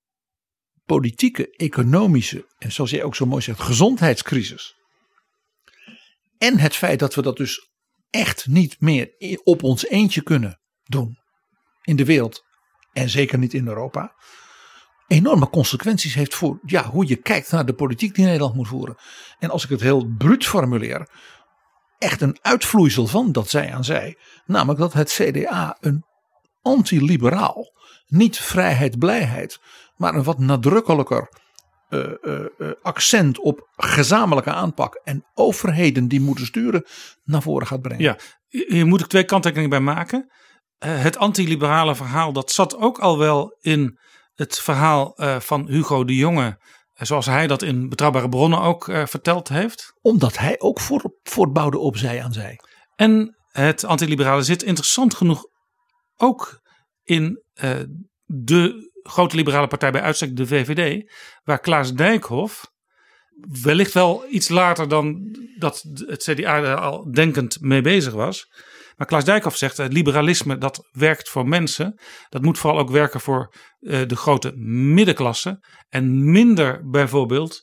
politieke, 0.85 1.49
economische 1.49 2.53
en 2.57 2.71
zoals 2.71 2.89
jij 2.89 3.03
ook 3.03 3.15
zo 3.15 3.25
mooi 3.25 3.41
zegt, 3.41 3.59
gezondheidscrisis. 3.59 4.75
En 6.37 6.59
het 6.59 6.75
feit 6.75 6.99
dat 6.99 7.15
we 7.15 7.21
dat 7.21 7.37
dus 7.37 7.72
echt 8.13 8.47
niet 8.47 8.81
meer 8.81 9.11
op 9.43 9.63
ons 9.63 9.87
eentje 9.87 10.21
kunnen 10.21 10.59
doen. 10.83 11.17
in 11.81 11.95
de 11.95 12.05
wereld 12.05 12.43
en 12.93 13.09
zeker 13.09 13.37
niet 13.37 13.53
in 13.53 13.67
Europa 13.67 14.15
enorme 15.13 15.49
consequenties 15.49 16.13
heeft 16.13 16.35
voor 16.35 16.59
ja, 16.65 16.89
hoe 16.89 17.07
je 17.07 17.15
kijkt 17.15 17.51
naar 17.51 17.65
de 17.65 17.73
politiek 17.73 18.15
die 18.15 18.25
Nederland 18.25 18.55
moet 18.55 18.67
voeren. 18.67 18.95
En 19.39 19.49
als 19.49 19.63
ik 19.63 19.69
het 19.69 19.81
heel 19.81 20.13
bruut 20.17 20.45
formuleer, 20.45 21.09
echt 21.97 22.21
een 22.21 22.37
uitvloeisel 22.41 23.07
van 23.07 23.31
dat 23.31 23.49
zij 23.49 23.73
aan 23.73 23.83
zij. 23.83 24.17
Namelijk 24.45 24.79
dat 24.79 24.93
het 24.93 25.11
CDA 25.11 25.77
een 25.79 26.05
antiliberaal, 26.61 27.73
niet 28.07 28.37
vrijheid, 28.37 28.99
blijheid, 28.99 29.59
maar 29.95 30.15
een 30.15 30.23
wat 30.23 30.39
nadrukkelijker 30.39 31.29
uh, 31.93 32.11
uh, 32.21 32.45
uh, 32.57 32.71
accent 32.81 33.39
op 33.39 33.69
gezamenlijke 33.75 34.51
aanpak 34.51 35.01
en 35.03 35.25
overheden 35.33 36.07
die 36.07 36.21
moeten 36.21 36.45
sturen 36.45 36.85
naar 37.23 37.41
voren 37.41 37.67
gaat 37.67 37.81
brengen. 37.81 38.03
Ja, 38.03 38.17
hier 38.47 38.85
moet 38.85 39.01
ik 39.01 39.07
twee 39.07 39.23
kanttekeningen 39.23 39.69
bij 39.69 39.79
maken. 39.79 40.31
het 40.77 41.17
antiliberale 41.17 41.95
verhaal 41.95 42.33
dat 42.33 42.51
zat 42.51 42.77
ook 42.77 42.99
al 42.99 43.17
wel 43.17 43.57
in 43.59 43.97
het 44.33 44.59
verhaal 44.59 45.13
uh, 45.15 45.39
van 45.39 45.67
Hugo 45.67 46.05
de 46.05 46.15
Jonge, 46.15 46.57
zoals 46.93 47.25
hij 47.25 47.47
dat 47.47 47.61
in 47.61 47.89
Betrouwbare 47.89 48.29
Bronnen 48.29 48.61
ook 48.61 48.87
uh, 48.87 49.05
verteld 49.05 49.47
heeft. 49.47 49.93
Omdat 50.01 50.37
hij 50.37 50.59
ook 50.59 50.79
voor, 50.79 51.17
voortbouwde 51.23 51.77
op 51.77 51.97
zij 51.97 52.23
aan 52.23 52.33
zij. 52.33 52.59
En 52.95 53.37
het 53.47 53.83
antiliberale 53.83 54.43
zit 54.43 54.63
interessant 54.63 55.15
genoeg 55.15 55.45
ook 56.15 56.61
in 57.03 57.43
uh, 57.63 57.71
de 58.25 58.91
grote 59.03 59.35
liberale 59.35 59.67
partij 59.67 59.91
bij 59.91 60.01
uitstek, 60.01 60.35
de 60.35 60.47
VVD, 60.47 61.11
waar 61.43 61.59
Klaas 61.59 61.93
Dijkhoff 61.93 62.71
wellicht 63.61 63.93
wel 63.93 64.25
iets 64.29 64.49
later 64.49 64.87
dan 64.87 65.37
dat 65.57 65.85
het 65.95 66.23
CDA 66.23 66.57
er 66.57 66.79
al 66.79 67.11
denkend 67.11 67.57
mee 67.61 67.81
bezig 67.81 68.13
was. 68.13 68.47
Maar 68.95 69.07
Klaas 69.07 69.25
Dijkhoff 69.25 69.57
zegt, 69.57 69.77
het 69.77 69.93
liberalisme 69.93 70.57
dat 70.57 70.87
werkt 70.91 71.29
voor 71.29 71.47
mensen. 71.47 71.99
Dat 72.29 72.41
moet 72.41 72.57
vooral 72.57 72.79
ook 72.79 72.89
werken 72.89 73.19
voor 73.19 73.53
uh, 73.79 74.07
de 74.07 74.15
grote 74.15 74.51
middenklasse. 74.57 75.63
En 75.89 76.31
minder 76.31 76.89
bijvoorbeeld 76.89 77.61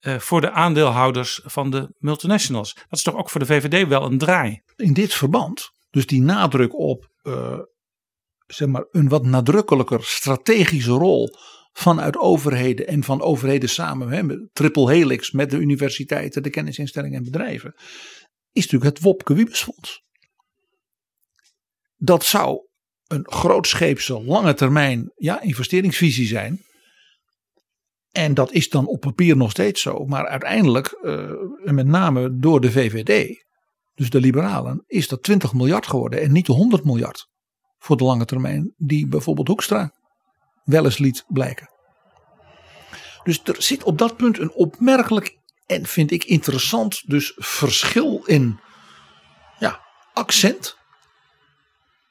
uh, 0.00 0.18
voor 0.18 0.40
de 0.40 0.50
aandeelhouders 0.50 1.40
van 1.44 1.70
de 1.70 1.94
multinationals. 1.98 2.74
Dat 2.74 2.86
is 2.90 3.02
toch 3.02 3.16
ook 3.16 3.30
voor 3.30 3.40
de 3.40 3.46
VVD 3.46 3.88
wel 3.88 4.04
een 4.04 4.18
draai. 4.18 4.62
In 4.76 4.92
dit 4.92 5.14
verband, 5.14 5.70
dus 5.90 6.06
die 6.06 6.22
nadruk 6.22 6.78
op 6.78 7.08
uh, 7.22 7.58
zeg 8.54 8.68
maar 8.68 8.86
een 8.90 9.08
wat 9.08 9.24
nadrukkelijker 9.24 10.04
strategische 10.04 10.90
rol 10.90 11.30
vanuit 11.72 12.16
overheden 12.16 12.86
en 12.86 13.04
van 13.04 13.22
overheden 13.22 13.68
samen, 13.68 14.08
hè, 14.08 14.48
triple 14.52 14.92
helix 14.92 15.30
met 15.30 15.50
de 15.50 15.56
universiteiten, 15.56 16.42
de 16.42 16.50
kennisinstellingen 16.50 17.18
en 17.18 17.24
bedrijven, 17.24 17.74
is 18.52 18.62
natuurlijk 18.62 18.94
het 18.94 19.04
Wopke 19.04 19.34
Wiebesfonds. 19.34 20.02
Dat 21.96 22.24
zou 22.24 22.66
een 23.06 23.26
grootscheepse 23.30 24.22
lange 24.22 24.54
termijn 24.54 25.12
ja, 25.14 25.40
investeringsvisie 25.40 26.26
zijn. 26.26 26.60
En 28.10 28.34
dat 28.34 28.52
is 28.52 28.68
dan 28.68 28.86
op 28.86 29.00
papier 29.00 29.36
nog 29.36 29.50
steeds 29.50 29.82
zo. 29.82 30.04
Maar 30.04 30.26
uiteindelijk, 30.26 30.98
uh, 31.02 31.30
met 31.64 31.86
name 31.86 32.36
door 32.38 32.60
de 32.60 32.70
VVD, 32.70 33.44
dus 33.94 34.10
de 34.10 34.20
liberalen, 34.20 34.84
is 34.86 35.08
dat 35.08 35.22
20 35.22 35.52
miljard 35.52 35.86
geworden 35.86 36.20
en 36.20 36.32
niet 36.32 36.46
100 36.46 36.84
miljard 36.84 37.30
voor 37.82 37.96
de 37.96 38.04
lange 38.04 38.24
termijn 38.24 38.74
die 38.76 39.06
bijvoorbeeld 39.06 39.48
Hoekstra 39.48 39.92
wel 40.64 40.84
eens 40.84 40.98
liet 40.98 41.24
blijken. 41.28 41.70
Dus 43.22 43.40
er 43.44 43.62
zit 43.62 43.82
op 43.82 43.98
dat 43.98 44.16
punt 44.16 44.38
een 44.38 44.52
opmerkelijk 44.52 45.38
en 45.66 45.86
vind 45.86 46.10
ik 46.10 46.24
interessant 46.24 47.02
dus 47.10 47.32
verschil 47.36 48.22
in 48.24 48.60
ja, 49.58 49.80
accent. 50.12 50.76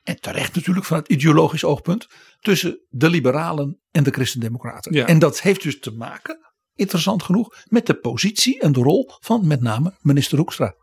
En 0.04 0.20
terecht 0.20 0.56
natuurlijk 0.56 0.86
van 0.86 0.98
het 0.98 1.08
ideologisch 1.08 1.64
oogpunt 1.64 2.08
tussen 2.40 2.86
de 2.90 3.10
liberalen 3.10 3.82
en 3.92 4.04
de 4.04 4.12
christendemocraten. 4.12 4.94
Ja. 4.94 5.06
En 5.06 5.20
dat 5.20 5.42
heeft 5.42 5.64
dus 5.64 5.80
te 5.80 5.92
maken, 5.92 6.52
interessant 6.76 7.24
genoeg, 7.24 7.64
met 7.66 7.86
de 7.86 8.00
positie 8.00 8.60
en 8.60 8.72
de 8.72 8.82
rol 8.82 9.12
van 9.20 9.48
met 9.48 9.62
name 9.62 9.98
minister 10.02 10.38
Hoekstra. 10.38 10.76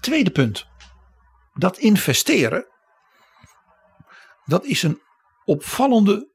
Tweede 0.00 0.30
punt. 0.30 0.66
Dat 1.54 1.78
investeren, 1.78 2.66
dat 4.46 4.64
is 4.64 4.82
een 4.82 5.00
opvallende 5.44 6.34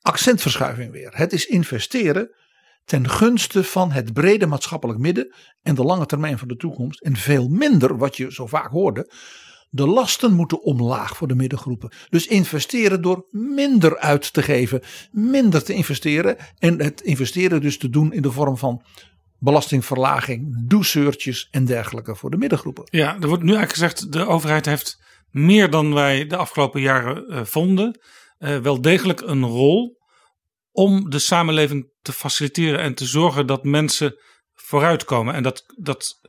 accentverschuiving 0.00 0.92
weer. 0.92 1.10
Het 1.14 1.32
is 1.32 1.46
investeren 1.46 2.30
ten 2.84 3.08
gunste 3.08 3.64
van 3.64 3.90
het 3.90 4.12
brede 4.12 4.46
maatschappelijk 4.46 4.98
midden 4.98 5.34
en 5.62 5.74
de 5.74 5.84
lange 5.84 6.06
termijn 6.06 6.38
van 6.38 6.48
de 6.48 6.56
toekomst. 6.56 7.00
En 7.00 7.16
veel 7.16 7.48
minder, 7.48 7.96
wat 7.96 8.16
je 8.16 8.32
zo 8.32 8.46
vaak 8.46 8.70
hoorde, 8.70 9.12
de 9.70 9.86
lasten 9.86 10.32
moeten 10.32 10.62
omlaag 10.62 11.16
voor 11.16 11.28
de 11.28 11.34
middengroepen. 11.34 11.92
Dus 12.08 12.26
investeren 12.26 13.02
door 13.02 13.26
minder 13.30 13.98
uit 13.98 14.32
te 14.32 14.42
geven, 14.42 14.82
minder 15.10 15.64
te 15.64 15.72
investeren. 15.72 16.36
En 16.58 16.82
het 16.82 17.00
investeren 17.00 17.60
dus 17.60 17.78
te 17.78 17.90
doen 17.90 18.12
in 18.12 18.22
de 18.22 18.32
vorm 18.32 18.56
van 18.56 18.82
belastingverlaging, 19.38 20.68
douceurtjes 20.68 21.48
en 21.50 21.64
dergelijke 21.64 22.16
voor 22.16 22.30
de 22.30 22.36
middengroepen. 22.36 22.84
Ja, 22.90 23.16
er 23.20 23.28
wordt 23.28 23.42
nu 23.42 23.54
eigenlijk 23.54 23.72
gezegd, 23.72 24.12
de 24.12 24.26
overheid 24.26 24.66
heeft 24.66 24.98
meer 25.30 25.70
dan 25.70 25.94
wij 25.94 26.26
de 26.26 26.36
afgelopen 26.36 26.80
jaren 26.80 27.24
uh, 27.28 27.44
vonden, 27.44 28.00
uh, 28.38 28.58
wel 28.58 28.80
degelijk 28.80 29.20
een 29.20 29.44
rol 29.44 29.98
om 30.72 31.10
de 31.10 31.18
samenleving 31.18 31.92
te 32.02 32.12
faciliteren 32.12 32.80
en 32.80 32.94
te 32.94 33.06
zorgen 33.06 33.46
dat 33.46 33.64
mensen 33.64 34.14
vooruitkomen. 34.54 35.34
En 35.34 35.42
dat, 35.42 35.64
dat 35.76 36.20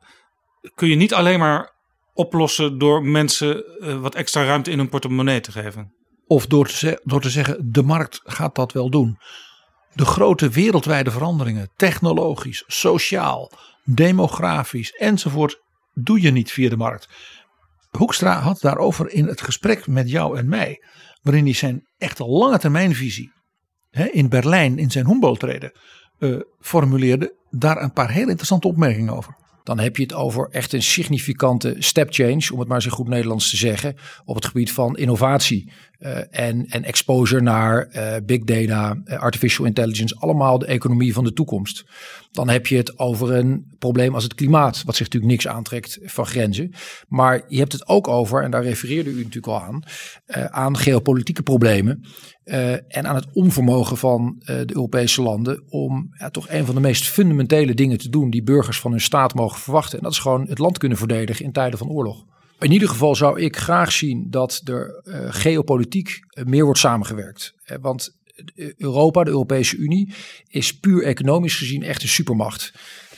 kun 0.76 0.88
je 0.88 0.96
niet 0.96 1.14
alleen 1.14 1.40
maar 1.40 1.74
oplossen 2.14 2.78
door 2.78 3.04
mensen 3.04 3.64
uh, 3.80 4.00
wat 4.00 4.16
extra 4.16 4.44
ruimte 4.44 4.72
in 4.72 4.78
hun 4.78 4.90
portemonnee 4.90 5.40
te 5.40 5.52
geven. 5.52 5.94
Of 6.26 6.46
door 6.46 6.72
door 7.04 7.22
te 7.22 7.30
zeggen, 7.30 7.72
de 7.72 7.84
markt 7.84 8.22
gaat 8.24 8.56
dat 8.56 8.72
wel 8.72 8.90
doen. 8.90 9.20
De 9.94 10.06
grote 10.06 10.50
wereldwijde 10.50 11.12
veranderingen, 11.12 11.72
technologisch, 11.76 12.64
sociaal, 12.68 13.52
demografisch 13.84 14.92
enzovoort, 14.92 15.62
doe 15.94 16.22
je 16.22 16.32
niet 16.32 16.52
via 16.52 16.70
de 16.70 16.78
markt. 16.78 17.08
Hoekstra 17.98 18.40
had 18.40 18.62
daarover 18.62 19.12
in 19.12 19.28
het 19.28 19.42
gesprek 19.42 19.88
met 19.88 20.10
jou 20.10 20.38
en 20.38 20.50
mij, 20.50 20.84
waarin 21.22 21.44
hij 21.44 21.54
zijn 21.54 21.88
echte 21.98 22.26
lange 22.26 22.60
termijnvisie 22.60 23.32
hè, 23.90 24.06
in 24.06 24.30
Berlijn 24.30 24.78
in 24.78 24.92
zijn 24.92 25.06
Humboldt-reden 25.06 25.72
uh, 26.20 26.40
formuleerde, 26.60 27.36
daar 27.50 27.82
een 27.82 27.94
paar 27.94 28.12
heel 28.12 28.28
interessante 28.28 28.68
opmerkingen 28.68 29.14
over. 29.14 29.36
Dan 29.64 29.80
heb 29.80 29.96
je 29.96 30.04
het 30.04 30.14
over 30.14 30.48
echt 30.50 30.74
een 30.74 30.84
significante 30.84 31.76
step 31.80 32.14
change, 32.14 32.50
om 32.54 32.60
het 32.60 32.68
maar 32.68 32.82
zo 32.82 32.90
goed 32.90 33.08
Nederlands 33.08 33.50
te 33.50 33.58
zeggen, 33.58 33.96
op 34.26 34.36
het 34.36 34.46
gebied 34.46 34.72
van 34.72 34.98
innovatie 34.98 35.72
uh, 36.00 36.18
en, 36.30 36.66
en 36.66 36.84
exposure 36.84 37.42
naar 37.42 37.88
uh, 37.92 38.16
big 38.26 38.44
data, 38.44 39.02
artificial 39.18 39.66
intelligence, 39.66 40.16
allemaal 40.16 40.60
de 40.60 40.66
economie 40.66 41.14
van 41.14 41.24
de 41.24 41.34
toekomst. 41.34 41.84
Dan 42.32 42.50
heb 42.50 42.68
je 42.68 42.78
het 42.78 43.00
over 43.00 43.32
een 43.32 43.76
probleem 43.80 44.14
als 44.14 44.24
het 44.24 44.34
klimaat, 44.34 44.84
wat 44.86 44.96
zich 44.96 45.06
natuurlijk 45.06 45.32
niks 45.32 45.48
aantrekt 45.48 46.00
van 46.02 46.26
grenzen. 46.26 46.74
Maar 47.08 47.44
je 47.48 47.58
hebt 47.58 47.72
het 47.72 47.88
ook 47.88 48.08
over, 48.08 48.44
en 48.44 48.52
daar 48.52 48.64
refereerde 48.64 49.10
u 49.10 49.16
natuurlijk 49.16 49.48
al 49.48 49.62
aan, 49.62 49.84
aan 50.52 50.78
geopolitieke 50.78 51.44
problemen. 51.44 52.06
en 52.88 53.08
aan 53.08 53.16
het 53.16 53.28
onvermogen 53.34 53.98
van 53.98 54.36
de 54.46 54.74
Europese 54.74 55.22
landen 55.22 55.64
om 55.70 56.10
ja, 56.18 56.30
toch 56.30 56.50
een 56.50 56.66
van 56.66 56.76
de 56.76 56.82
meest 56.82 57.08
fundamentele 57.08 57.74
dingen 57.74 57.98
te 57.98 58.10
doen 58.10 58.30
die 58.30 58.44
burgers 58.44 58.80
van 58.80 58.92
hun 58.92 59.02
staat 59.02 59.34
mogen 59.34 59.60
verwachten. 59.60 59.98
En 59.98 60.04
dat 60.04 60.14
is 60.14 60.20
gewoon 60.20 60.48
het 60.48 60.60
land 60.60 60.78
kunnen 60.78 60.98
verdedigen 60.98 61.46
in 61.46 61.52
tijden 61.52 61.80
van 61.80 61.90
oorlog. 61.90 62.26
In 62.60 62.72
ieder 62.72 62.90
geval 62.90 63.16
zou 63.16 63.42
ik 63.42 63.58
graag 63.58 63.92
zien 63.92 64.28
dat 64.30 64.62
er 64.64 65.02
geopolitiek 65.30 66.20
meer 66.46 66.64
wordt 66.64 66.80
samengewerkt. 66.80 67.54
Want 67.82 68.20
Europa, 68.78 69.24
de 69.24 69.30
Europese 69.30 69.76
Unie, 69.76 70.14
is 70.48 70.80
puur 70.80 71.04
economisch 71.04 71.56
gezien 71.56 71.84
echt 71.84 72.02
een 72.02 72.08
supermacht. 72.08 72.74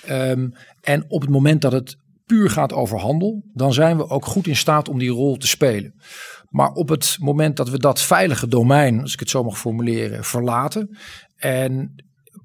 Um, 0.10 0.54
en 0.82 1.06
op 1.08 1.22
het 1.22 1.30
moment 1.30 1.62
dat 1.62 1.72
het 1.72 1.98
puur 2.26 2.50
gaat 2.50 2.74
over 2.74 3.00
handel, 3.00 3.44
dan 3.54 3.74
zijn 3.74 3.98
we 3.98 4.10
ook 4.10 4.26
goed 4.26 4.48
in 4.48 4.56
staat 4.56 4.90
om 4.90 5.00
die 5.00 5.10
rol 5.10 5.38
te 5.38 5.48
spelen. 5.48 5.94
Maar 6.50 6.72
op 6.72 6.90
het 6.90 7.18
moment 7.20 7.58
dat 7.58 7.70
we 7.70 7.80
dat 7.80 8.02
veilige 8.02 8.48
domein, 8.48 9.02
als 9.02 9.14
ik 9.14 9.20
het 9.20 9.30
zo 9.30 9.44
mag 9.44 9.58
formuleren, 9.58 10.24
verlaten 10.24 10.98
en 11.36 11.96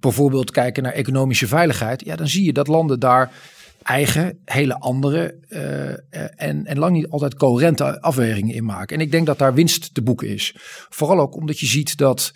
bijvoorbeeld 0.01 0.51
kijken 0.51 0.83
naar 0.83 0.93
economische 0.93 1.47
veiligheid, 1.47 2.05
ja, 2.05 2.17
dan 2.17 2.29
zie 2.29 2.45
je 2.45 2.53
dat 2.53 2.69
landen 2.69 3.01
daar 3.01 3.33
eigen, 3.83 4.39
hele 4.45 4.79
andere 4.79 5.39
uh, 5.49 5.89
en, 6.49 6.67
en 6.67 6.79
lang 6.79 6.93
niet 6.93 7.09
altijd 7.09 7.35
coherente 7.35 8.01
afwegingen 8.01 8.55
in 8.55 8.65
maken. 8.65 8.97
En 8.97 9.03
ik 9.03 9.11
denk 9.11 9.27
dat 9.27 9.39
daar 9.39 9.55
winst 9.55 9.95
te 9.95 10.03
boeken 10.03 10.29
is. 10.29 10.55
Vooral 10.89 11.21
ook 11.21 11.37
omdat 11.37 11.59
je 11.59 11.67
ziet 11.67 11.97
dat 11.97 12.33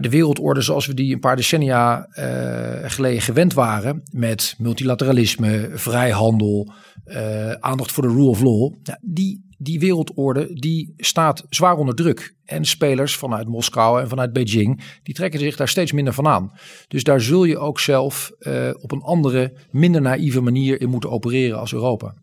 de 0.00 0.08
wereldorde 0.08 0.60
zoals 0.60 0.86
we 0.86 0.94
die 0.94 1.14
een 1.14 1.20
paar 1.20 1.36
decennia 1.36 2.08
uh, 2.18 2.90
geleden 2.90 3.22
gewend 3.22 3.54
waren, 3.54 4.02
met 4.10 4.54
multilateralisme, 4.58 5.70
vrijhandel, 5.74 6.72
aandacht 7.60 7.92
voor 7.92 8.02
de 8.02 8.08
rule 8.08 8.28
of 8.28 8.40
law, 8.40 8.72
die 9.00 9.50
die 9.62 9.78
wereldorde 9.78 10.54
die 10.54 10.94
staat 10.96 11.46
zwaar 11.48 11.76
onder 11.76 11.94
druk. 11.94 12.34
En 12.44 12.64
spelers 12.64 13.16
vanuit 13.16 13.48
Moskou 13.48 14.00
en 14.00 14.08
vanuit 14.08 14.32
Beijing, 14.32 14.82
die 15.02 15.14
trekken 15.14 15.40
zich 15.40 15.56
daar 15.56 15.68
steeds 15.68 15.92
minder 15.92 16.12
van 16.12 16.26
aan. 16.26 16.52
Dus 16.88 17.04
daar 17.04 17.20
zul 17.20 17.44
je 17.44 17.58
ook 17.58 17.80
zelf 17.80 18.32
uh, 18.40 18.70
op 18.80 18.92
een 18.92 19.02
andere, 19.02 19.52
minder 19.70 20.00
naïeve 20.00 20.40
manier 20.40 20.80
in 20.80 20.88
moeten 20.88 21.10
opereren 21.10 21.58
als 21.58 21.72
Europa. 21.72 22.14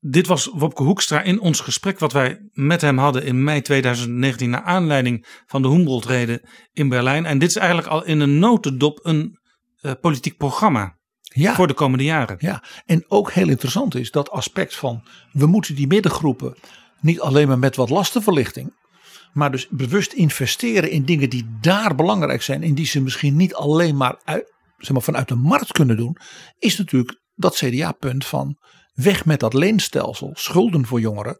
Dit 0.00 0.26
was 0.26 0.50
Wopke 0.52 0.82
Hoekstra 0.82 1.22
in 1.22 1.40
ons 1.40 1.60
gesprek 1.60 1.98
wat 1.98 2.12
wij 2.12 2.48
met 2.52 2.80
hem 2.80 2.98
hadden 2.98 3.24
in 3.24 3.44
mei 3.44 3.62
2019 3.62 4.50
naar 4.50 4.62
aanleiding 4.62 5.42
van 5.46 5.62
de 5.62 5.68
Humboldt-reden 5.68 6.48
in 6.72 6.88
Berlijn. 6.88 7.26
En 7.26 7.38
dit 7.38 7.48
is 7.48 7.56
eigenlijk 7.56 7.88
al 7.88 8.04
in 8.04 8.20
een 8.20 8.38
notendop 8.38 9.00
een 9.02 9.38
uh, 9.82 9.92
politiek 10.00 10.36
programma 10.36 10.98
ja. 11.20 11.54
voor 11.54 11.66
de 11.66 11.74
komende 11.74 12.04
jaren. 12.04 12.36
Ja, 12.38 12.62
en 12.84 13.04
ook 13.08 13.32
heel 13.32 13.48
interessant 13.48 13.94
is 13.94 14.10
dat 14.10 14.30
aspect 14.30 14.76
van 14.76 15.02
we 15.32 15.46
moeten 15.46 15.74
die 15.74 15.86
middengroepen 15.86 16.54
niet 17.00 17.20
alleen 17.20 17.48
maar 17.48 17.58
met 17.58 17.76
wat 17.76 17.90
lastenverlichting, 17.90 18.76
maar 19.32 19.50
dus 19.50 19.68
bewust 19.68 20.12
investeren 20.12 20.90
in 20.90 21.04
dingen 21.04 21.30
die 21.30 21.58
daar 21.60 21.94
belangrijk 21.94 22.42
zijn 22.42 22.62
en 22.62 22.74
die 22.74 22.86
ze 22.86 23.02
misschien 23.02 23.36
niet 23.36 23.54
alleen 23.54 23.96
maar, 23.96 24.20
uit, 24.24 24.52
zeg 24.78 24.92
maar 24.92 25.02
vanuit 25.02 25.28
de 25.28 25.34
markt 25.34 25.72
kunnen 25.72 25.96
doen, 25.96 26.16
is 26.58 26.78
natuurlijk 26.78 27.20
dat 27.34 27.56
CDA-punt 27.56 28.26
van 28.26 28.58
weg 29.02 29.24
met 29.24 29.40
dat 29.40 29.54
leenstelsel, 29.54 30.30
schulden 30.34 30.86
voor 30.86 31.00
jongeren 31.00 31.38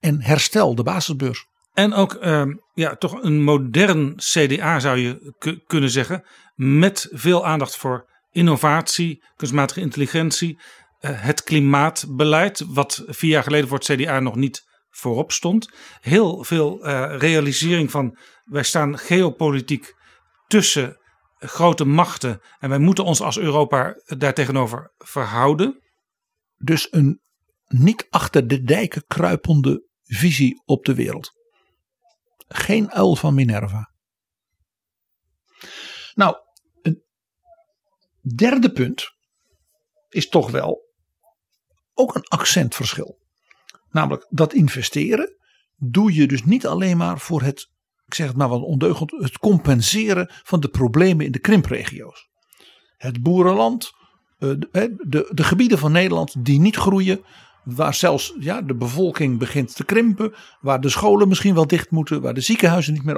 en 0.00 0.22
herstel 0.22 0.74
de 0.74 0.82
basisbeurs. 0.82 1.46
En 1.72 1.92
ook 1.94 2.14
uh, 2.14 2.44
ja, 2.74 2.96
toch 2.96 3.22
een 3.22 3.42
modern 3.42 4.16
CDA 4.16 4.80
zou 4.80 4.98
je 4.98 5.34
kunnen 5.66 5.90
zeggen, 5.90 6.24
met 6.54 7.08
veel 7.10 7.46
aandacht 7.46 7.76
voor 7.76 8.10
innovatie, 8.30 9.24
kunstmatige 9.36 9.80
intelligentie, 9.80 10.58
uh, 11.00 11.10
het 11.22 11.42
klimaatbeleid, 11.42 12.64
wat 12.66 13.02
vier 13.06 13.30
jaar 13.30 13.42
geleden 13.42 13.68
voor 13.68 13.78
het 13.78 13.92
CDA 13.92 14.20
nog 14.20 14.36
niet 14.36 14.62
voorop 14.90 15.32
stond. 15.32 15.70
Heel 16.00 16.44
veel 16.44 16.86
uh, 16.86 17.14
realisering 17.18 17.90
van 17.90 18.18
wij 18.44 18.62
staan 18.62 18.98
geopolitiek 18.98 19.94
tussen 20.46 20.96
grote 21.38 21.84
machten 21.84 22.40
en 22.58 22.68
wij 22.68 22.78
moeten 22.78 23.04
ons 23.04 23.20
als 23.20 23.38
Europa 23.38 23.94
daartegenover 24.04 24.92
verhouden. 24.98 25.81
Dus 26.64 26.92
een 26.92 27.20
niet 27.66 28.06
achter 28.10 28.46
de 28.46 28.62
dijken 28.62 29.04
kruipende 29.06 29.86
visie 30.02 30.62
op 30.64 30.84
de 30.84 30.94
wereld. 30.94 31.32
Geen 32.48 32.90
uil 32.90 33.16
van 33.16 33.34
Minerva. 33.34 33.92
Nou, 36.14 36.36
een 36.82 37.02
derde 38.36 38.72
punt 38.72 39.12
is 40.08 40.28
toch 40.28 40.50
wel 40.50 40.90
ook 41.94 42.14
een 42.14 42.28
accentverschil. 42.28 43.18
Namelijk 43.88 44.26
dat 44.30 44.52
investeren 44.52 45.36
doe 45.76 46.14
je 46.14 46.26
dus 46.26 46.44
niet 46.44 46.66
alleen 46.66 46.96
maar 46.96 47.18
voor 47.18 47.42
het, 47.42 47.70
ik 48.06 48.14
zeg 48.14 48.26
het 48.26 48.36
maar 48.36 48.48
wat 48.48 48.62
ondeugend, 48.62 49.10
het 49.10 49.38
compenseren 49.38 50.30
van 50.30 50.60
de 50.60 50.68
problemen 50.68 51.26
in 51.26 51.32
de 51.32 51.40
krimpregio's. 51.40 52.30
Het 52.96 53.22
boerenland, 53.22 53.90
de, 54.48 54.94
de, 55.06 55.30
de 55.30 55.44
gebieden 55.44 55.78
van 55.78 55.92
Nederland 55.92 56.44
die 56.44 56.60
niet 56.60 56.76
groeien, 56.76 57.24
waar 57.64 57.94
zelfs 57.94 58.34
ja, 58.38 58.62
de 58.62 58.74
bevolking 58.74 59.38
begint 59.38 59.76
te 59.76 59.84
krimpen, 59.84 60.34
waar 60.60 60.80
de 60.80 60.88
scholen 60.88 61.28
misschien 61.28 61.54
wel 61.54 61.66
dicht 61.66 61.90
moeten, 61.90 62.20
waar 62.20 62.34
de 62.34 62.40
ziekenhuizen 62.40 62.92
niet 62.92 63.04
meer 63.04 63.16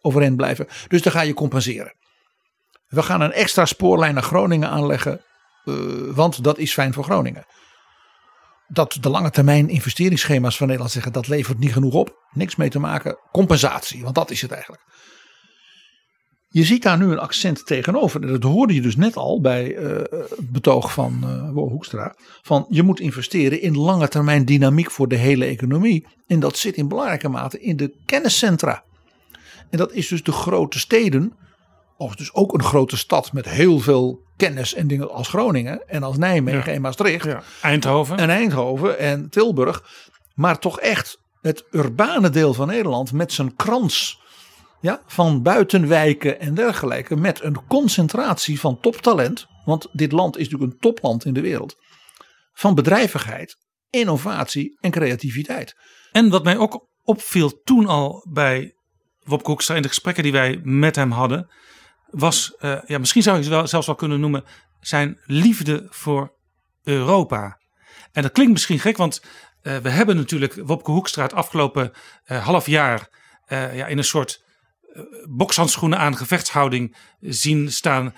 overeind 0.00 0.36
blijven. 0.36 0.66
Dus 0.88 1.02
daar 1.02 1.12
ga 1.12 1.20
je 1.20 1.34
compenseren. 1.34 1.94
We 2.86 3.02
gaan 3.02 3.20
een 3.20 3.32
extra 3.32 3.64
spoorlijn 3.64 4.14
naar 4.14 4.22
Groningen 4.22 4.68
aanleggen, 4.68 5.20
uh, 5.64 5.74
want 6.14 6.44
dat 6.44 6.58
is 6.58 6.72
fijn 6.72 6.92
voor 6.92 7.04
Groningen 7.04 7.46
dat 8.72 8.96
de 9.00 9.08
lange 9.08 9.30
termijn 9.30 9.68
investeringsschema's 9.68 10.56
van 10.56 10.66
Nederland 10.66 10.92
zeggen 10.92 11.12
dat 11.12 11.28
levert 11.28 11.58
niet 11.58 11.72
genoeg 11.72 11.94
op. 11.94 12.26
Niks 12.32 12.56
mee 12.56 12.68
te 12.68 12.78
maken. 12.78 13.18
Compensatie, 13.32 14.02
want 14.02 14.14
dat 14.14 14.30
is 14.30 14.42
het 14.42 14.50
eigenlijk. 14.50 14.82
Je 16.52 16.64
ziet 16.64 16.82
daar 16.82 16.98
nu 16.98 17.10
een 17.10 17.18
accent 17.18 17.66
tegenover. 17.66 18.22
En 18.22 18.28
dat 18.28 18.42
hoorde 18.42 18.74
je 18.74 18.80
dus 18.80 18.96
net 18.96 19.16
al 19.16 19.40
bij 19.40 19.76
uh, 19.76 19.96
het 20.36 20.50
betoog 20.50 20.92
van 20.92 21.20
uh, 21.24 21.52
Hoekstra. 21.52 22.14
Van 22.42 22.66
je 22.68 22.82
moet 22.82 23.00
investeren 23.00 23.60
in 23.60 23.76
lange 23.76 24.08
termijn 24.08 24.44
dynamiek 24.44 24.90
voor 24.90 25.08
de 25.08 25.16
hele 25.16 25.44
economie. 25.44 26.06
En 26.26 26.40
dat 26.40 26.56
zit 26.58 26.76
in 26.76 26.88
belangrijke 26.88 27.28
mate 27.28 27.60
in 27.60 27.76
de 27.76 27.92
kenniscentra. 28.06 28.82
En 29.70 29.78
dat 29.78 29.92
is 29.92 30.08
dus 30.08 30.22
de 30.22 30.32
grote 30.32 30.78
steden. 30.78 31.32
Of 31.96 32.14
dus 32.14 32.34
ook 32.34 32.54
een 32.54 32.62
grote 32.62 32.96
stad 32.96 33.32
met 33.32 33.48
heel 33.48 33.78
veel 33.78 34.22
kennis 34.36 34.74
en 34.74 34.86
dingen 34.86 35.10
als 35.10 35.28
Groningen 35.28 35.88
en 35.88 36.02
als 36.02 36.16
Nijmegen 36.16 36.72
en 36.72 36.80
Maastricht. 36.80 37.24
Ja. 37.24 37.42
Eindhoven. 37.62 38.16
En 38.16 38.30
Eindhoven 38.30 38.98
en 38.98 39.28
Tilburg. 39.28 39.84
Maar 40.34 40.58
toch 40.58 40.80
echt 40.80 41.18
het 41.40 41.64
urbane 41.70 42.30
deel 42.30 42.54
van 42.54 42.66
Nederland 42.66 43.12
met 43.12 43.32
zijn 43.32 43.56
krans 43.56 44.19
ja, 44.80 45.02
van 45.06 45.42
buitenwijken 45.42 46.40
en 46.40 46.54
dergelijke. 46.54 47.16
Met 47.16 47.42
een 47.42 47.66
concentratie 47.66 48.60
van 48.60 48.80
toptalent. 48.80 49.46
Want 49.64 49.88
dit 49.92 50.12
land 50.12 50.36
is 50.36 50.48
natuurlijk 50.48 50.72
een 50.72 50.78
topland 50.78 51.24
in 51.24 51.32
de 51.32 51.40
wereld. 51.40 51.76
Van 52.52 52.74
bedrijvigheid, 52.74 53.56
innovatie 53.90 54.78
en 54.80 54.90
creativiteit. 54.90 55.74
En 56.12 56.30
wat 56.30 56.44
mij 56.44 56.58
ook 56.58 56.88
opviel 57.02 57.60
toen 57.62 57.86
al 57.86 58.26
bij 58.30 58.74
Wopke 59.20 59.50
Hoekstra 59.50 59.74
in 59.74 59.82
de 59.82 59.88
gesprekken 59.88 60.22
die 60.22 60.32
wij 60.32 60.60
met 60.62 60.96
hem 60.96 61.10
hadden 61.10 61.50
was, 62.10 62.54
uh, 62.60 62.78
ja, 62.86 62.98
misschien 62.98 63.22
zou 63.22 63.36
je 63.36 63.42
het 63.42 63.52
wel, 63.52 63.66
zelfs 63.66 63.86
wel 63.86 63.94
kunnen 63.94 64.20
noemen, 64.20 64.44
zijn 64.80 65.20
liefde 65.24 65.86
voor 65.88 66.34
Europa. 66.82 67.60
En 68.12 68.22
dat 68.22 68.32
klinkt 68.32 68.52
misschien 68.52 68.78
gek, 68.78 68.96
want 68.96 69.22
uh, 69.62 69.76
we 69.76 69.88
hebben 69.88 70.16
natuurlijk 70.16 70.54
Wopke 70.54 70.90
Hoekstra 70.90 71.22
het 71.22 71.32
afgelopen 71.32 71.92
uh, 72.26 72.44
half 72.44 72.66
jaar 72.66 73.18
ja, 73.48 73.86
in 73.86 73.98
een 73.98 74.04
soort 74.04 74.44
bokshandschoenen 75.28 75.98
aan 75.98 76.16
gevechtshouding 76.16 76.96
zien 77.20 77.72
staan 77.72 78.14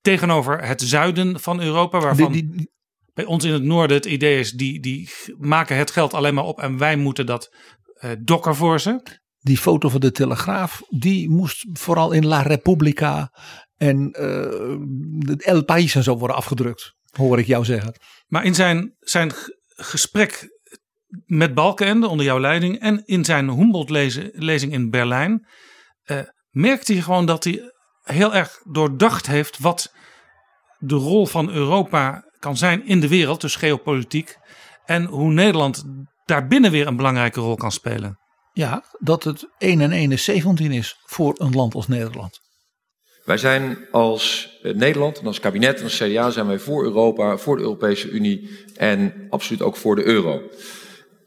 tegenover 0.00 0.66
het 0.66 0.80
zuiden 0.80 1.40
van 1.40 1.60
Europa, 1.60 2.00
waarvan 2.00 2.32
die, 2.32 2.50
die, 2.50 2.70
bij 3.14 3.24
ons 3.24 3.44
in 3.44 3.52
het 3.52 3.62
noorden 3.62 3.96
het 3.96 4.06
idee 4.06 4.38
is, 4.38 4.52
die, 4.52 4.80
die 4.80 5.10
maken 5.38 5.76
het 5.76 5.90
geld 5.90 6.14
alleen 6.14 6.34
maar 6.34 6.44
op 6.44 6.60
en 6.60 6.78
wij 6.78 6.96
moeten 6.96 7.26
dat 7.26 7.54
dokken 8.18 8.56
voor 8.56 8.80
ze 8.80 9.18
die 9.40 9.58
foto 9.58 9.88
van 9.88 10.00
de 10.00 10.10
Telegraaf, 10.10 10.82
die 10.88 11.30
moest 11.30 11.66
vooral 11.72 12.12
in 12.12 12.26
La 12.26 12.42
Repubblica 12.42 13.32
en 13.76 14.16
uh, 14.20 15.46
El 15.46 15.64
País 15.64 15.94
en 15.94 16.02
zo 16.02 16.16
worden 16.16 16.36
afgedrukt, 16.36 16.94
hoor 17.10 17.38
ik 17.38 17.46
jou 17.46 17.64
zeggen. 17.64 17.94
Maar 18.26 18.44
in 18.44 18.54
zijn, 18.54 18.96
zijn 18.98 19.32
gesprek 19.66 20.58
met 21.24 21.54
Balkenende 21.54 22.08
onder 22.08 22.26
jouw 22.26 22.40
leiding 22.40 22.78
en 22.78 23.02
in 23.04 23.24
zijn 23.24 23.50
Humboldt-lezing 23.50 24.72
in 24.72 24.90
Berlijn, 24.90 25.46
uh, 26.10 26.20
merkte 26.50 26.92
hij 26.92 27.02
gewoon 27.02 27.26
dat 27.26 27.44
hij 27.44 27.72
heel 28.02 28.34
erg 28.34 28.60
doordacht 28.64 29.26
heeft 29.26 29.58
wat 29.58 29.92
de 30.78 30.94
rol 30.94 31.26
van 31.26 31.50
Europa 31.50 32.24
kan 32.38 32.56
zijn 32.56 32.86
in 32.86 33.00
de 33.00 33.08
wereld, 33.08 33.40
dus 33.40 33.56
geopolitiek, 33.56 34.36
en 34.84 35.04
hoe 35.04 35.32
Nederland 35.32 35.84
daarbinnen 36.24 36.70
weer 36.70 36.86
een 36.86 36.96
belangrijke 36.96 37.40
rol 37.40 37.56
kan 37.56 37.72
spelen. 37.72 38.18
Ja, 38.52 38.84
dat 38.98 39.24
het 39.24 39.48
1 39.58 39.80
en 39.80 39.92
1 39.92 40.12
is 40.12 40.24
17 40.24 40.72
is 40.72 40.96
voor 41.04 41.34
een 41.36 41.52
land 41.52 41.74
als 41.74 41.88
Nederland. 41.88 42.40
Wij 43.24 43.38
zijn 43.38 43.78
als 43.90 44.50
eh, 44.62 44.74
Nederland 44.74 45.18
en 45.18 45.26
als 45.26 45.40
kabinet 45.40 45.78
en 45.78 45.84
als 45.84 45.96
CDA 45.96 46.30
zijn 46.30 46.46
wij 46.46 46.58
voor 46.58 46.84
Europa, 46.84 47.36
voor 47.36 47.56
de 47.56 47.62
Europese 47.62 48.10
Unie 48.10 48.66
en 48.76 49.26
absoluut 49.28 49.62
ook 49.62 49.76
voor 49.76 49.96
de 49.96 50.04
euro. 50.04 50.42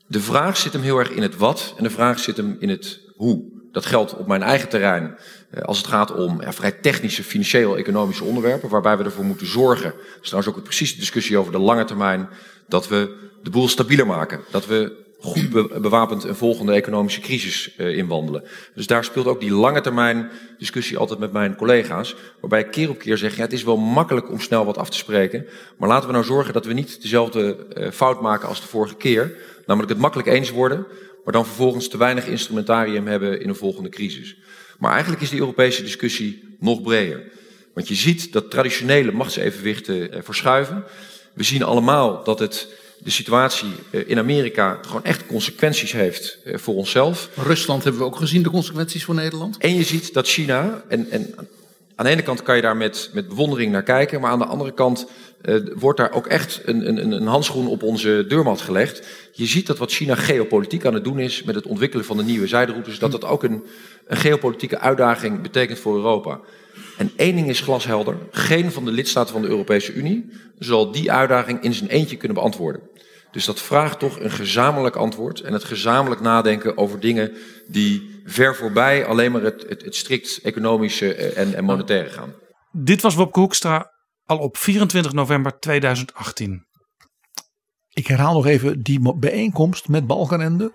De 0.08 0.20
vraag 0.20 0.58
zit 0.58 0.74
hem 0.74 0.82
heel 0.82 1.00
erg 1.00 1.10
in 1.10 1.22
het 1.22 1.38
wat 1.38 1.74
en 1.78 1.84
de 1.84 1.90
vraag 1.90 2.20
zit 2.20 2.38
hem 2.38 2.56
in 2.60 2.70
het 2.70 3.00
hoe. 3.16 3.53
Dat 3.74 3.86
geldt 3.86 4.18
op 4.18 4.28
mijn 4.28 4.44
eigen 4.44 4.70
terrein 4.70 5.18
eh, 5.50 5.64
als 5.64 5.78
het 5.78 5.88
gaat 5.88 6.12
om 6.12 6.42
vrij 6.48 6.72
technische, 6.72 7.24
financieel-economische 7.24 8.24
onderwerpen, 8.24 8.70
waarbij 8.70 8.98
we 8.98 9.04
ervoor 9.04 9.26
moeten 9.26 9.48
zorgen, 9.48 9.92
dat 9.92 10.22
is 10.22 10.30
trouwens 10.30 10.56
ook 10.56 10.64
precies 10.64 10.94
de 10.94 11.00
discussie 11.00 11.38
over 11.38 11.52
de 11.52 11.60
lange 11.60 11.86
termijn, 11.86 12.30
dat 12.68 12.88
we 12.88 13.16
de 13.44 13.50
boel 13.50 13.68
stabieler 13.68 14.08
maken. 14.08 14.40
Dat 14.52 14.66
we 14.66 15.02
goed 15.24 15.50
bewapend 15.82 16.24
een 16.24 16.36
volgende 16.36 16.74
economische 16.74 17.22
crisis 17.22 17.74
uh, 17.78 17.98
inwandelen. 17.98 18.44
Dus 18.76 18.88
daar 18.88 19.04
speelt 19.04 19.26
ook 19.26 19.40
die 19.40 19.54
lange 19.54 19.82
termijn 19.82 20.30
discussie 20.58 20.98
altijd 20.98 21.20
met 21.20 21.32
mijn 21.32 21.56
collega's. 21.56 22.16
Waarbij 22.40 22.60
ik 22.60 22.72
keer 22.72 22.90
op 22.90 23.00
keer 23.00 23.18
zeg, 23.18 23.36
ja, 23.36 23.42
het 23.42 23.54
is 23.54 23.64
wel 23.64 23.78
makkelijk 23.78 24.32
om 24.32 24.40
snel 24.40 24.66
wat 24.66 24.78
af 24.78 24.90
te 24.90 24.98
spreken. 24.98 25.46
Maar 25.78 25.90
laten 25.90 26.08
we 26.08 26.14
nou 26.14 26.26
zorgen 26.26 26.54
dat 26.54 26.66
we 26.66 26.74
niet 26.74 27.02
dezelfde 27.02 27.58
uh, 27.78 27.92
fout 27.92 28.22
maken 28.22 28.48
als 28.48 28.62
de 28.62 28.68
vorige 28.68 28.96
keer. 28.96 29.36
Namelijk 29.66 29.92
het 29.92 30.02
makkelijk 30.02 30.28
eens 30.28 30.52
worden, 30.52 30.86
maar 31.24 31.34
dan 31.34 31.46
vervolgens 31.46 31.88
te 31.88 31.98
weinig 31.98 32.28
instrumentarium 32.28 33.08
hebben 33.08 33.42
in 33.42 33.50
een 33.50 33.56
volgende 33.56 33.90
crisis. 33.90 34.36
Maar 34.78 34.92
eigenlijk 34.92 35.22
is 35.22 35.30
die 35.30 35.40
Europese 35.40 35.84
discussie 35.84 36.56
nog 36.60 36.82
breder. 36.82 37.24
Want 37.74 37.88
je 37.88 37.96
ziet 37.96 38.32
dat 38.32 38.52
traditionele 38.52 39.12
machtsevenwichten 39.12 40.24
verschuiven. 40.24 40.84
We 41.34 41.44
zien 41.44 41.64
allemaal 41.64 42.24
dat 42.24 42.40
het 42.40 42.68
de 43.04 43.10
situatie 43.10 43.72
eh, 43.90 44.10
in 44.10 44.18
Amerika 44.18 44.80
gewoon 44.82 45.04
echt 45.04 45.26
consequenties 45.26 45.92
heeft 45.92 46.38
eh, 46.44 46.58
voor 46.58 46.76
onszelf. 46.76 47.30
Rusland 47.36 47.84
hebben 47.84 48.02
we 48.02 48.08
ook 48.08 48.16
gezien, 48.16 48.44
de 48.44 48.50
consequenties 48.50 49.04
voor 49.04 49.16
Nederland. 49.16 49.58
En 49.58 49.76
je 49.76 49.84
ziet 49.84 50.14
dat 50.14 50.28
China, 50.28 50.84
en, 50.88 51.12
en 51.12 51.36
aan 51.96 52.06
de 52.06 52.12
ene 52.12 52.22
kant 52.22 52.42
kan 52.42 52.56
je 52.56 52.62
daar 52.62 52.78
met, 52.78 53.10
met 53.14 53.28
bewondering 53.28 53.72
naar 53.72 53.84
kijken, 53.84 54.22
maar 54.22 54.32
aan 54.32 54.40
de 54.40 54.46
andere 54.46 54.74
kant 54.74 55.08
uh, 55.42 55.56
wordt 55.76 56.00
daar 56.00 56.12
ook 56.12 56.28
echt 56.28 56.62
een, 56.66 56.88
een, 56.88 57.12
een 57.12 57.28
handschoen 57.28 57.68
op 57.68 57.84
onze 57.84 58.26
deurmat 58.28 58.62
gelegd. 58.62 59.08
Je 59.32 59.46
ziet 59.46 59.68
dat 59.68 59.78
wat 59.78 59.92
China 59.92 60.16
geopolitiek 60.16 60.86
aan 60.86 60.94
het 60.94 61.04
doen 61.04 61.20
is 61.20 61.44
met 61.44 61.56
het 61.56 61.66
ontwikkelen 61.66 62.06
van 62.06 62.18
de 62.18 62.24
nieuwe 62.24 62.48
zijderoutes, 62.48 63.00
dat 63.00 63.12
dat 63.12 63.26
ook 63.26 63.44
een, 63.44 63.64
een 64.08 64.18
geopolitieke 64.18 64.80
uitdaging 64.80 65.42
betekent 65.42 65.80
voor 65.80 65.96
Europa. 65.96 66.40
En 66.98 67.12
één 67.16 67.36
ding 67.36 67.50
is 67.50 67.62
glashelder: 67.62 68.18
geen 68.32 68.72
van 68.72 68.86
de 68.86 68.92
lidstaten 68.92 69.34
van 69.34 69.42
de 69.42 69.48
Europese 69.48 69.94
Unie 69.94 70.30
zal 70.60 70.92
die 70.92 71.12
uitdaging 71.12 71.62
in 71.62 71.74
zijn 71.74 71.90
eentje 71.90 72.18
kunnen 72.18 72.38
beantwoorden. 72.38 72.82
Dus 73.34 73.46
dat 73.46 73.62
vraagt 73.62 74.00
toch 74.00 74.20
een 74.20 74.32
gezamenlijk 74.32 74.96
antwoord 74.96 75.42
en 75.42 75.54
het 75.54 75.64
gezamenlijk 75.64 76.22
nadenken 76.22 76.78
over 76.78 77.00
dingen 77.00 77.32
die 77.68 78.22
ver 78.26 78.56
voorbij 78.56 79.06
alleen 79.06 79.32
maar 79.32 79.42
het, 79.42 79.66
het, 79.70 79.82
het 79.82 79.96
strikt 79.96 80.40
economische 80.44 81.16
en, 81.16 81.54
en 81.54 81.64
monetaire 81.64 82.10
gaan. 82.10 82.34
Dit 82.72 83.02
was 83.02 83.16
Wopke 83.16 83.40
Hoekstra 83.40 83.92
al 84.26 84.38
op 84.38 84.58
24 84.58 85.14
november 85.14 85.60
2018. 85.60 86.66
Ik 87.90 88.08
herhaal 88.08 88.34
nog 88.34 88.46
even 88.46 88.84
die 88.84 89.16
bijeenkomst 89.16 89.88
met 89.88 90.08
Balkenende. 90.08 90.74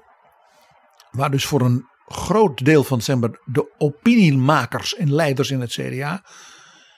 Waar 1.11 1.31
dus 1.31 1.47
voor 1.47 1.61
een 1.61 1.85
groot 2.07 2.65
deel 2.65 2.85
van 2.85 2.99
december 2.99 3.41
de 3.45 3.75
opiniemakers 3.79 4.95
en 4.95 5.15
leiders 5.15 5.51
in 5.51 5.61
het 5.61 5.71
CDA. 5.71 6.25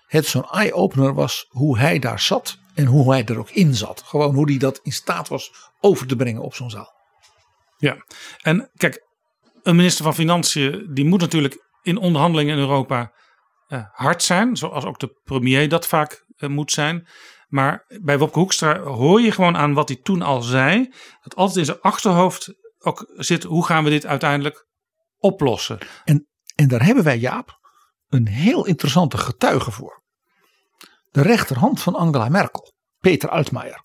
Het 0.06 0.26
zo'n 0.26 0.50
eye-opener 0.50 1.14
was 1.14 1.46
hoe 1.48 1.78
hij 1.78 1.98
daar 1.98 2.20
zat 2.20 2.59
en 2.74 2.86
hoe 2.86 3.10
hij 3.10 3.24
er 3.24 3.38
ook 3.38 3.50
in 3.50 3.74
zat. 3.74 4.02
Gewoon 4.02 4.34
hoe 4.34 4.50
hij 4.50 4.58
dat 4.58 4.80
in 4.82 4.92
staat 4.92 5.28
was 5.28 5.70
over 5.80 6.06
te 6.06 6.16
brengen 6.16 6.42
op 6.42 6.54
zo'n 6.54 6.70
zaal. 6.70 6.92
Ja, 7.76 7.96
en 8.42 8.70
kijk, 8.74 9.06
een 9.62 9.76
minister 9.76 10.04
van 10.04 10.14
Financiën 10.14 10.88
die 10.94 11.04
moet 11.04 11.20
natuurlijk 11.20 11.68
in 11.82 11.96
onderhandelingen 11.96 12.54
in 12.54 12.60
Europa 12.60 13.12
uh, 13.68 13.84
hard 13.92 14.22
zijn. 14.22 14.56
Zoals 14.56 14.84
ook 14.84 14.98
de 14.98 15.20
premier 15.24 15.68
dat 15.68 15.86
vaak 15.86 16.24
uh, 16.36 16.50
moet 16.50 16.72
zijn. 16.72 17.08
Maar 17.48 17.84
bij 18.02 18.18
Wopke 18.18 18.38
Hoekstra 18.38 18.78
hoor 18.78 19.20
je 19.20 19.32
gewoon 19.32 19.56
aan 19.56 19.74
wat 19.74 19.88
hij 19.88 19.98
toen 20.02 20.22
al 20.22 20.42
zei. 20.42 20.92
Dat 21.22 21.36
altijd 21.36 21.58
in 21.58 21.64
zijn 21.64 21.80
achterhoofd 21.80 22.54
ook 22.78 23.12
zit, 23.16 23.42
hoe 23.42 23.66
gaan 23.66 23.84
we 23.84 23.90
dit 23.90 24.06
uiteindelijk 24.06 24.66
oplossen? 25.18 25.78
En, 26.04 26.28
en 26.54 26.68
daar 26.68 26.84
hebben 26.84 27.04
wij, 27.04 27.18
Jaap, 27.18 27.58
een 28.08 28.28
heel 28.28 28.66
interessante 28.66 29.18
getuige 29.18 29.70
voor. 29.70 30.02
De 31.10 31.22
rechterhand 31.22 31.82
van 31.82 31.94
Angela 31.94 32.28
Merkel, 32.28 32.72
Peter 32.98 33.28
Altmaier. 33.28 33.84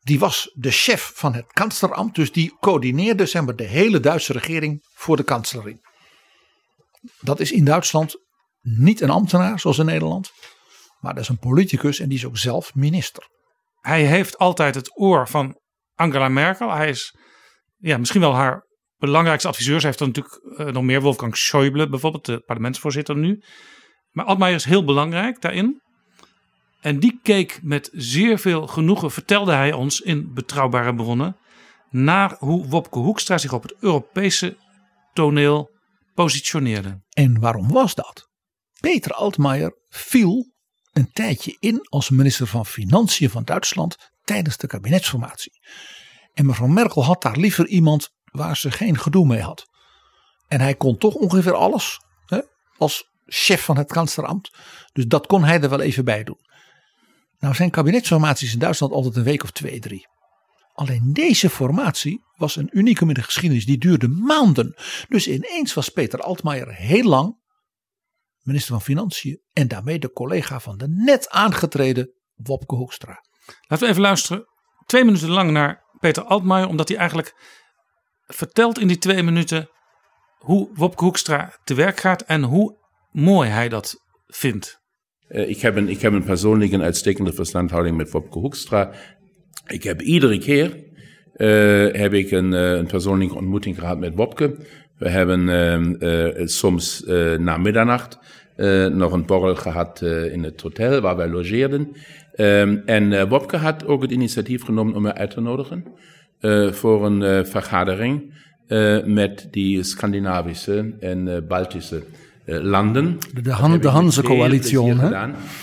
Die 0.00 0.18
was 0.18 0.50
de 0.54 0.70
chef 0.70 1.12
van 1.14 1.34
het 1.34 1.46
kansleramt, 1.46 2.14
dus 2.14 2.32
die 2.32 2.56
coördineerde 2.60 3.26
zeg 3.26 3.44
maar, 3.44 3.56
de 3.56 3.64
hele 3.64 4.00
Duitse 4.00 4.32
regering 4.32 4.86
voor 4.94 5.16
de 5.16 5.22
kanslerin. 5.22 5.80
Dat 7.20 7.40
is 7.40 7.52
in 7.52 7.64
Duitsland 7.64 8.16
niet 8.60 9.00
een 9.00 9.10
ambtenaar 9.10 9.60
zoals 9.60 9.78
in 9.78 9.86
Nederland, 9.86 10.32
maar 11.00 11.14
dat 11.14 11.22
is 11.22 11.28
een 11.28 11.38
politicus 11.38 11.98
en 11.98 12.08
die 12.08 12.18
is 12.18 12.24
ook 12.24 12.38
zelf 12.38 12.74
minister. 12.74 13.28
Hij 13.80 14.04
heeft 14.04 14.38
altijd 14.38 14.74
het 14.74 15.00
oor 15.00 15.28
van 15.28 15.60
Angela 15.94 16.28
Merkel. 16.28 16.70
Hij 16.70 16.88
is 16.88 17.16
ja, 17.76 17.98
misschien 17.98 18.20
wel 18.20 18.34
haar 18.34 18.66
belangrijkste 18.96 19.48
adviseur. 19.48 19.80
Ze 19.80 19.86
heeft 19.86 20.00
er 20.00 20.06
natuurlijk 20.06 20.40
uh, 20.42 20.66
nog 20.66 20.82
meer. 20.82 21.00
Wolfgang 21.00 21.36
Schäuble 21.36 21.88
bijvoorbeeld, 21.90 22.24
de 22.24 22.40
parlementsvoorzitter 22.40 23.16
nu. 23.16 23.42
Maar 24.10 24.24
Altmaier 24.24 24.54
is 24.54 24.64
heel 24.64 24.84
belangrijk 24.84 25.40
daarin. 25.40 25.82
En 26.80 27.00
die 27.00 27.20
keek 27.22 27.60
met 27.62 27.90
zeer 27.92 28.38
veel 28.38 28.66
genoegen, 28.66 29.10
vertelde 29.10 29.52
hij 29.52 29.72
ons 29.72 30.00
in 30.00 30.34
betrouwbare 30.34 30.94
bronnen, 30.94 31.36
naar 31.90 32.36
hoe 32.38 32.66
Wopke 32.66 32.98
Hoekstra 32.98 33.38
zich 33.38 33.52
op 33.52 33.62
het 33.62 33.74
Europese 33.80 34.56
toneel 35.12 35.70
positioneerde. 36.14 37.02
En 37.10 37.40
waarom 37.40 37.68
was 37.68 37.94
dat? 37.94 38.28
Peter 38.80 39.12
Altmaier 39.12 39.76
viel 39.88 40.52
een 40.92 41.12
tijdje 41.12 41.56
in 41.60 41.86
als 41.88 42.10
minister 42.10 42.46
van 42.46 42.66
Financiën 42.66 43.30
van 43.30 43.44
Duitsland 43.44 43.96
tijdens 44.24 44.56
de 44.56 44.66
kabinetsformatie. 44.66 45.52
En 46.34 46.46
mevrouw 46.46 46.66
Merkel 46.66 47.04
had 47.04 47.22
daar 47.22 47.36
liever 47.36 47.66
iemand 47.66 48.08
waar 48.24 48.56
ze 48.56 48.70
geen 48.70 48.98
gedoe 48.98 49.26
mee 49.26 49.40
had. 49.40 49.64
En 50.48 50.60
hij 50.60 50.74
kon 50.74 50.98
toch 50.98 51.14
ongeveer 51.14 51.54
alles 51.54 52.00
hè, 52.26 52.40
als 52.76 53.04
chef 53.26 53.64
van 53.64 53.76
het 53.76 53.92
kansleramt. 53.92 54.50
Dus 54.92 55.06
dat 55.06 55.26
kon 55.26 55.44
hij 55.44 55.60
er 55.60 55.68
wel 55.68 55.80
even 55.80 56.04
bij 56.04 56.24
doen. 56.24 56.45
Nou 57.38 57.54
zijn 57.54 57.70
kabinetsformaties 57.70 58.52
in 58.52 58.58
Duitsland 58.58 58.92
altijd 58.92 59.16
een 59.16 59.22
week 59.22 59.42
of 59.42 59.50
twee, 59.50 59.80
drie. 59.80 60.06
Alleen 60.72 61.12
deze 61.12 61.50
formatie 61.50 62.24
was 62.36 62.56
een 62.56 62.68
unicum 62.72 63.08
in 63.08 63.14
de 63.14 63.22
geschiedenis. 63.22 63.66
Die 63.66 63.78
duurde 63.78 64.08
maanden. 64.08 64.74
Dus 65.08 65.28
ineens 65.28 65.74
was 65.74 65.88
Peter 65.88 66.20
Altmaier 66.20 66.74
heel 66.74 67.04
lang 67.04 67.36
minister 68.42 68.72
van 68.72 68.82
Financiën. 68.82 69.40
En 69.52 69.68
daarmee 69.68 69.98
de 69.98 70.12
collega 70.12 70.60
van 70.60 70.76
de 70.76 70.88
net 70.88 71.28
aangetreden 71.28 72.12
Wopke 72.34 72.74
Hoekstra. 72.74 73.24
Laten 73.66 73.84
we 73.84 73.90
even 73.90 74.02
luisteren. 74.02 74.44
Twee 74.86 75.04
minuten 75.04 75.28
lang 75.28 75.50
naar 75.50 75.84
Peter 75.98 76.24
Altmaier. 76.24 76.68
Omdat 76.68 76.88
hij 76.88 76.96
eigenlijk 76.96 77.34
vertelt 78.26 78.78
in 78.78 78.88
die 78.88 78.98
twee 78.98 79.22
minuten 79.22 79.70
hoe 80.38 80.70
Wopke 80.74 81.04
Hoekstra 81.04 81.58
te 81.64 81.74
werk 81.74 82.00
gaat. 82.00 82.22
En 82.22 82.42
hoe 82.42 82.78
mooi 83.10 83.50
hij 83.50 83.68
dat 83.68 83.96
vindt. 84.26 84.84
Uh, 85.28 85.48
ik, 85.48 85.60
heb 85.60 85.76
een, 85.76 85.88
ik 85.88 86.00
heb 86.00 86.12
een 86.12 86.24
persoonlijke 86.24 86.80
uitstekende 86.80 87.32
verstandhouding 87.32 87.96
met 87.96 88.10
Wopke 88.10 88.38
Hoekstra. 88.38 88.90
Ik 89.66 89.82
heb 89.82 90.02
iedere 90.02 90.38
keer 90.38 90.76
uh, 91.36 91.92
heb 91.92 92.12
ik 92.12 92.30
een, 92.30 92.52
uh, 92.52 92.72
een 92.72 92.86
persoonlijke 92.86 93.34
ontmoeting 93.34 93.78
gehad 93.78 93.98
met 93.98 94.14
Wopke. 94.14 94.56
We 94.98 95.08
hebben 95.08 95.48
ehm, 95.48 96.46
soms 96.46 97.04
na 97.38 97.56
middernacht 97.56 98.18
nog 98.92 99.12
een 99.12 99.26
borrel 99.26 99.54
gehad 99.54 100.02
in 100.32 100.42
het 100.42 100.60
hotel 100.60 101.00
waar 101.00 101.16
wij 101.16 101.28
logeerden. 101.28 101.92
Um, 102.36 102.82
en 102.86 103.28
Wopke 103.28 103.56
had 103.56 103.86
ook 103.86 104.02
het 104.02 104.10
initiatief 104.10 104.62
genomen 104.64 104.94
om 104.94 105.02
mij 105.02 105.14
uit 105.14 105.30
te 105.30 105.40
nodigen 105.40 105.84
voor 106.70 107.06
een 107.06 107.46
vergadering 107.46 108.32
met 109.04 109.48
die 109.50 109.82
Scandinavische 109.82 110.94
en 111.00 111.44
Baltische 111.48 111.96
uh, 111.96 112.02
landen. 112.46 113.18
De, 113.42 113.50
Han, 113.50 113.80
de 113.80 113.88
Hanse-coalitie. 113.88 114.78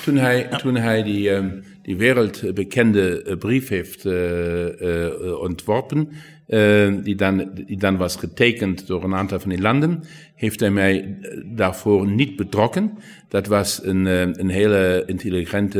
Toen 0.03 0.17
hij, 0.17 0.47
ja. 0.49 0.57
toen 0.57 0.75
hij 0.75 1.03
die, 1.03 1.31
um, 1.31 1.63
die 1.81 1.97
wereldbekende 1.97 3.23
uh, 3.27 3.37
brief 3.37 3.67
heeft 3.67 4.05
uh, 4.05 5.41
ontworpen, 5.41 6.09
die, 7.03 7.15
dan, 7.15 7.49
die 7.53 7.77
dan 7.77 7.97
was 7.97 8.15
getekend 8.15 8.87
door 8.87 9.03
een 9.03 9.15
aantal 9.15 9.39
van 9.39 9.49
die 9.49 9.61
landen, 9.61 10.03
heeft 10.35 10.59
hij 10.59 10.71
mij 10.71 11.17
daarvoor 11.45 12.07
niet 12.07 12.35
betrokken. 12.35 12.91
Dat 13.27 13.47
was 13.47 13.79
een, 13.83 14.05
een 14.39 14.49
hele 14.49 15.03
intelligente 15.05 15.79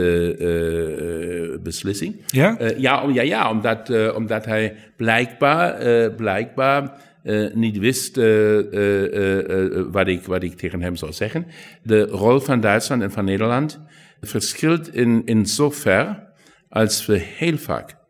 beslissing. 1.63 2.15
Ja? 2.25 2.57
ja, 2.77 3.09
ja, 3.13 3.21
ja, 3.21 3.49
omdat, 3.49 4.13
omdat 4.15 4.45
hij 4.45 4.75
blijkbaar, 4.95 6.11
blijkbaar 6.11 6.91
uh, 7.23 7.53
niet 7.53 7.77
wist 7.77 8.17
uh, 8.17 8.57
uh, 8.71 9.85
wat, 9.91 10.07
ik, 10.07 10.23
wat 10.23 10.43
ik 10.43 10.57
tegen 10.57 10.81
hem 10.81 10.95
zou 10.95 11.13
zeggen. 11.13 11.45
De 11.83 12.01
rol 12.01 12.39
van 12.39 12.59
Duitsland 12.59 13.01
en 13.01 13.11
van 13.11 13.25
Nederland 13.25 13.79
verschilt 14.21 14.95
in, 14.95 15.21
in 15.25 15.45
zover 15.45 16.23
als 16.69 17.05
we 17.05 17.17
heel 17.17 17.57
vaak 17.57 18.01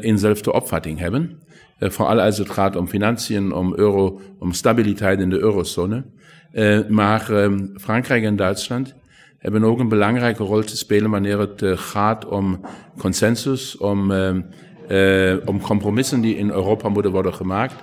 eenzelfde 0.00 0.52
opvatting 0.52 0.98
hebben. 0.98 1.42
vooral 1.78 2.20
als 2.20 2.38
het 2.38 2.50
gaat 2.50 2.76
om 2.76 2.88
financiën, 2.88 3.52
om 3.52 3.74
euro, 3.74 4.20
om 4.38 4.52
stabiliteit 4.52 5.20
in 5.20 5.30
de 5.30 5.38
eurozone. 5.38 6.04
maar 6.88 7.30
ehm, 7.30 7.66
Frankrijk 7.74 8.24
en 8.24 8.36
Duitsland 8.36 8.94
hebben 9.38 9.64
ook 9.64 9.78
een 9.78 9.88
belangrijke 9.88 10.42
rol 10.42 10.62
te 10.62 10.76
spelen 10.76 11.10
wanneer 11.10 11.38
het 11.38 11.62
gaat 11.78 12.26
om 12.26 12.60
consensus, 12.98 13.76
om 13.76 14.10
ehm, 14.10 14.40
om 15.44 15.60
compromissen 15.60 16.20
die 16.20 16.36
in 16.36 16.50
Europa 16.50 16.88
moeten 16.88 17.12
worden 17.12 17.34
gemaakt. 17.34 17.74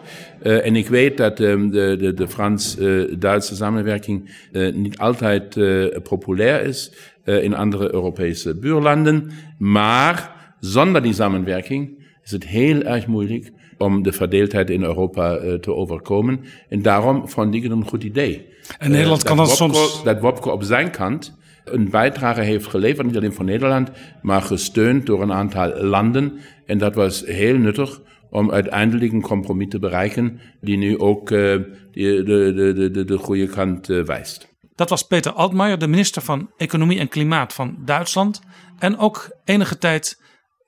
Uh, 0.43 0.65
en 0.65 0.75
ik 0.75 0.87
weet 0.87 1.17
dat 1.17 1.39
um, 1.39 1.71
de, 1.71 1.95
de, 1.99 2.13
de 2.13 2.27
Frans-Duitse 2.27 3.55
samenwerking 3.55 4.29
uh, 4.51 4.73
niet 4.73 4.97
altijd 4.97 5.59
populair 6.03 6.61
is 6.63 6.91
in 7.25 7.55
andere 7.55 7.93
Europese 7.93 8.55
buurlanden. 8.55 9.31
Maar 9.57 10.35
zonder 10.59 11.01
die 11.01 11.13
samenwerking 11.13 12.03
is 12.23 12.31
het 12.31 12.47
heel 12.47 12.81
erg 12.81 13.07
moeilijk 13.07 13.51
om 13.77 14.03
de 14.03 14.11
verdeeldheid 14.11 14.69
in 14.69 14.83
Europa 14.83 15.57
te 15.59 15.73
overkomen. 15.73 16.39
En 16.69 16.81
daarom 16.81 17.29
vond 17.29 17.55
ik 17.55 17.63
het 17.63 17.71
een 17.71 17.87
goed 17.87 18.03
idee. 18.03 18.47
En 18.79 18.91
Nederland 18.91 19.23
kan 19.23 19.37
Wopke, 19.37 19.55
soms... 19.55 20.03
Dat 20.03 20.19
Wopke 20.19 20.51
op 20.51 20.63
zijn 20.63 20.91
kant 20.91 21.37
een 21.65 21.89
bijdrage 21.89 22.41
heeft 22.41 22.67
geleverd, 22.67 23.07
niet 23.07 23.15
alleen 23.17 23.33
van 23.33 23.45
Nederland, 23.45 23.91
maar 24.21 24.41
gesteund 24.41 25.05
door 25.05 25.21
een 25.21 25.33
aantal 25.33 25.83
landen. 25.83 26.33
En 26.65 26.77
dat 26.77 26.95
was 26.95 27.23
heel 27.25 27.57
nuttig 27.57 28.01
om 28.31 28.51
uiteindelijk 28.51 29.11
een 29.11 29.21
compromis 29.21 29.69
te 29.69 29.79
bereiken 29.79 30.39
die 30.61 30.77
nu 30.77 30.99
ook 30.99 31.29
uh, 31.29 31.39
de, 31.39 32.23
de, 32.23 32.73
de, 32.73 32.89
de, 32.91 33.03
de 33.03 33.17
goede 33.17 33.47
kant 33.47 33.89
uh, 33.89 34.05
wijst. 34.05 34.49
Dat 34.75 34.89
was 34.89 35.07
Peter 35.07 35.31
Altmaier, 35.31 35.77
de 35.77 35.87
minister 35.87 36.21
van 36.21 36.51
Economie 36.57 36.99
en 36.99 37.07
Klimaat 37.07 37.53
van 37.53 37.77
Duitsland. 37.85 38.41
En 38.79 38.97
ook 38.97 39.37
enige 39.43 39.77
tijd 39.77 40.21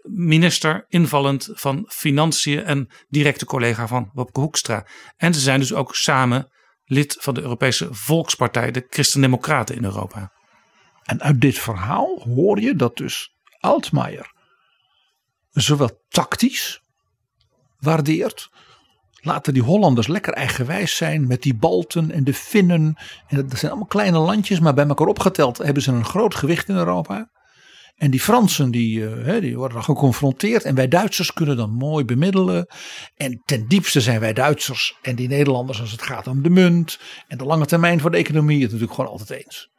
minister 0.03 0.85
invallend 0.87 1.49
van 1.51 1.85
Financiën 1.87 2.63
en 2.63 2.87
directe 3.07 3.45
collega 3.45 3.87
van 3.87 4.09
Wopke 4.13 4.39
Hoekstra. 4.39 4.87
En 5.17 5.33
ze 5.33 5.39
zijn 5.39 5.59
dus 5.59 5.73
ook 5.73 5.95
samen 5.95 6.51
lid 6.85 7.17
van 7.19 7.33
de 7.33 7.41
Europese 7.41 7.87
Volkspartij, 7.91 8.71
de 8.71 8.85
Christen-Democraten 8.89 9.75
in 9.75 9.83
Europa. 9.83 10.31
En 11.03 11.21
uit 11.21 11.41
dit 11.41 11.59
verhaal 11.59 12.21
hoor 12.35 12.59
je 12.59 12.75
dat 12.75 12.97
dus 12.97 13.31
Altmaier 13.59 14.31
zowel 15.49 16.03
tactisch 16.09 16.82
waardeert. 17.83 18.49
Laten 19.21 19.53
die 19.53 19.63
Hollanders 19.63 20.07
lekker 20.07 20.33
eigenwijs 20.33 20.95
zijn 20.95 21.27
met 21.27 21.41
die 21.41 21.55
Balten 21.55 22.11
en 22.11 22.23
de 22.23 22.33
Finnen. 22.33 22.97
En 23.27 23.47
dat 23.47 23.59
zijn 23.59 23.71
allemaal 23.71 23.89
kleine 23.89 24.17
landjes, 24.17 24.59
maar 24.59 24.73
bij 24.73 24.87
elkaar 24.87 25.07
opgeteld 25.07 25.57
hebben 25.57 25.83
ze 25.83 25.91
een 25.91 26.05
groot 26.05 26.35
gewicht 26.35 26.69
in 26.69 26.75
Europa. 26.75 27.29
En 27.95 28.11
die 28.11 28.19
Fransen 28.19 28.71
die, 28.71 28.99
uh, 28.99 29.41
die 29.41 29.57
worden 29.57 29.75
dan 29.75 29.83
geconfronteerd. 29.83 30.63
En 30.63 30.75
wij 30.75 30.87
Duitsers 30.87 31.33
kunnen 31.33 31.57
dan 31.57 31.71
mooi 31.71 32.05
bemiddelen. 32.05 32.67
En 33.15 33.41
ten 33.45 33.67
diepste 33.67 34.01
zijn 34.01 34.19
wij 34.19 34.33
Duitsers 34.33 34.97
en 35.01 35.15
die 35.15 35.27
Nederlanders 35.27 35.81
als 35.81 35.91
het 35.91 36.01
gaat 36.01 36.27
om 36.27 36.43
de 36.43 36.49
munt. 36.49 36.99
En 37.27 37.37
de 37.37 37.45
lange 37.45 37.65
termijn 37.65 37.99
voor 37.99 38.11
de 38.11 38.17
economie 38.17 38.61
het 38.61 38.71
natuurlijk 38.71 38.93
gewoon 38.93 39.09
altijd 39.09 39.29
eens. 39.29 39.69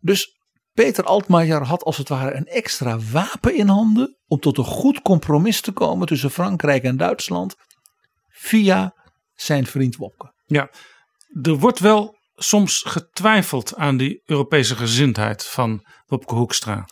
Dus 0.00 0.37
Peter 0.84 1.04
Altmaier 1.04 1.62
had 1.62 1.82
als 1.82 1.96
het 1.96 2.08
ware 2.08 2.34
een 2.34 2.46
extra 2.46 2.98
wapen 3.12 3.54
in 3.54 3.68
handen. 3.68 4.16
Om 4.26 4.40
tot 4.40 4.58
een 4.58 4.64
goed 4.64 5.02
compromis 5.02 5.60
te 5.60 5.72
komen 5.72 6.06
tussen 6.06 6.30
Frankrijk 6.30 6.82
en 6.82 6.96
Duitsland. 6.96 7.56
Via 8.28 8.94
zijn 9.34 9.66
vriend 9.66 9.96
Wopke. 9.96 10.32
Ja, 10.46 10.70
er 11.42 11.58
wordt 11.58 11.78
wel 11.78 12.16
soms 12.34 12.82
getwijfeld 12.86 13.76
aan 13.76 13.96
die 13.96 14.22
Europese 14.24 14.76
gezindheid 14.76 15.46
van 15.46 15.86
Wopke 16.06 16.34
Hoekstra. 16.34 16.84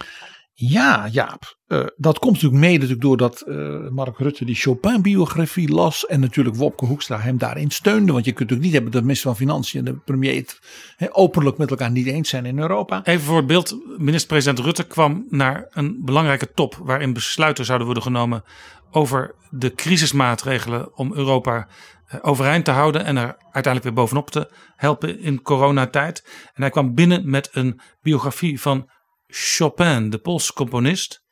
Ja, 0.59 1.09
Jaap. 1.09 1.57
Uh, 1.69 1.85
dat 1.97 2.19
komt 2.19 2.33
natuurlijk 2.33 2.61
mede 2.61 2.73
natuurlijk 2.73 3.03
doordat 3.03 3.45
uh, 3.47 3.89
Mark 3.89 4.19
Rutte 4.19 4.45
die 4.45 4.55
Chopin-biografie 4.55 5.69
las. 5.69 6.07
En 6.07 6.21
natuurlijk 6.21 6.57
Wopke 6.57 6.87
Hoekstra 6.87 7.19
hem 7.19 7.39
daarin 7.39 7.71
steunde. 7.71 8.13
Want 8.13 8.25
je 8.25 8.33
kunt 8.33 8.51
natuurlijk 8.51 8.63
niet 8.63 8.73
hebben 8.73 8.91
dat 8.91 9.01
de 9.01 9.07
minister 9.07 9.31
van 9.31 9.39
Financiën 9.39 9.87
en 9.87 9.93
de 9.93 10.01
premier 10.05 10.35
het 10.35 10.61
he, 10.97 11.07
openlijk 11.11 11.59
met 11.59 11.71
elkaar 11.71 11.91
niet 11.91 12.07
eens 12.07 12.29
zijn 12.29 12.47
in 12.47 12.59
Europa. 12.59 13.05
Even 13.05 13.25
voor 13.25 13.45
beeld. 13.45 13.77
Minister-president 13.99 14.59
Rutte 14.59 14.87
kwam 14.87 15.27
naar 15.31 15.67
een 15.71 15.99
belangrijke 16.05 16.53
top. 16.55 16.81
Waarin 16.83 17.13
besluiten 17.13 17.65
zouden 17.65 17.87
worden 17.87 18.05
genomen 18.05 18.45
over 18.91 19.35
de 19.51 19.75
crisismaatregelen 19.75 20.97
om 20.97 21.15
Europa 21.15 21.69
eh, 22.07 22.19
overeind 22.23 22.65
te 22.65 22.71
houden 22.71 23.05
en 23.05 23.17
er 23.17 23.37
uiteindelijk 23.43 23.83
weer 23.83 23.93
bovenop 23.93 24.31
te 24.31 24.51
helpen 24.77 25.21
in 25.21 25.43
coronatijd. 25.43 26.25
En 26.55 26.63
hij 26.63 26.71
kwam 26.71 26.95
binnen 26.95 27.31
met 27.31 27.49
een 27.53 27.81
biografie 28.03 28.61
van 28.61 28.91
Chopin, 29.27 30.11
de 30.11 30.19
Poolse 30.19 30.53
componist. 30.53 31.25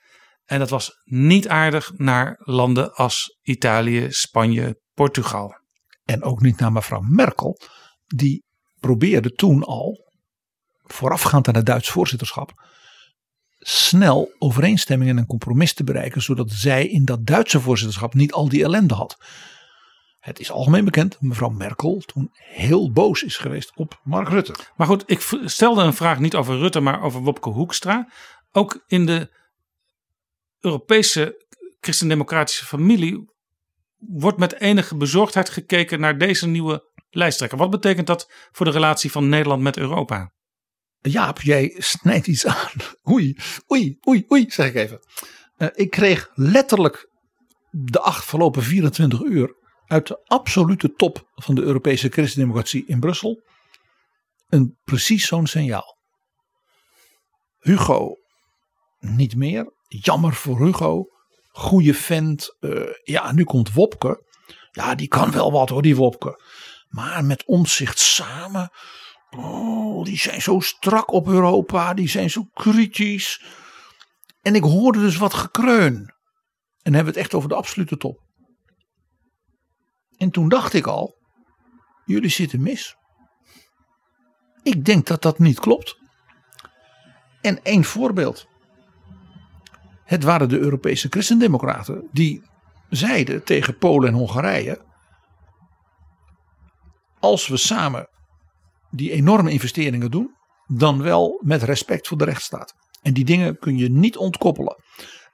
En 0.45 0.59
dat 0.59 0.71
was 0.71 1.01
niet 1.05 1.49
aardig 1.49 1.93
naar 1.97 2.37
landen 2.39 2.95
als 2.95 3.39
Italië, 3.43 4.07
Spanje, 4.11 4.81
Portugal. 4.95 5.55
En 6.05 6.23
ook 6.23 6.41
niet 6.41 6.59
naar 6.59 6.73
mevrouw 6.73 7.01
Merkel, 7.01 7.59
die 8.07 8.45
probeerde 8.81 9.31
toen 9.31 9.63
al, 9.63 10.13
voorafgaand 10.83 11.49
aan 11.49 11.55
het 11.55 11.67
Duits 11.67 11.91
voorzitterschap, 11.91 12.53
snel 13.59 14.35
overeenstemmingen 14.39 15.19
en 15.19 15.27
compromis 15.27 15.75
te 15.75 15.85
bereiken, 15.85 16.23
zodat 16.23 16.51
zij 16.51 16.87
in 16.87 17.05
dat 17.05 17.27
Duitse 17.27 17.61
voorzitterschap 17.61 18.15
niet 18.15 18.33
al 18.33 18.49
die 18.49 18.65
ellende 18.65 18.95
had. 18.95 19.17
Het 20.25 20.41
is 20.41 20.51
algemeen 20.51 20.85
bekend, 20.85 21.17
mevrouw 21.21 21.49
Merkel 21.49 22.03
toen 22.07 22.31
heel 22.33 22.93
boos 22.93 23.23
is 23.23 23.37
geweest 23.37 23.73
op 23.75 24.01
Mark 24.05 24.29
Rutte. 24.29 24.55
Maar 24.77 24.87
goed, 24.87 25.03
ik 25.07 25.21
stelde 25.45 25.83
een 25.83 25.95
vraag 25.95 26.19
niet 26.19 26.35
over 26.35 26.59
Rutte, 26.59 26.81
maar 26.81 27.03
over 27.03 27.21
Wopke 27.21 27.49
Hoekstra. 27.49 28.09
Ook 28.53 28.85
in 28.87 29.07
de 29.07 29.31
Europese 30.61 31.47
christendemocratische 31.81 32.65
familie 32.65 33.33
wordt 33.99 34.39
met 34.39 34.61
enige 34.61 34.97
bezorgdheid 34.97 35.49
gekeken 35.49 36.01
naar 36.01 36.19
deze 36.19 36.47
nieuwe 36.47 36.93
lijsttrekker. 37.11 37.59
Wat 37.59 37.71
betekent 37.71 38.07
dat 38.07 38.33
voor 38.53 38.67
de 38.67 38.73
relatie 38.73 39.11
van 39.11 39.29
Nederland 39.29 39.63
met 39.63 39.77
Europa? 39.77 40.33
Jaap, 41.01 41.41
jij 41.41 41.75
snijdt 41.79 42.27
iets 42.27 42.47
aan. 42.47 42.71
Oei, 43.11 43.37
oei, 43.73 43.99
oei, 44.09 44.25
oei, 44.33 44.45
zeg 44.49 44.69
ik 44.69 44.75
even. 44.75 44.99
Uh, 45.59 45.69
ik 45.75 45.91
kreeg 45.91 46.31
letterlijk 46.35 47.09
de 47.71 48.01
afgelopen 48.01 48.63
24 48.63 49.23
uur 49.23 49.63
uit 49.87 50.07
de 50.07 50.25
absolute 50.25 50.93
top 50.93 51.31
van 51.35 51.55
de 51.55 51.63
Europese 51.63 52.09
christendemocratie 52.09 52.85
in 52.87 53.01
Brussel 53.01 53.43
een 54.49 54.79
precies 54.85 55.27
zo'n 55.27 55.47
signaal. 55.47 55.99
Hugo 57.59 58.17
niet 59.05 59.37
meer. 59.37 59.73
Jammer 59.89 60.35
voor 60.35 60.65
Hugo. 60.65 61.07
Goeie 61.51 61.95
vent. 61.95 62.57
Uh, 62.61 62.91
ja, 63.03 63.33
nu 63.33 63.45
komt 63.45 63.73
Wopke. 63.73 64.23
Ja, 64.71 64.95
die 64.95 65.09
kan 65.09 65.31
wel 65.31 65.53
wat 65.53 65.69
hoor, 65.69 65.83
die 65.83 65.97
Wopke. 65.97 66.43
Maar 66.89 67.25
met 67.25 67.45
omzicht 67.45 67.99
samen. 67.99 68.71
Oh, 69.31 70.05
die 70.05 70.19
zijn 70.19 70.43
zo 70.43 70.61
strak 70.61 71.13
op 71.13 71.27
Europa. 71.27 71.95
Die 71.95 72.09
zijn 72.09 72.31
zo 72.31 72.45
kritisch. 72.53 73.45
En 74.43 74.55
ik 74.55 74.63
hoorde 74.63 75.01
dus 75.01 75.17
wat 75.17 75.35
gekreun. 75.35 75.95
En 75.95 76.93
dan 76.93 76.95
hebben 76.95 77.13
we 77.13 77.19
het 77.19 77.29
echt 77.29 77.35
over 77.35 77.49
de 77.49 77.55
absolute 77.55 77.97
top. 77.97 78.24
En 80.17 80.31
toen 80.31 80.49
dacht 80.49 80.73
ik 80.73 80.87
al, 80.87 81.15
jullie 82.05 82.31
zitten 82.31 82.63
mis. 82.63 82.97
Ik 84.63 84.85
denk 84.85 85.07
dat 85.07 85.23
dat 85.23 85.39
niet 85.39 85.61
klopt. 85.61 85.99
En 87.41 87.63
één 87.63 87.85
voorbeeld. 87.85 88.47
Het 90.05 90.23
waren 90.23 90.49
de 90.49 90.59
Europese 90.59 91.09
christendemocraten 91.11 92.09
die 92.13 92.43
zeiden 92.89 93.45
tegen 93.45 93.79
Polen 93.79 94.09
en 94.09 94.15
Hongarije: 94.15 94.85
als 97.19 97.49
we 97.49 97.57
samen 97.57 98.09
die 98.91 99.11
enorme 99.11 99.51
investeringen 99.51 100.11
doen, 100.11 100.35
dan 100.67 101.03
wel 101.03 101.41
met 101.45 101.63
respect 101.63 102.09
voor 102.09 102.19
de 102.19 102.25
rechtsstaat. 102.25 102.75
En 103.03 103.15
die 103.15 103.25
dingen 103.25 103.59
kun 103.59 103.77
je 103.77 103.91
niet 103.91 104.17
ontkoppelen. 104.17 104.77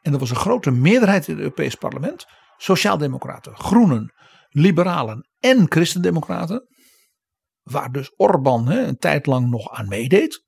En 0.03 0.13
er 0.13 0.19
was 0.19 0.31
een 0.31 0.37
grote 0.37 0.71
meerderheid 0.71 1.29
in 1.29 1.35
het 1.35 1.43
Europees 1.43 1.75
Parlement: 1.75 2.27
Sociaaldemocraten, 2.57 3.57
Groenen, 3.57 4.13
liberalen 4.51 5.29
en 5.39 5.67
christendemocraten, 5.69 6.69
waar 7.63 7.93
dus 7.93 8.13
Orbán 8.17 8.69
hè, 8.69 8.87
een 8.87 8.99
tijd 8.99 9.27
lang 9.27 9.51
nog 9.51 9.71
aan 9.71 9.89
meedeed, 9.89 10.45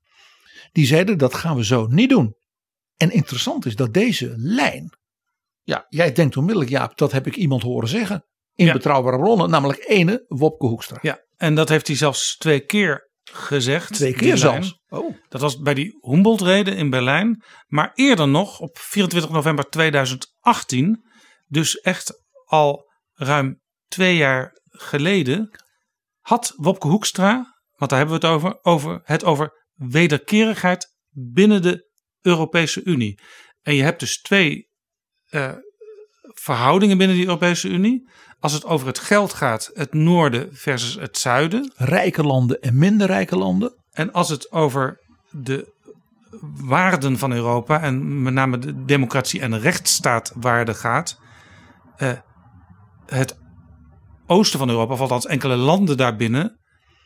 die 0.71 0.85
zeiden 0.85 1.17
dat 1.17 1.33
gaan 1.33 1.55
we 1.55 1.65
zo 1.65 1.87
niet 1.87 2.09
doen. 2.09 2.35
En 2.97 3.11
interessant 3.11 3.65
is 3.65 3.75
dat 3.75 3.93
deze 3.93 4.33
lijn, 4.37 4.97
ja, 5.61 5.85
jij 5.89 6.11
denkt 6.11 6.37
onmiddellijk 6.37 6.71
Jaap, 6.71 6.97
dat 6.97 7.11
heb 7.11 7.27
ik 7.27 7.35
iemand 7.35 7.61
horen 7.61 7.89
zeggen 7.89 8.25
in 8.55 8.71
betrouwbare 8.71 9.17
bronnen, 9.17 9.49
namelijk 9.49 9.85
ene 9.87 10.25
Wopke 10.27 10.65
Hoekstra. 10.65 10.97
Ja, 11.01 11.25
en 11.35 11.55
dat 11.55 11.69
heeft 11.69 11.87
hij 11.87 11.95
zelfs 11.95 12.37
twee 12.37 12.65
keer 12.65 13.11
gezegd. 13.23 13.93
Twee 13.93 14.13
keer 14.13 14.37
zelfs? 14.37 14.81
Oh. 14.89 15.15
Dat 15.29 15.41
was 15.41 15.59
bij 15.59 15.73
die 15.73 15.97
Humboldt-rede 16.01 16.71
in 16.71 16.89
Berlijn. 16.89 17.43
Maar 17.67 17.91
eerder 17.93 18.27
nog, 18.27 18.59
op 18.59 18.77
24 18.77 19.31
november 19.31 19.69
2018, 19.69 21.05
dus 21.47 21.79
echt 21.79 22.23
al 22.45 22.91
ruim 23.13 23.61
twee 23.93 24.15
jaar 24.15 24.59
geleden 24.69 25.49
had 26.19 26.53
Wopke 26.55 26.87
Hoekstra, 26.87 27.33
want 27.75 27.91
daar 27.91 27.99
hebben 27.99 28.19
we 28.19 28.27
het 28.27 28.35
over, 28.35 28.59
over 28.61 29.01
het 29.03 29.23
over 29.23 29.67
wederkerigheid 29.73 30.87
binnen 31.09 31.61
de 31.61 31.89
Europese 32.21 32.83
Unie. 32.83 33.19
En 33.61 33.75
je 33.75 33.83
hebt 33.83 33.99
dus 33.99 34.21
twee 34.21 34.69
uh, 35.29 35.51
verhoudingen 36.21 36.97
binnen 36.97 37.15
die 37.15 37.25
Europese 37.25 37.69
Unie. 37.69 38.09
Als 38.39 38.53
het 38.53 38.65
over 38.65 38.87
het 38.87 38.99
geld 38.99 39.33
gaat, 39.33 39.69
het 39.73 39.93
noorden 39.93 40.55
versus 40.55 40.95
het 40.95 41.17
zuiden. 41.17 41.71
Rijke 41.75 42.23
landen 42.23 42.59
en 42.61 42.77
minder 42.77 43.07
rijke 43.07 43.37
landen. 43.37 43.83
En 43.91 44.11
als 44.11 44.29
het 44.29 44.51
over 44.51 44.99
de 45.29 45.73
waarden 46.55 47.17
van 47.17 47.31
Europa 47.31 47.81
en 47.81 48.21
met 48.21 48.33
name 48.33 48.57
de 48.57 48.83
democratie 48.83 49.41
en 49.41 49.59
rechtsstaatwaarden 49.59 50.75
gaat. 50.75 51.19
Uh, 51.97 52.11
het 53.05 53.41
oosten 54.33 54.59
van 54.59 54.69
Europa, 54.69 54.93
of 54.93 54.99
althans 54.99 55.25
enkele 55.25 55.55
landen 55.55 55.97
daarbinnen, 55.97 56.59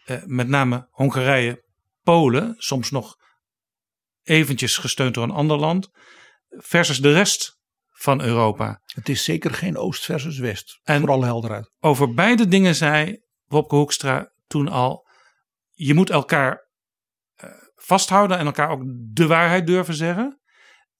eh, 0.05 0.17
met 0.25 0.47
name 0.47 0.88
Hongarije, 0.91 1.65
Polen, 2.03 2.55
soms 2.57 2.91
nog 2.91 3.15
eventjes 4.23 4.78
gesteund 4.78 5.13
door 5.13 5.23
een 5.23 5.32
ander 5.32 5.57
land, 5.57 5.89
versus 6.49 6.97
de 6.97 7.13
rest 7.13 7.57
van 7.91 8.21
Europa. 8.21 8.82
Het 8.86 9.09
is 9.09 9.23
zeker 9.23 9.53
geen 9.53 9.78
oost 9.78 10.05
versus 10.05 10.38
west, 10.38 10.80
en 10.84 10.99
voor 10.99 11.11
alle 11.11 11.25
helderheid. 11.25 11.71
Over 11.80 12.13
beide 12.13 12.47
dingen 12.47 12.75
zei 12.75 13.21
Wopke 13.45 13.75
Hoekstra 13.75 14.32
toen 14.47 14.67
al, 14.67 15.07
je 15.71 15.93
moet 15.93 16.09
elkaar 16.09 16.67
uh, 17.43 17.49
vasthouden 17.75 18.38
en 18.38 18.45
elkaar 18.45 18.69
ook 18.69 18.82
de 19.13 19.28
waarheid 19.28 19.67
durven 19.67 19.93
zeggen, 19.93 20.41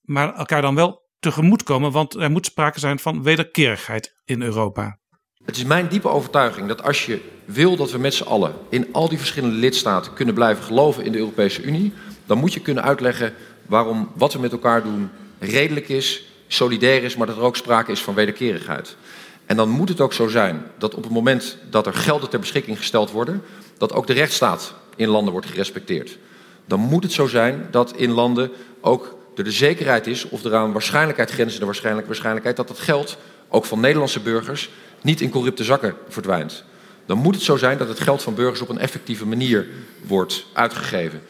maar 0.01 0.36
elkaar 0.36 0.61
dan 0.61 0.75
wel 0.75 1.05
tegemoetkomen, 1.19 1.91
want 1.91 2.15
er 2.15 2.32
moet 2.32 2.45
sprake 2.45 2.80
zijn 2.80 2.99
van 2.99 3.23
wederkerigheid 3.23 4.15
in 4.23 4.41
Europa. 4.41 4.99
Het 5.48 5.58
is 5.58 5.64
mijn 5.64 5.88
diepe 5.88 6.10
overtuiging 6.10 6.68
dat 6.68 6.84
als 6.84 7.06
je 7.06 7.20
wil 7.45 7.76
dat 7.76 7.91
we 7.91 7.98
met 7.98 8.14
z'n 8.14 8.24
allen 8.24 8.54
in 8.70 8.88
al 8.91 9.10
die 9.10 9.18
verschillende 9.18 9.56
lidstaten 9.56 10.14
kunnen 10.14 10.34
blijven 10.34 10.64
geloven 10.64 11.06
in 11.06 11.12
de 11.12 11.18
Europese 11.18 11.62
Unie, 11.62 11.93
dan 12.26 12.38
moet 12.38 12.54
je 12.54 12.60
kunnen 12.60 12.84
uitleggen 12.84 13.34
waarom 13.66 14.12
wat 14.16 14.34
we 14.34 14.39
met 14.39 14.52
elkaar 14.52 14.84
doen 14.84 15.10
redelijk 15.39 15.89
is, 15.89 16.32
solidair 16.48 17.04
is, 17.04 17.16
maar 17.16 17.28
dat 17.28 17.38
er 17.38 17.43
ook 17.43 17.56
sprake 17.56 17.91
is 17.91 18.02
van 18.02 18.14
wederkerigheid. 18.14 18.95
En 19.45 19.56
dan 19.56 19.70
moet 19.70 19.89
het 19.89 20.02
ook 20.02 20.14
zo 20.14 20.28
zijn 20.28 20.64
dat 20.78 20.95
op 20.95 21.04
het 21.04 21.12
moment 21.12 21.58
dat 21.70 21.86
er 21.86 21.93
gelden 21.93 22.30
ter 22.30 22.39
beschikking 22.39 22.78
gesteld 22.78 23.12
worden, 23.12 23.43
dat 23.78 23.93
ook 23.93 24.08
de 24.08 24.14
rechtsstaat 24.14 24.74
in 24.95 25.08
landen 25.10 25.32
wordt 25.32 25.48
gerespecteerd. 25.48 26.18
Dan 26.66 26.80
moet 26.80 27.04
het 27.04 27.12
zo 27.12 27.28
zijn 27.28 27.68
dat 27.72 27.95
in 27.95 28.12
landen 28.12 28.52
ook 28.82 29.18
er 29.36 29.43
de 29.43 29.52
zekerheid 29.52 30.08
is, 30.08 30.30
of 30.30 30.43
er 30.43 30.56
aan 30.56 30.72
waarschijnlijkheid 30.72 31.32
grenzen 31.32 31.60
de 31.60 31.66
waarschijnlijk, 31.66 32.08
waarschijnlijkheid, 32.08 32.56
dat 32.56 32.68
dat 32.68 32.80
geld 32.80 33.18
ook 33.50 33.66
van 33.66 33.80
Nederlandse 33.80 34.20
burgers 34.20 34.70
niet 35.02 35.22
in 35.22 35.30
corrupte 35.30 35.64
zakken 35.64 35.95
verdwijnt. 36.10 36.64
Dan 37.06 37.18
moet 37.18 37.36
het 37.36 37.43
zo 37.43 37.58
zijn 37.58 37.78
dat 37.78 37.88
het 37.88 38.00
geld 38.00 38.24
van 38.24 38.36
burgers 38.36 38.62
op 38.62 38.70
een 38.70 38.80
effectieve 38.80 39.26
manier 39.26 39.68
wordt 40.08 40.45
uitgegeven. 40.54 41.22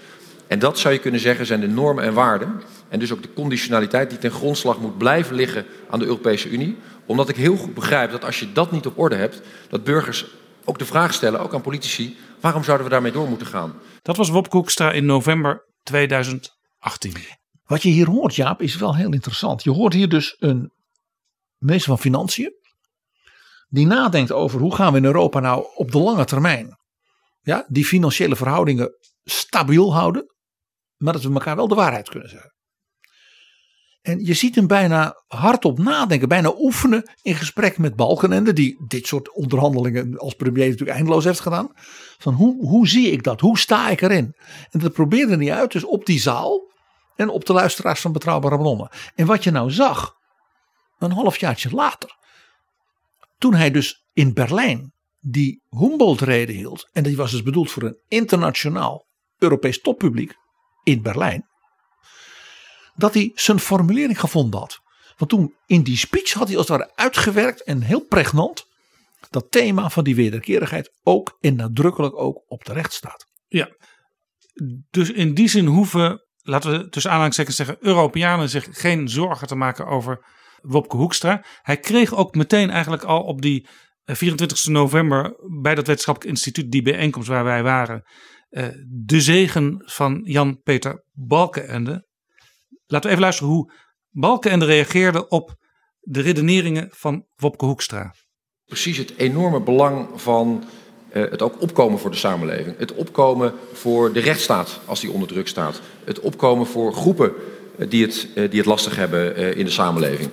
En 0.48 0.60
dat 0.60 0.80
zou 0.80 0.94
je 0.94 1.00
kunnen 1.00 1.20
zeggen 1.20 1.46
zijn 1.46 1.60
de 1.60 1.68
normen 1.68 2.04
en 2.04 2.14
waarden. 2.14 2.62
En 2.90 3.00
dus 3.00 3.12
ook 3.12 3.22
de 3.22 3.34
conditionaliteit 3.34 4.10
die 4.10 4.20
ten 4.20 4.32
grondslag 4.32 4.80
moet 4.80 4.98
blijven 4.98 5.36
liggen 5.36 5.66
aan 5.90 6.00
de 6.00 6.06
Europese 6.06 6.50
Unie. 6.50 6.78
Omdat 7.06 7.30
ik 7.30 7.36
heel 7.36 7.56
goed 7.56 7.74
begrijp 7.74 8.12
dat 8.12 8.26
als 8.26 8.40
je 8.40 8.54
dat 8.54 8.72
niet 8.72 8.86
op 8.86 9.00
orde 9.00 9.16
hebt, 9.16 9.42
dat 9.70 9.84
burgers 9.84 10.26
ook 10.66 10.80
de 10.80 10.86
vraag 10.86 11.14
stellen, 11.14 11.40
ook 11.40 11.54
aan 11.54 11.62
politici, 11.62 12.18
waarom 12.40 12.64
zouden 12.64 12.86
we 12.86 12.92
daarmee 12.92 13.12
door 13.12 13.30
moeten 13.30 13.48
gaan? 13.48 13.74
Dat 14.02 14.18
was 14.18 14.30
Wopke 14.30 14.58
Hoekstra 14.58 14.92
in 14.92 15.06
november 15.06 15.66
2018. 15.84 17.14
Wat 17.66 17.84
je 17.84 17.90
hier 17.90 18.10
hoort, 18.10 18.36
Jaap, 18.36 18.62
is 18.62 18.76
wel 18.76 18.96
heel 18.96 19.14
interessant. 19.14 19.64
Je 19.64 19.72
hoort 19.72 19.94
hier 19.94 20.10
dus 20.10 20.36
een 20.40 20.72
minister 21.58 21.90
van 21.90 22.00
Financiën. 22.00 22.54
Die 23.68 23.88
nadenkt 23.88 24.32
over 24.32 24.60
hoe 24.60 24.76
gaan 24.76 24.92
we 24.92 24.98
in 24.98 25.06
Europa 25.06 25.40
nou 25.40 25.66
op 25.76 25.92
de 25.92 26.00
lange 26.00 26.26
termijn 26.26 26.78
ja, 27.42 27.66
die 27.68 27.86
financiële 27.86 28.36
verhoudingen 28.36 28.98
stabiel 29.24 29.94
houden. 29.94 30.36
Maar 30.98 31.14
dat 31.14 31.22
we 31.22 31.34
elkaar 31.34 31.56
wel 31.56 31.68
de 31.68 31.76
waarheid 31.76 32.10
kunnen 32.10 32.30
zeggen. 32.30 32.56
En 34.02 34.26
je 34.26 34.34
ziet 34.34 34.56
hem 34.56 34.68
bijna 34.68 35.24
hardop 35.28 35.78
nadenken, 35.78 36.28
bijna 36.28 36.54
oefenen 36.58 37.12
in 37.22 37.36
gesprek 37.36 37.78
met 37.78 37.96
Balkenende, 37.96 38.54
die 38.54 38.86
dit 38.88 39.08
soort 39.08 39.34
onderhandelingen 39.34 40.18
als 40.18 40.34
premier 40.34 40.70
natuurlijk 40.70 40.98
eindeloos 40.98 41.24
heeft 41.24 41.40
gedaan. 41.40 41.72
Van 42.18 42.34
hoe, 42.34 42.68
hoe 42.68 42.88
zie 42.88 43.12
ik 43.12 43.24
dat? 43.24 43.42
Hoe 43.42 43.58
sta 43.58 43.90
ik 43.90 44.02
erin? 44.02 44.36
En 44.70 44.80
dat 44.80 44.94
probeerde 44.94 45.36
hij 45.36 45.54
uit, 45.54 45.72
dus 45.72 45.84
op 45.84 46.06
die 46.06 46.20
zaal 46.20 46.72
en 47.16 47.30
op 47.30 47.46
de 47.46 47.54
luisteraars 47.54 48.02
van 48.02 48.12
Betrouwbare 48.12 48.58
Bronnen. 48.58 48.90
En 49.16 49.26
wat 49.26 49.44
je 49.44 49.52
nou 49.52 49.72
zag, 49.72 50.14
een 50.98 51.12
halfjaartje 51.12 51.70
later, 51.72 52.16
toen 53.38 53.54
hij 53.54 53.72
dus 53.72 54.06
in 54.14 54.34
Berlijn 54.34 54.94
die 55.20 55.62
Humboldt-reden 55.70 56.56
hield, 56.56 56.90
en 56.92 57.04
die 57.04 57.16
was 57.16 57.32
dus 57.32 57.44
bedoeld 57.44 57.72
voor 57.72 57.84
een 57.84 58.00
internationaal 58.08 59.06
Europees 59.38 59.82
toppubliek 59.82 60.34
in 60.84 61.02
Berlijn, 61.02 61.48
dat 62.96 63.14
hij 63.14 63.32
zijn 63.36 63.60
formulering 63.60 64.20
gevonden 64.20 64.60
had. 64.60 64.80
Want 65.18 65.32
toen 65.32 65.56
in 65.66 65.84
die 65.84 65.98
speech 65.98 66.34
had 66.34 66.48
hij 66.48 66.58
als 66.58 66.68
het 66.68 66.78
ware 66.78 66.92
uitgewerkt 66.96 67.64
en 67.64 67.82
heel 67.82 68.06
pregnant 68.06 68.66
dat 69.30 69.52
thema 69.52 69.90
van 69.90 70.04
die 70.04 70.16
wederkerigheid 70.16 70.92
ook 71.04 71.38
en 71.40 71.56
nadrukkelijk 71.56 72.16
ook 72.16 72.44
op 72.48 72.66
de 72.66 72.74
rechtsstaat. 72.74 73.26
Ja, 73.48 73.76
dus 74.90 75.12
in 75.12 75.34
die 75.34 75.48
zin 75.48 75.66
hoeven, 75.66 76.24
laten 76.42 76.72
we 76.72 76.90
tussen 76.90 77.12
aanhalingstekens 77.12 77.56
zeggen, 77.56 77.78
Europeanen 77.80 78.50
zich 78.50 78.68
geen 78.72 79.10
zorgen 79.10 79.48
te 79.48 79.56
maken 79.56 79.88
over 79.88 80.26
Wopke 80.68 80.98
Hoekstra. 80.98 81.46
Hij 81.62 81.78
kreeg 81.78 82.16
ook 82.16 82.36
meteen 82.36 82.70
eigenlijk 82.70 83.04
al 83.04 83.22
op 83.22 83.42
die 83.42 83.68
24 84.04 84.66
eh, 84.66 84.72
november 84.72 85.36
bij 85.62 85.76
dat 85.76 85.88
wetenschappelijk 85.88 86.32
instituut, 86.32 86.72
die 86.72 86.82
bijeenkomst 86.82 87.28
waar 87.28 87.44
wij 87.44 87.64
waren, 87.64 88.04
eh, 88.50 88.68
de 88.88 89.22
zegen 89.22 89.82
van 89.86 90.22
Jan-Peter 90.24 91.04
Balkenende. 91.12 92.06
Laten 92.86 93.06
we 93.06 93.10
even 93.10 93.22
luisteren 93.22 93.54
hoe 93.54 93.74
Balkenende 94.10 94.66
reageerde 94.66 95.28
op 95.28 95.56
de 96.00 96.22
redeneringen 96.22 96.88
van 96.92 97.26
Wopke 97.36 97.66
Hoekstra. 97.66 98.14
Precies 98.66 98.98
het 98.98 99.14
enorme 99.18 99.62
belang 99.62 100.22
van 100.22 100.64
uh, 101.14 101.30
het 101.30 101.42
ook 101.42 101.62
opkomen 101.62 102.00
voor 102.00 102.12
de 102.12 102.18
samenleving. 102.18 102.78
Het 102.78 102.94
opkomen 102.94 103.54
voor 103.74 104.14
de 104.14 104.20
rechtsstaat 104.20 104.80
als 104.86 105.00
die 105.00 105.12
onder 105.12 105.28
druk 105.28 105.48
staat. 105.48 105.82
Het 106.04 106.20
opkomen 106.20 106.66
voor 106.66 106.94
groepen 106.94 107.34
die, 107.90 108.06
het, 108.06 108.28
die 108.34 108.60
het 108.60 108.66
lastig 108.66 108.96
hebben 108.96 109.56
in 109.56 109.66
de 109.66 109.72
samenleving. 109.72 110.32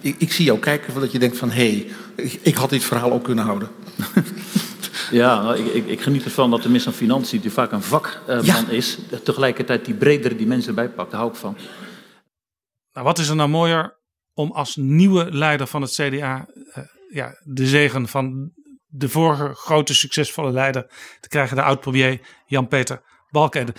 Ik, 0.00 0.14
ik, 0.18 0.32
zie 0.32 0.44
jou 0.44 0.58
kijken 0.58 1.00
dat 1.00 1.12
je 1.12 1.18
denkt 1.18 1.38
van 1.38 1.50
hé, 1.50 1.70
hey, 1.70 1.86
ik, 2.16 2.40
ik, 2.42 2.54
had 2.54 2.70
dit 2.70 2.84
verhaal 2.84 3.12
ook 3.12 3.24
kunnen 3.24 3.44
houden. 3.44 3.68
Ja, 5.10 5.42
nou, 5.42 5.58
ik, 5.58 5.74
ik, 5.74 5.86
ik, 5.86 6.00
geniet 6.00 6.24
ervan 6.24 6.50
dat 6.50 6.62
de 6.62 6.68
minister 6.68 6.92
van 6.92 7.00
Financiën, 7.00 7.40
die 7.40 7.52
vaak 7.52 7.72
een 7.72 7.82
vakman 7.82 8.44
ja. 8.44 8.68
is, 8.68 8.98
tegelijkertijd 9.24 9.84
die 9.84 9.94
bredere 9.94 10.36
dimensie 10.36 10.68
erbij 10.68 10.88
pakt. 10.88 11.10
Daar 11.10 11.20
hou 11.20 11.32
ik 11.32 11.38
van. 11.38 11.56
Nou, 12.92 13.06
wat 13.06 13.18
is 13.18 13.28
er 13.28 13.36
nou 13.36 13.48
mooier 13.48 13.98
om 14.34 14.52
als 14.52 14.76
nieuwe 14.76 15.30
leider 15.30 15.66
van 15.66 15.82
het 15.82 15.90
CDA 15.90 16.48
uh, 16.76 16.84
ja, 17.08 17.40
de 17.44 17.66
zegen 17.66 18.08
van 18.08 18.52
de 18.86 19.08
vorige 19.08 19.54
grote 19.54 19.94
succesvolle 19.94 20.52
leider 20.52 20.90
te 21.20 21.28
krijgen, 21.28 21.56
de 21.56 21.62
oud-premier 21.62 22.20
Jan-Peter 22.46 23.02
En, 23.30 23.74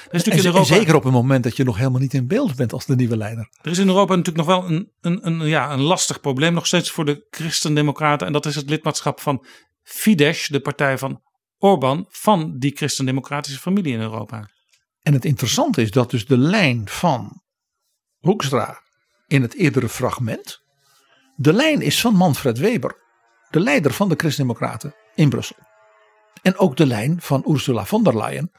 Europa, 0.45 0.63
zeker 0.63 0.95
op 0.95 1.05
een 1.05 1.11
moment 1.11 1.43
dat 1.43 1.57
je 1.57 1.63
nog 1.63 1.77
helemaal 1.77 1.99
niet 1.99 2.13
in 2.13 2.27
beeld 2.27 2.55
bent 2.55 2.73
als 2.73 2.85
de 2.85 2.95
nieuwe 2.95 3.17
leider. 3.17 3.49
Er 3.61 3.71
is 3.71 3.77
in 3.77 3.87
Europa 3.87 4.15
natuurlijk 4.15 4.47
nog 4.47 4.57
wel 4.57 4.69
een, 4.69 4.91
een, 5.01 5.27
een, 5.27 5.47
ja, 5.47 5.71
een 5.71 5.81
lastig 5.81 6.19
probleem, 6.19 6.53
nog 6.53 6.67
steeds 6.67 6.91
voor 6.91 7.05
de 7.05 7.27
christendemocraten. 7.29 8.27
En 8.27 8.33
dat 8.33 8.45
is 8.45 8.55
het 8.55 8.69
lidmaatschap 8.69 9.19
van 9.19 9.45
Fidesz, 9.83 10.47
de 10.47 10.59
partij 10.59 10.97
van 10.97 11.21
Orbán, 11.57 12.05
van 12.09 12.57
die 12.57 12.75
christendemocratische 12.75 13.59
familie 13.59 13.93
in 13.93 13.99
Europa. 13.99 14.49
En 15.01 15.13
het 15.13 15.25
interessante 15.25 15.81
is 15.81 15.91
dat 15.91 16.09
dus 16.09 16.25
de 16.25 16.37
lijn 16.37 16.89
van 16.89 17.41
Hoekstra 18.17 18.81
in 19.27 19.41
het 19.41 19.55
eerdere 19.55 19.89
fragment, 19.89 20.61
de 21.35 21.53
lijn 21.53 21.81
is 21.81 22.01
van 22.01 22.15
Manfred 22.15 22.57
Weber, 22.57 22.95
de 23.49 23.59
leider 23.59 23.93
van 23.93 24.09
de 24.09 24.15
christendemocraten 24.15 24.95
in 25.15 25.29
Brussel. 25.29 25.55
En 26.41 26.57
ook 26.57 26.77
de 26.77 26.85
lijn 26.85 27.21
van 27.21 27.45
Ursula 27.47 27.85
von 27.85 28.03
der 28.03 28.17
Leyen, 28.17 28.51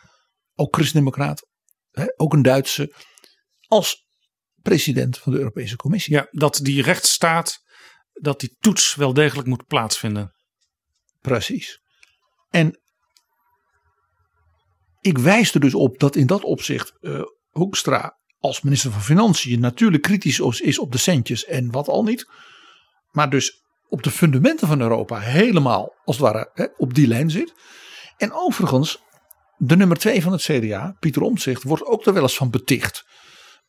ook 0.61 0.75
christendemocraat, 0.75 1.47
ook 2.17 2.33
een 2.33 2.43
Duitse, 2.43 2.95
als 3.67 4.07
president 4.63 5.19
van 5.19 5.33
de 5.33 5.39
Europese 5.39 5.77
Commissie. 5.77 6.15
Ja, 6.15 6.29
dat 6.31 6.61
die 6.63 6.83
rechtsstaat, 6.83 7.59
dat 8.13 8.41
die 8.41 8.57
toets 8.59 8.95
wel 8.95 9.15
degelijk 9.15 9.49
moet 9.49 9.67
plaatsvinden. 9.67 10.35
Precies. 11.21 11.81
En 12.51 12.81
ik 15.01 15.19
wijs 15.19 15.55
er 15.55 15.61
dus 15.61 15.75
op 15.75 15.99
dat 15.99 16.17
in 16.17 16.27
dat 16.27 16.43
opzicht 16.43 16.93
uh, 17.01 17.23
Hoekstra 17.51 18.19
als 18.39 18.61
minister 18.61 18.91
van 18.91 19.03
Financiën 19.03 19.61
natuurlijk 19.61 20.03
kritisch 20.03 20.39
is 20.61 20.79
op 20.79 20.93
de 20.93 20.99
centjes 20.99 21.45
en 21.45 21.71
wat 21.71 21.89
al 21.89 22.03
niet. 22.03 22.31
Maar 23.11 23.31
dus 23.31 23.63
op 23.89 24.03
de 24.03 24.11
fundamenten 24.11 24.69
van 24.69 24.81
Europa 24.81 25.19
helemaal 25.19 25.95
als 26.05 26.17
het 26.17 26.25
ware 26.25 26.51
hè, 26.53 26.67
op 26.77 26.95
die 26.95 27.07
lijn 27.07 27.31
zit. 27.31 27.55
En 28.17 28.33
overigens, 28.33 28.99
de 29.63 29.77
nummer 29.77 29.97
twee 29.97 30.23
van 30.23 30.33
het 30.33 30.43
CDA, 30.43 30.97
Pieter 31.01 31.23
Omtzigt, 31.23 31.63
wordt 31.63 31.85
ook 31.85 32.07
er 32.07 32.13
wel 32.13 32.23
eens 32.23 32.37
van 32.37 32.51
beticht. 32.51 33.05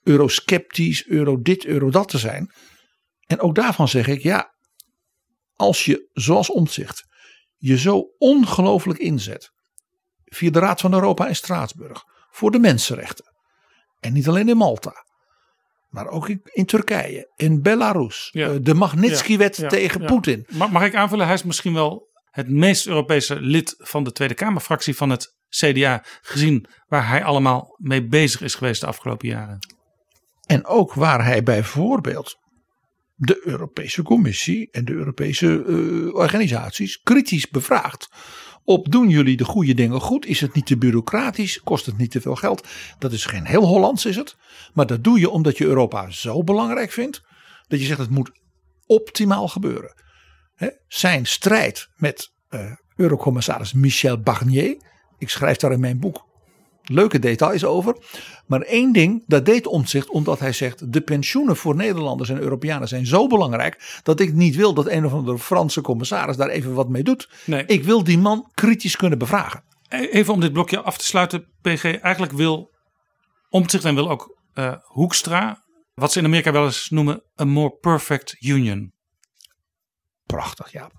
Eurosceptisch, 0.04 1.08
euro 1.08 1.42
dit, 1.42 1.66
euro 1.66 1.89
dat 1.89 2.10
te 2.10 2.18
zijn. 2.18 2.52
En 3.26 3.39
ook 3.39 3.56
daarvan 3.56 3.88
zeg 3.88 4.08
ik, 4.08 4.22
ja, 4.22 4.54
als 5.56 5.86
je 5.86 6.10
zoals 6.14 6.52
Omtzigt 6.52 7.04
je 7.58 7.78
zo 7.78 8.04
ongelooflijk 8.18 9.00
inzet. 9.00 9.52
Via 10.24 10.50
de 10.50 10.60
Raad 10.60 10.82
van 10.82 10.94
Europa 10.94 11.28
in 11.28 11.36
Straatsburg. 11.36 12.04
Voor 12.30 12.52
de 12.52 12.60
mensenrechten. 12.60 13.26
En 14.00 14.14
niet 14.14 14.28
alleen 14.28 14.50
in 14.50 14.58
Malta. 14.58 15.06
Maar 15.89 16.08
ook 16.08 16.30
in, 16.30 16.42
in 16.44 16.66
Turkije. 16.66 17.32
In 17.36 17.62
Belarus. 17.62 18.30
Ja. 18.32 18.58
de 18.60 18.74
Magnitsky-wet 18.74 19.56
ja, 19.56 19.64
ja, 19.64 19.70
tegen 19.70 20.06
Poetin. 20.06 20.46
Mag, 20.50 20.72
mag 20.72 20.84
ik 20.84 20.96
aanvullen? 20.96 21.26
Hij 21.26 21.36
is 21.36 21.44
misschien 21.44 21.74
wel 21.74 22.10
het 22.24 22.50
meest 22.50 22.88
Europese 22.88 23.39
lid 23.39 23.76
van 23.78 24.04
de 24.04 24.12
Tweede 24.12 24.34
Kamerfractie 24.34 24.96
van 24.96 25.10
het 25.10 25.39
CDA. 25.52 26.04
Gezien 26.22 26.66
waar 26.88 27.08
hij 27.08 27.24
allemaal 27.24 27.76
mee 27.78 28.08
bezig 28.08 28.41
is 28.41 28.56
geweest 28.56 28.82
de 28.82 28.88
afgelopen 28.88 29.28
jaren. 29.28 29.60
En 30.45 30.66
ook 30.66 30.93
waar 30.93 31.26
hij 31.26 31.43
bijvoorbeeld 31.43 32.39
de 33.16 33.41
Europese 33.43 34.04
Commissie 34.04 34.70
en 34.72 34.86
de 34.86 34.91
Europese 34.91 35.64
uh, 35.68 36.14
organisaties 36.14 37.02
kritisch 37.02 37.49
bevraagd. 37.49 38.10
Op 38.64 38.91
doen 38.91 39.10
jullie 39.10 39.38
de 39.38 39.45
goede 39.45 39.74
dingen 39.74 40.02
goed? 40.02 40.26
Is 40.26 40.41
het 40.41 40.54
niet 40.54 40.66
te 40.66 40.78
bureaucratisch? 40.78 41.60
Kost 41.60 41.86
het 41.86 41.97
niet 41.97 42.12
te 42.12 42.22
veel 42.22 42.36
geld? 42.36 42.68
Dat 42.99 43.12
is 43.12 43.26
geen 43.26 43.45
heel 43.45 43.66
Hollands 43.66 44.06
is 44.06 44.16
het. 44.16 44.36
Maar 44.74 44.86
dat 44.86 45.04
doe 45.04 45.20
je 45.20 45.30
omdat 45.30 45.58
je 45.58 45.66
Europa 45.66 46.10
zo 46.10 46.43
belangrijk 46.43 46.91
vindt. 46.91 47.22
Dat 47.68 47.80
je 47.80 47.86
zegt 47.86 47.99
het 47.99 48.10
moet 48.10 48.32
optimaal 48.86 49.47
gebeuren. 49.47 49.93
Zijn 50.88 51.26
strijd 51.26 51.88
met 51.95 52.32
uh, 52.49 52.72
Eurocommissaris 52.95 53.74
Michel 53.74 54.20
Barnier. 54.20 54.78
Ik 55.22 55.30
schrijf 55.30 55.58
daar 55.58 55.72
in 55.72 55.80
mijn 55.80 56.00
boek 56.00 56.30
leuke 56.84 57.20
details 57.20 57.66
over. 57.66 57.98
Maar 58.46 58.62
één 58.62 58.92
ding, 58.92 59.24
dat 59.28 59.46
deed 59.46 59.68
Omtzigt 59.68 60.10
omdat 60.10 60.40
hij 60.40 60.52
zegt: 60.52 60.94
de 60.94 61.02
pensioenen 61.02 61.56
voor 61.56 61.76
Nederlanders 61.76 62.30
en 62.30 62.40
Europeanen 62.40 62.88
zijn 62.88 63.06
zo 63.06 63.28
belangrijk 63.28 64.00
dat 64.04 64.20
ik 64.20 64.34
niet 64.34 64.56
wil 64.56 64.74
dat 64.74 64.88
een 64.88 65.06
of 65.06 65.14
andere 65.14 65.40
Franse 65.40 65.82
commissaris 65.82 66.38
daar 66.38 66.50
even 66.50 66.74
wat 66.74 66.90
mee 66.90 67.04
doet. 67.04 67.30
Nee. 67.46 67.66
Ik 67.66 67.84
wil 67.84 68.04
die 68.04 68.18
man 68.18 68.50
kritisch 68.54 68.96
kunnen 68.96 69.18
bevragen. 69.18 69.64
Even 69.90 70.34
om 70.34 70.40
dit 70.40 70.54
blokje 70.54 70.82
af 70.82 70.98
te 70.98 71.06
sluiten, 71.06 71.48
PG. 71.62 71.84
Eigenlijk 71.84 72.34
wil 72.34 72.70
Omtzigt 73.50 73.86
en 73.86 73.96
wil 73.96 74.10
ook 74.10 74.38
uh, 74.54 74.74
Hoekstra, 74.84 75.64
wat 75.94 76.12
ze 76.12 76.20
in 76.20 76.26
Amerika 76.26 76.52
wel 76.52 76.66
eens 76.66 76.90
noemen, 76.90 77.24
a 77.42 77.46
more 77.46 77.78
perfect 77.82 78.36
union. 78.40 78.94
Prachtig, 80.26 80.72
ja. 80.72 80.92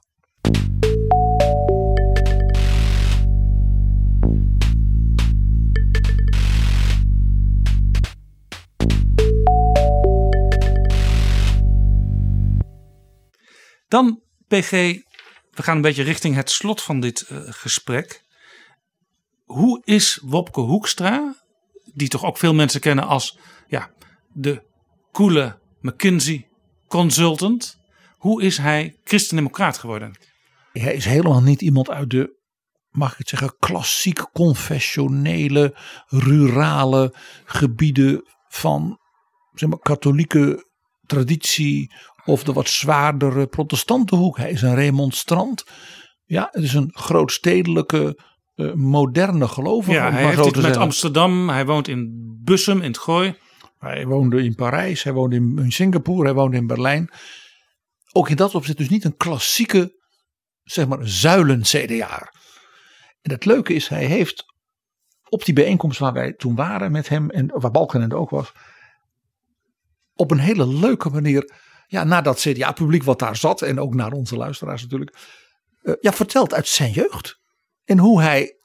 Dan, 13.92 14.22
PG, 14.48 14.70
we 15.50 15.62
gaan 15.62 15.76
een 15.76 15.82
beetje 15.82 16.02
richting 16.02 16.34
het 16.34 16.50
slot 16.50 16.82
van 16.82 17.00
dit 17.00 17.26
uh, 17.28 17.40
gesprek. 17.44 18.24
Hoe 19.44 19.82
is 19.84 20.18
Wopke 20.22 20.60
Hoekstra, 20.60 21.34
die 21.94 22.08
toch 22.08 22.24
ook 22.24 22.38
veel 22.38 22.54
mensen 22.54 22.80
kennen 22.80 23.06
als 23.06 23.38
ja, 23.66 23.90
de 24.32 24.62
coole 25.10 25.58
McKinsey 25.80 26.48
consultant. 26.88 27.78
Hoe 28.16 28.42
is 28.42 28.58
hij 28.58 28.96
christendemocraat 29.04 29.78
geworden? 29.78 30.18
Hij 30.72 30.94
is 30.94 31.04
helemaal 31.04 31.42
niet 31.42 31.60
iemand 31.60 31.90
uit 31.90 32.10
de, 32.10 32.36
mag 32.90 33.12
ik 33.12 33.18
het 33.18 33.28
zeggen, 33.28 33.56
klassiek 33.58 34.32
confessionele, 34.32 35.76
rurale 36.06 37.14
gebieden 37.44 38.24
van 38.48 38.98
zeg 39.54 39.68
maar, 39.68 39.78
katholieke 39.78 40.70
traditie 41.06 41.94
of 42.24 42.44
de 42.44 42.52
wat 42.52 42.68
zwaardere 42.68 43.46
protestantenhoek. 43.46 44.36
Hij 44.36 44.50
is 44.50 44.62
een 44.62 44.74
remonstrant. 44.74 45.64
Ja, 46.24 46.48
het 46.50 46.62
is 46.62 46.74
een 46.74 46.90
grootstedelijke, 46.92 48.18
uh, 48.56 48.72
moderne 48.72 49.48
gelovige. 49.48 49.92
Ja, 49.92 50.10
hij 50.10 50.34
heeft 50.34 50.62
met 50.62 50.76
Amsterdam. 50.76 51.48
Hij 51.48 51.66
woont 51.66 51.88
in 51.88 52.10
Bussum, 52.44 52.76
in 52.76 52.88
het 52.88 52.98
Gooi. 52.98 53.34
Hij 53.78 54.06
woonde 54.06 54.44
in 54.44 54.54
Parijs, 54.54 55.02
hij 55.02 55.12
woonde 55.12 55.36
in 55.36 55.72
Singapore, 55.72 56.24
hij 56.24 56.34
woonde 56.34 56.56
in 56.56 56.66
Berlijn. 56.66 57.10
Ook 58.12 58.28
in 58.28 58.36
dat 58.36 58.54
opzicht 58.54 58.78
dus 58.78 58.88
niet 58.88 59.04
een 59.04 59.16
klassieke, 59.16 60.00
zeg 60.62 60.86
maar, 60.86 61.08
zuilen-CDA. 61.08 62.32
En 63.22 63.30
het 63.30 63.44
leuke 63.44 63.74
is, 63.74 63.88
hij 63.88 64.04
heeft 64.04 64.44
op 65.28 65.44
die 65.44 65.54
bijeenkomst 65.54 65.98
waar 65.98 66.12
wij 66.12 66.32
toen 66.32 66.54
waren 66.54 66.92
met 66.92 67.08
hem 67.08 67.30
en 67.30 67.60
waar 67.60 67.70
Balkenende 67.70 68.16
ook 68.16 68.30
was, 68.30 68.52
op 70.14 70.30
een 70.30 70.38
hele 70.38 70.66
leuke 70.66 71.10
manier, 71.10 71.52
ja, 71.92 72.04
naar 72.04 72.22
dat 72.22 72.40
CDA-publiek 72.40 73.02
wat 73.02 73.18
daar 73.18 73.36
zat 73.36 73.62
en 73.62 73.80
ook 73.80 73.94
naar 73.94 74.12
onze 74.12 74.36
luisteraars 74.36 74.82
natuurlijk, 74.82 75.16
uh, 75.82 75.94
ja, 76.00 76.12
verteld 76.12 76.54
uit 76.54 76.68
zijn 76.68 76.90
jeugd. 76.90 77.38
En 77.84 77.98
hoe 77.98 78.22
hij 78.22 78.56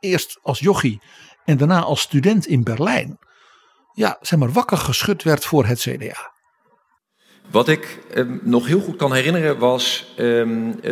eerst 0.00 0.38
als 0.42 0.58
jochie 0.58 1.02
en 1.44 1.56
daarna 1.56 1.80
als 1.80 2.00
student 2.00 2.46
in 2.46 2.62
Berlijn, 2.62 3.18
ja, 3.92 4.18
zeg 4.20 4.38
maar, 4.38 4.52
wakker 4.52 4.76
geschud 4.76 5.22
werd 5.22 5.44
voor 5.44 5.66
het 5.66 5.80
CDA. 5.80 6.34
Wat 7.50 7.68
ik 7.68 7.98
eh, 8.14 8.24
nog 8.42 8.66
heel 8.66 8.80
goed 8.80 8.96
kan 8.96 9.12
herinneren 9.12 9.58
was 9.58 10.14
eh, 10.16 10.46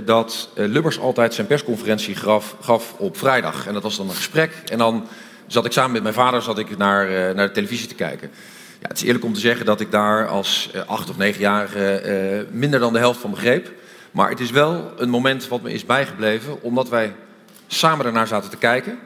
dat 0.04 0.50
uh, 0.54 0.66
Lubbers 0.66 0.98
altijd 0.98 1.34
zijn 1.34 1.46
persconferentie 1.46 2.14
gaf, 2.60 2.94
op 2.98 3.16
vrijdag. 3.16 3.66
En 3.66 3.72
dat 3.72 3.82
was 3.82 3.96
dan 3.96 4.08
een 4.08 4.14
gesprek. 4.14 4.62
En 4.64 4.78
dan 4.78 5.06
zat 5.46 5.64
ik 5.64 5.72
samen 5.72 5.92
met 5.92 6.02
mijn 6.02 6.14
vader 6.14 6.42
zat 6.42 6.58
ik 6.58 6.76
naar, 6.76 7.34
naar 7.34 7.46
de 7.46 7.52
televisie 7.52 7.88
te 7.88 7.94
kijken. 7.94 8.30
Het 8.88 8.96
is 8.96 9.02
eerlijk 9.02 9.24
om 9.24 9.32
te 9.32 9.40
zeggen 9.40 9.66
dat 9.66 9.80
ik 9.80 9.90
daar 9.90 10.28
als 10.28 10.70
acht 10.86 11.10
of 11.10 11.16
negenjarige 11.16 12.46
minder 12.50 12.80
dan 12.80 12.92
de 12.92 12.98
helft 12.98 13.20
van 13.20 13.30
begreep. 13.30 13.72
Maar 14.10 14.30
het 14.30 14.40
is 14.40 14.50
wel 14.50 14.92
een 14.96 15.10
moment 15.10 15.48
wat 15.48 15.62
me 15.62 15.72
is 15.72 15.84
bijgebleven, 15.84 16.62
omdat 16.62 16.88
wij 16.88 17.14
samen 17.66 18.06
ernaar 18.06 18.26
zaten 18.26 18.50
te 18.50 18.56
kijken. 18.56 18.98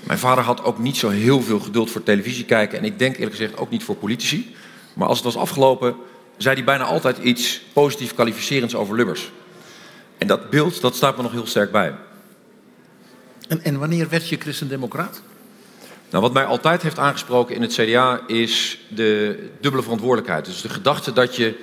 Mijn 0.00 0.18
vader 0.18 0.44
had 0.44 0.64
ook 0.64 0.78
niet 0.78 0.96
zo 0.96 1.08
heel 1.08 1.42
veel 1.42 1.60
geduld 1.60 1.90
voor 1.90 2.02
televisie 2.02 2.44
kijken. 2.44 2.78
En 2.78 2.84
ik 2.84 2.98
denk 2.98 3.14
eerlijk 3.14 3.36
gezegd 3.36 3.56
ook 3.56 3.70
niet 3.70 3.84
voor 3.84 3.96
politici. 3.96 4.54
Maar 4.94 5.08
als 5.08 5.16
het 5.16 5.26
was 5.26 5.36
afgelopen, 5.42 5.96
zei 6.36 6.54
hij 6.54 6.64
bijna 6.64 6.84
altijd 6.84 7.18
iets 7.18 7.62
positief 7.72 8.14
kwalificerends 8.14 8.74
over 8.74 8.96
Lubbers. 8.96 9.30
En 10.18 10.26
dat 10.26 10.50
beeld, 10.50 10.80
dat 10.80 10.96
staat 10.96 11.16
me 11.16 11.22
nog 11.22 11.32
heel 11.32 11.46
sterk 11.46 11.70
bij. 11.72 11.94
En, 13.48 13.62
en 13.62 13.78
wanneer 13.78 14.08
werd 14.08 14.28
je 14.28 14.36
christendemocraat? 14.36 15.22
Nou, 16.14 16.26
wat 16.26 16.34
mij 16.34 16.44
altijd 16.44 16.82
heeft 16.82 16.98
aangesproken 16.98 17.54
in 17.54 17.62
het 17.62 17.72
CDA 17.72 18.20
is 18.26 18.78
de 18.88 19.38
dubbele 19.60 19.82
verantwoordelijkheid. 19.82 20.44
Dus 20.44 20.60
de 20.60 20.68
gedachte 20.68 21.12
dat 21.12 21.36
je 21.36 21.54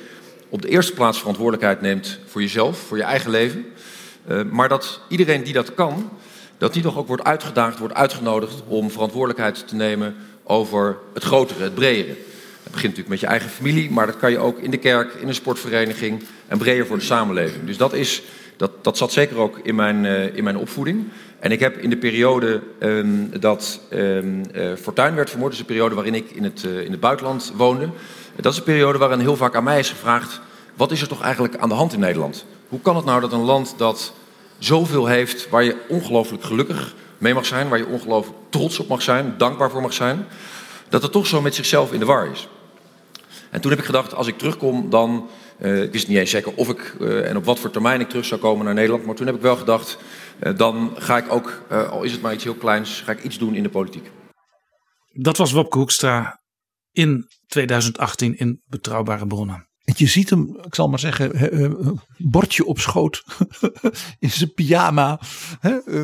op 0.49 0.62
de 0.62 0.68
eerste 0.68 0.93
plaats 0.93 1.20
verantwoordelijkheid 1.20 1.82
neemt 1.82 2.20
voor 2.26 2.41
jezelf, 2.41 2.78
voor 2.78 2.97
je 2.97 3.04
eigen 3.04 3.32
leven. 3.32 3.66
Uh, 4.30 4.41
maar 4.43 4.70
dat 4.70 5.02
iedereen 5.08 5.43
die 5.43 5.54
dat 5.54 5.74
kan, 5.74 6.10
dat 6.58 6.74
die 6.74 6.82
toch 6.82 6.97
ook 6.97 7.08
wordt 7.08 7.24
uitgedaagd, 7.24 7.80
wordt 7.80 7.93
uitgenodigd 7.93 8.64
om 8.68 8.91
verantwoordelijkheid 8.91 9.68
te 9.68 9.76
nemen 9.76 10.16
over 10.43 10.97
het 11.14 11.24
grotere, 11.24 11.64
het 11.64 11.76
bredere. 11.76 12.16
Het 12.64 12.72
begint 12.72 12.84
natuurlijk 12.84 13.10
met 13.10 13.20
je 13.20 13.28
eigen 13.28 13.49
familie, 13.49 13.91
maar 13.91 14.06
dat 14.06 14.18
kan 14.18 14.32
je 14.32 14.39
ook 14.39 14.60
in 14.60 14.72
de 14.72 14.78
kerk, 14.78 15.14
in 15.14 15.28
een 15.28 15.36
sportvereniging 15.36 16.24
en 16.47 16.58
breder 16.58 16.86
voor 16.86 16.97
de 16.97 17.04
samenleving. 17.04 17.66
Dus 17.66 17.78
dat, 17.78 17.93
is, 17.93 18.22
dat, 18.62 18.72
dat 18.82 18.97
zat 18.97 19.12
zeker 19.12 19.38
ook 19.38 19.59
in 19.64 19.76
mijn, 19.76 20.03
uh, 20.03 20.36
in 20.36 20.43
mijn 20.43 20.57
opvoeding. 20.57 21.03
En 21.39 21.51
ik 21.51 21.59
heb 21.59 21.78
in 21.78 21.89
de 21.89 21.97
periode 21.97 22.62
um, 22.80 23.39
dat 23.39 23.80
um, 23.93 24.43
uh, 24.55 24.76
Fortuin 24.82 25.16
werd 25.16 25.30
vermoord, 25.30 25.51
dus 25.51 25.59
de 25.59 25.66
periode 25.66 25.95
waarin 25.95 26.16
ik 26.16 26.32
in 26.32 26.43
het, 26.43 26.64
uh, 26.64 26.82
in 26.82 26.91
het 26.91 26.99
buitenland 26.99 27.51
woonde. 27.55 27.89
Dat 28.36 28.51
is 28.51 28.57
een 28.57 28.64
periode 28.64 28.97
waarin 28.97 29.20
heel 29.20 29.36
vaak 29.36 29.55
aan 29.55 29.64
mij 29.64 29.80
is 29.80 29.89
gevraagd: 29.89 30.41
wat 30.76 30.91
is 30.91 31.01
er 31.01 31.07
toch 31.07 31.22
eigenlijk 31.22 31.57
aan 31.57 31.70
de 31.70 31.76
hand 31.76 31.93
in 31.93 31.99
Nederland? 31.99 32.45
Hoe 32.68 32.82
kan 32.82 32.95
het 32.95 33.05
nou 33.05 33.22
dat 33.22 33.34
een 33.34 33.43
land 33.43 33.74
dat 33.78 34.14
zoveel 34.57 35.05
heeft 35.05 35.49
waar 35.49 35.64
je 35.64 35.76
ongelooflijk 35.88 36.43
gelukkig 36.43 36.95
mee 37.18 37.34
mag 37.34 37.45
zijn, 37.45 37.70
waar 37.70 37.80
je 37.80 37.88
ongelooflijk 37.88 38.38
trots 38.49 38.80
op 38.80 38.88
mag 38.88 39.01
zijn, 39.01 39.34
dankbaar 39.38 39.70
voor 39.70 39.82
mag 39.82 39.93
zijn, 39.93 40.26
dat 40.89 41.01
het 41.01 41.12
toch 41.12 41.28
zo 41.28 41.41
met 41.41 41.55
zichzelf 41.55 41.93
in 41.93 41.99
de 41.99 42.05
war 42.05 42.32
is. 42.32 42.47
En 43.49 43.62
toen 43.62 43.72
heb 43.72 43.80
ik 43.80 43.86
gedacht, 43.86 44.16
als 44.16 44.28
ik 44.28 44.38
terugkom, 44.38 44.89
dan. 44.89 45.30
Uh, 45.62 45.84
ik 45.84 45.91
wist 45.91 46.07
niet 46.07 46.18
eens 46.18 46.30
zeker 46.30 46.53
of 46.55 46.70
ik 46.70 46.95
uh, 46.99 47.30
en 47.30 47.38
op 47.38 47.45
wat 47.45 47.59
voor 47.59 47.72
termijn 47.72 47.99
ik 47.99 48.09
terug 48.09 48.26
zou 48.26 48.41
komen 48.41 48.66
naar 48.66 48.74
Nederland. 48.74 49.05
Maar 49.05 49.16
toen 49.16 49.26
heb 49.26 49.36
ik 49.36 49.41
wel 49.41 49.55
gedacht, 49.55 49.97
uh, 50.43 50.57
dan 50.57 50.91
ga 50.95 51.18
ik 51.18 51.32
ook, 51.32 51.62
al 51.70 52.03
is 52.03 52.12
het 52.12 52.22
maar 52.22 52.34
iets 52.34 52.43
heel 52.43 52.55
kleins, 52.55 53.01
ga 53.01 53.12
ik 53.12 53.24
iets 53.24 53.38
doen 53.38 53.55
in 53.55 53.64
de 53.64 53.70
politiek. 53.70 54.12
Dat 55.14 55.38
was 55.38 55.51
Wopke 55.51 55.78
Hoekstra 55.78 56.41
in 56.91 57.28
2018 57.47 58.38
in 58.38 58.62
Betrouwbare 58.66 59.28
Bronnen. 59.28 59.71
Je 59.98 60.08
ziet 60.08 60.30
hem, 60.30 60.58
ik 60.62 60.76
zal 60.76 60.89
maar 60.89 61.00
zeggen, 61.00 61.54
een 61.64 62.00
bordje 62.18 62.66
op 62.66 62.80
schoot 62.80 63.24
in 64.20 64.30
zijn 64.30 64.54
pyjama. 64.54 65.20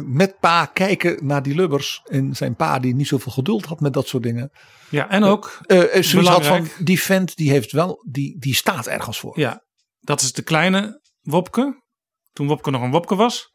Met 0.06 0.40
pa 0.40 0.66
kijken 0.66 1.26
naar 1.26 1.44
die 1.44 1.56
lubbers. 1.56 2.02
En 2.06 2.36
zijn 2.36 2.56
pa 2.56 2.80
die 2.80 2.96
niet 2.96 3.08
zoveel 3.08 3.32
geduld 3.32 3.66
had 3.66 3.80
met 3.80 3.94
dat 3.94 4.08
soort 4.08 4.24
dingen. 4.24 4.52
Ja, 4.90 5.10
en 5.10 5.24
ook 5.24 5.60
uh, 5.68 5.80
zoiets 6.02 6.30
had 6.30 6.46
van, 6.46 6.68
die 6.80 7.02
vent 7.02 7.36
die 7.36 7.50
heeft 7.50 7.72
wel, 7.72 8.04
die, 8.10 8.40
die 8.40 8.56
staat 8.56 8.88
ergens 8.88 9.20
voor. 9.20 9.40
Ja, 9.40 9.64
dat 10.00 10.22
is 10.22 10.34
de 10.34 10.42
kleine 10.42 11.02
Wopke. 11.22 11.84
Toen 12.32 12.48
Wopke 12.48 12.72
nog 12.72 12.82
een 12.82 12.92
Wopke 12.92 13.16
was. 13.16 13.52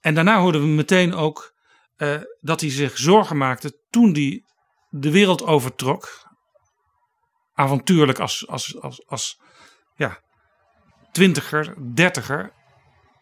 En 0.00 0.14
daarna 0.14 0.40
hoorden 0.40 0.60
we 0.60 0.66
meteen 0.66 1.14
ook 1.14 1.54
uh, 1.96 2.20
dat 2.40 2.60
hij 2.60 2.70
zich 2.70 2.98
zorgen 2.98 3.36
maakte 3.36 3.80
toen 3.90 4.12
hij 4.12 4.44
de 4.88 5.10
wereld 5.10 5.42
overtrok 5.42 6.30
avontuurlijk 7.52 8.18
als, 8.18 8.48
als, 8.48 8.80
als, 8.80 9.06
als 9.06 9.40
ja, 9.94 10.20
twintiger, 11.12 11.74
dertiger. 11.94 12.52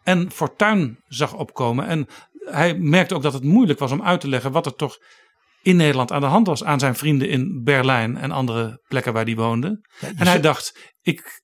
En 0.03 0.31
fortuin 0.31 0.99
zag 1.07 1.35
opkomen. 1.35 1.87
En 1.87 2.07
hij 2.33 2.75
merkte 2.75 3.15
ook 3.15 3.23
dat 3.23 3.33
het 3.33 3.45
moeilijk 3.45 3.79
was 3.79 3.93
om 3.93 4.03
uit 4.03 4.21
te 4.21 4.29
leggen 4.29 4.53
wat 4.53 4.67
er 4.67 4.75
toch 4.75 4.99
in 5.63 5.77
Nederland 5.77 6.13
aan 6.13 6.21
de 6.21 6.27
hand 6.27 6.47
was 6.47 6.65
aan 6.65 6.79
zijn 6.79 6.95
vrienden 6.95 7.29
in 7.29 7.63
Berlijn 7.65 8.17
en 8.17 8.31
andere 8.31 8.83
plekken 8.89 9.13
waar 9.13 9.25
hij 9.25 9.35
woonde. 9.35 9.87
Ja, 10.01 10.09
en 10.17 10.27
hij 10.27 10.41
dacht, 10.41 10.95
ik 11.01 11.43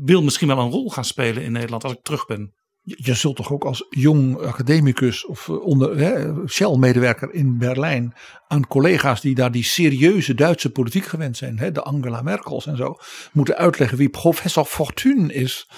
wil 0.00 0.22
misschien 0.22 0.48
wel 0.48 0.58
een 0.58 0.70
rol 0.70 0.90
gaan 0.90 1.04
spelen 1.04 1.42
in 1.42 1.52
Nederland 1.52 1.84
als 1.84 1.92
ik 1.92 2.02
terug 2.02 2.26
ben. 2.26 2.54
Je 2.82 3.14
zult 3.14 3.36
toch 3.36 3.52
ook 3.52 3.64
als 3.64 3.86
jong 3.90 4.38
academicus 4.38 5.26
of 5.26 5.48
onder 5.48 6.48
Shell-medewerker 6.48 7.34
in 7.34 7.58
Berlijn 7.58 8.14
aan 8.48 8.66
collega's 8.66 9.20
die 9.20 9.34
daar 9.34 9.52
die 9.52 9.64
serieuze 9.64 10.34
Duitse 10.34 10.70
politiek 10.70 11.04
gewend 11.04 11.36
zijn, 11.36 11.58
hè, 11.58 11.72
de 11.72 11.82
Angela 11.82 12.22
Merkels 12.22 12.66
en 12.66 12.76
zo, 12.76 12.96
moeten 13.32 13.56
uitleggen 13.56 13.98
wie 13.98 14.08
professor 14.08 14.64
Fortuyn 14.64 15.30
is. 15.30 15.68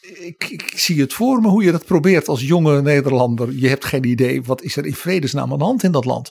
Ik, 0.00 0.44
ik, 0.44 0.72
zie 0.76 1.00
het 1.00 1.12
voor 1.12 1.40
me 1.40 1.48
hoe 1.48 1.64
je 1.64 1.72
dat 1.72 1.84
probeert 1.84 2.28
als 2.28 2.40
jonge 2.40 2.82
Nederlander. 2.82 3.52
Je 3.52 3.68
hebt 3.68 3.84
geen 3.84 4.04
idee 4.04 4.42
wat 4.42 4.62
is 4.62 4.76
er 4.76 4.86
in 4.86 4.94
vredesnaam 4.94 5.52
aan 5.52 5.58
de 5.58 5.64
hand 5.64 5.82
in 5.82 5.92
dat 5.92 6.04
land. 6.04 6.30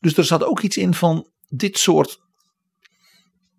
Dus 0.00 0.16
er 0.16 0.24
zat 0.24 0.44
ook 0.44 0.60
iets 0.60 0.76
in 0.76 0.94
van 0.94 1.30
dit 1.48 1.78
soort, 1.78 2.20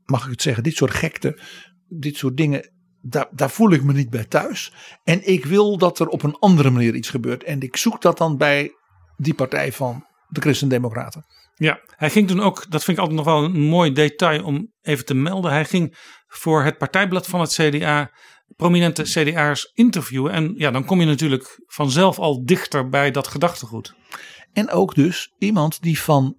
mag 0.06 0.24
ik 0.26 0.32
het 0.32 0.42
zeggen, 0.42 0.64
dit 0.64 0.76
soort 0.76 0.94
gekte, 0.94 1.40
dit 1.88 2.18
soort 2.18 2.38
dingen 2.38 2.70
daar, 3.02 3.28
daar 3.32 3.50
voel 3.50 3.72
ik 3.72 3.84
me 3.84 3.94
niet 3.94 4.10
bij 4.10 4.26
thuis. 4.26 4.74
En 5.04 5.28
ik 5.28 5.46
wil 5.46 5.78
dat 5.78 6.00
er 6.00 6.08
op 6.08 6.24
een 6.24 6.36
andere 6.40 6.70
manier 6.70 6.96
iets 6.96 7.10
gebeurt. 7.10 7.44
En 7.44 7.62
ik 7.62 7.78
zoek 7.78 8.02
dat 8.02 8.18
dan 8.18 8.38
bij 8.38 8.72
die 9.18 9.34
partij 9.34 9.72
van 9.72 10.06
de 10.28 10.42
Christen-Democraten. 10.42 11.26
Ja, 11.56 11.80
hij 11.96 12.10
ging 12.10 12.28
toen 12.28 12.42
ook, 12.42 12.72
dat 12.72 12.84
vind 12.84 12.98
ik 12.98 13.04
altijd 13.04 13.26
nog 13.26 13.34
wel 13.34 13.44
een 13.44 13.62
mooi 13.62 13.92
detail 13.92 14.44
om 14.44 14.74
even 14.82 15.06
te 15.06 15.14
melden. 15.14 15.52
Hij 15.52 15.66
ging 15.66 15.98
voor 16.28 16.64
het 16.64 16.78
partijblad 16.78 17.28
van 17.28 17.40
het 17.40 17.54
CDA 17.54 18.12
prominente 18.56 19.04
CDA'ers 19.04 19.72
interviewen. 19.74 20.32
En 20.32 20.54
ja, 20.56 20.72
dan 20.72 20.86
kom 20.86 21.00
je 21.00 21.06
natuurlijk 21.06 21.62
vanzelf 21.66 22.20
al 22.20 22.46
dichter 22.46 22.90
bij 22.90 23.12
dat 23.12 23.28
gedachtegoed. 23.28 23.96
En 24.54 24.70
ook 24.70 24.96
dus 24.96 25.34
iemand 25.38 25.82
die 25.82 26.00
van 26.00 26.38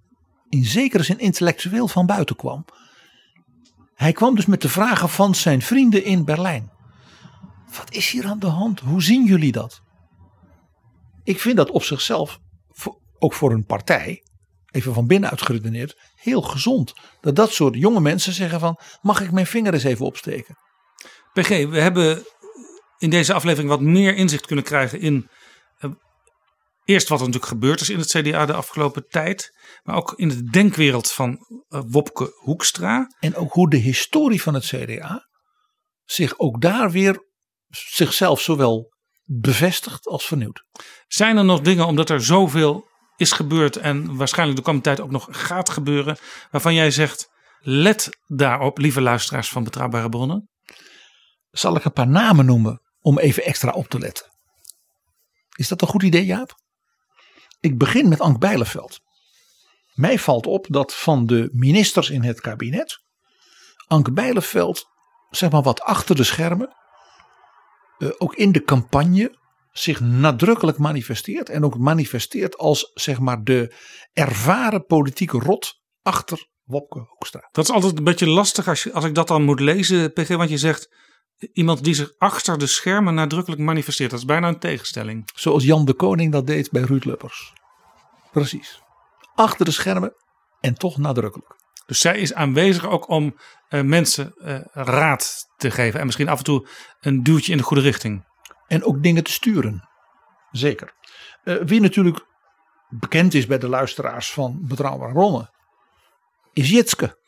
in 0.48 0.64
zekere 0.64 1.02
zin 1.02 1.18
intellectueel 1.18 1.88
van 1.88 2.06
buiten 2.06 2.36
kwam. 2.36 2.64
Hij 4.02 4.12
kwam 4.12 4.34
dus 4.34 4.46
met 4.46 4.62
de 4.62 4.68
vragen 4.68 5.08
van 5.08 5.34
zijn 5.34 5.62
vrienden 5.62 6.04
in 6.04 6.24
Berlijn. 6.24 6.70
Wat 7.76 7.94
is 7.94 8.10
hier 8.10 8.26
aan 8.26 8.38
de 8.38 8.46
hand? 8.46 8.80
Hoe 8.80 9.02
zien 9.02 9.24
jullie 9.24 9.52
dat? 9.52 9.80
Ik 11.24 11.40
vind 11.40 11.56
dat 11.56 11.70
op 11.70 11.82
zichzelf, 11.82 12.38
ook 13.18 13.32
voor 13.32 13.52
een 13.52 13.64
partij, 13.64 14.22
even 14.70 14.94
van 14.94 15.06
binnenuit 15.06 15.42
geredeneerd, 15.42 15.98
heel 16.14 16.42
gezond. 16.42 16.92
Dat 17.20 17.36
dat 17.36 17.52
soort 17.52 17.74
jonge 17.74 18.00
mensen 18.00 18.32
zeggen 18.32 18.60
van, 18.60 18.78
mag 19.00 19.20
ik 19.20 19.32
mijn 19.32 19.46
vinger 19.46 19.72
eens 19.72 19.84
even 19.84 20.06
opsteken? 20.06 20.56
PG, 21.32 21.48
we 21.48 21.80
hebben 21.80 22.24
in 22.98 23.10
deze 23.10 23.32
aflevering 23.32 23.68
wat 23.68 23.80
meer 23.80 24.14
inzicht 24.14 24.46
kunnen 24.46 24.64
krijgen 24.64 25.00
in 25.00 25.28
Eerst 26.84 27.08
wat 27.08 27.20
er 27.20 27.26
natuurlijk 27.26 27.52
gebeurd 27.52 27.80
is 27.80 27.90
in 27.90 27.98
het 27.98 28.10
CDA 28.10 28.46
de 28.46 28.52
afgelopen 28.52 29.08
tijd. 29.08 29.56
Maar 29.82 29.96
ook 29.96 30.12
in 30.16 30.28
de 30.28 30.42
denkwereld 30.42 31.12
van 31.12 31.30
uh, 31.30 31.80
Wopke 31.86 32.32
Hoekstra. 32.36 33.14
En 33.20 33.36
ook 33.36 33.52
hoe 33.52 33.70
de 33.70 33.76
historie 33.76 34.42
van 34.42 34.54
het 34.54 34.64
CDA 34.64 35.28
zich 36.04 36.38
ook 36.38 36.60
daar 36.60 36.90
weer 36.90 37.26
zichzelf 37.68 38.40
zowel 38.40 38.92
bevestigt 39.24 40.06
als 40.06 40.24
vernieuwt. 40.24 40.64
Zijn 41.06 41.36
er 41.36 41.44
nog 41.44 41.60
dingen, 41.60 41.86
omdat 41.86 42.10
er 42.10 42.24
zoveel 42.24 42.90
is 43.16 43.32
gebeurd 43.32 43.76
en 43.76 44.16
waarschijnlijk 44.16 44.58
de 44.58 44.64
komende 44.64 44.86
tijd 44.88 45.00
ook 45.00 45.10
nog 45.10 45.28
gaat 45.30 45.70
gebeuren, 45.70 46.16
waarvan 46.50 46.74
jij 46.74 46.90
zegt, 46.90 47.30
let 47.60 48.08
daarop, 48.26 48.78
lieve 48.78 49.00
luisteraars 49.00 49.48
van 49.48 49.64
Betrouwbare 49.64 50.08
Bronnen? 50.08 50.50
Zal 51.50 51.76
ik 51.76 51.84
een 51.84 51.92
paar 51.92 52.08
namen 52.08 52.46
noemen 52.46 52.82
om 53.00 53.18
even 53.18 53.44
extra 53.44 53.70
op 53.70 53.88
te 53.88 53.98
letten? 53.98 54.26
Is 55.56 55.68
dat 55.68 55.82
een 55.82 55.88
goed 55.88 56.02
idee, 56.02 56.24
Jaap? 56.24 56.60
Ik 57.62 57.78
begin 57.78 58.08
met 58.08 58.20
Ank 58.20 58.38
Bijleveld. 58.38 59.00
Mij 59.94 60.18
valt 60.18 60.46
op 60.46 60.66
dat 60.68 60.94
van 60.94 61.26
de 61.26 61.48
ministers 61.52 62.10
in 62.10 62.22
het 62.22 62.40
kabinet, 62.40 62.98
Ank 63.86 64.14
Bijleveld, 64.14 64.84
zeg 65.30 65.50
maar 65.50 65.62
wat 65.62 65.80
achter 65.80 66.16
de 66.16 66.24
schermen, 66.24 66.76
uh, 67.98 68.10
ook 68.18 68.34
in 68.34 68.52
de 68.52 68.62
campagne 68.62 69.38
zich 69.72 70.00
nadrukkelijk 70.00 70.78
manifesteert. 70.78 71.48
En 71.48 71.64
ook 71.64 71.78
manifesteert 71.78 72.58
als 72.58 72.90
zeg 72.94 73.18
maar 73.18 73.42
de 73.42 73.74
ervaren 74.12 74.84
politieke 74.84 75.38
rot 75.38 75.80
achter 76.02 76.46
Wopke 76.62 76.98
Hoekstra. 76.98 77.48
Dat 77.52 77.64
is 77.64 77.70
altijd 77.70 77.98
een 77.98 78.04
beetje 78.04 78.28
lastig 78.28 78.68
als, 78.68 78.82
je, 78.82 78.92
als 78.92 79.04
ik 79.04 79.14
dat 79.14 79.28
dan 79.28 79.42
moet 79.42 79.60
lezen, 79.60 80.12
PG. 80.12 80.28
Want 80.28 80.50
je 80.50 80.58
zegt 80.58 80.94
iemand 81.52 81.84
die 81.84 81.94
zich 81.94 82.12
achter 82.18 82.58
de 82.58 82.66
schermen 82.66 83.14
nadrukkelijk 83.14 83.60
manifesteert. 83.60 84.10
Dat 84.10 84.18
is 84.18 84.24
bijna 84.24 84.48
een 84.48 84.58
tegenstelling. 84.58 85.28
Zoals 85.34 85.64
Jan 85.64 85.84
de 85.84 85.94
Koning 85.94 86.32
dat 86.32 86.46
deed 86.46 86.70
bij 86.70 86.82
Ruud 86.82 87.04
Lubbers. 87.04 87.52
Precies. 88.32 88.82
Achter 89.34 89.64
de 89.64 89.70
schermen 89.70 90.14
en 90.60 90.74
toch 90.74 90.98
nadrukkelijk. 90.98 91.54
Dus 91.86 92.00
zij 92.00 92.18
is 92.18 92.34
aanwezig 92.34 92.86
ook 92.86 93.08
om 93.08 93.36
uh, 93.68 93.80
mensen 93.82 94.34
uh, 94.38 94.58
raad 94.72 95.48
te 95.56 95.70
geven. 95.70 96.00
En 96.00 96.06
misschien 96.06 96.28
af 96.28 96.38
en 96.38 96.44
toe 96.44 96.68
een 97.00 97.22
duwtje 97.22 97.52
in 97.52 97.58
de 97.58 97.64
goede 97.64 97.82
richting. 97.82 98.24
En 98.66 98.84
ook 98.84 99.02
dingen 99.02 99.24
te 99.24 99.32
sturen. 99.32 99.88
Zeker. 100.50 100.94
Uh, 101.44 101.62
wie 101.64 101.80
natuurlijk 101.80 102.26
bekend 102.88 103.34
is 103.34 103.46
bij 103.46 103.58
de 103.58 103.68
luisteraars 103.68 104.32
van 104.32 104.58
Betrouwbare 104.62 105.12
Bronnen. 105.12 105.50
Is 106.52 106.70
Jitske. 106.70 107.20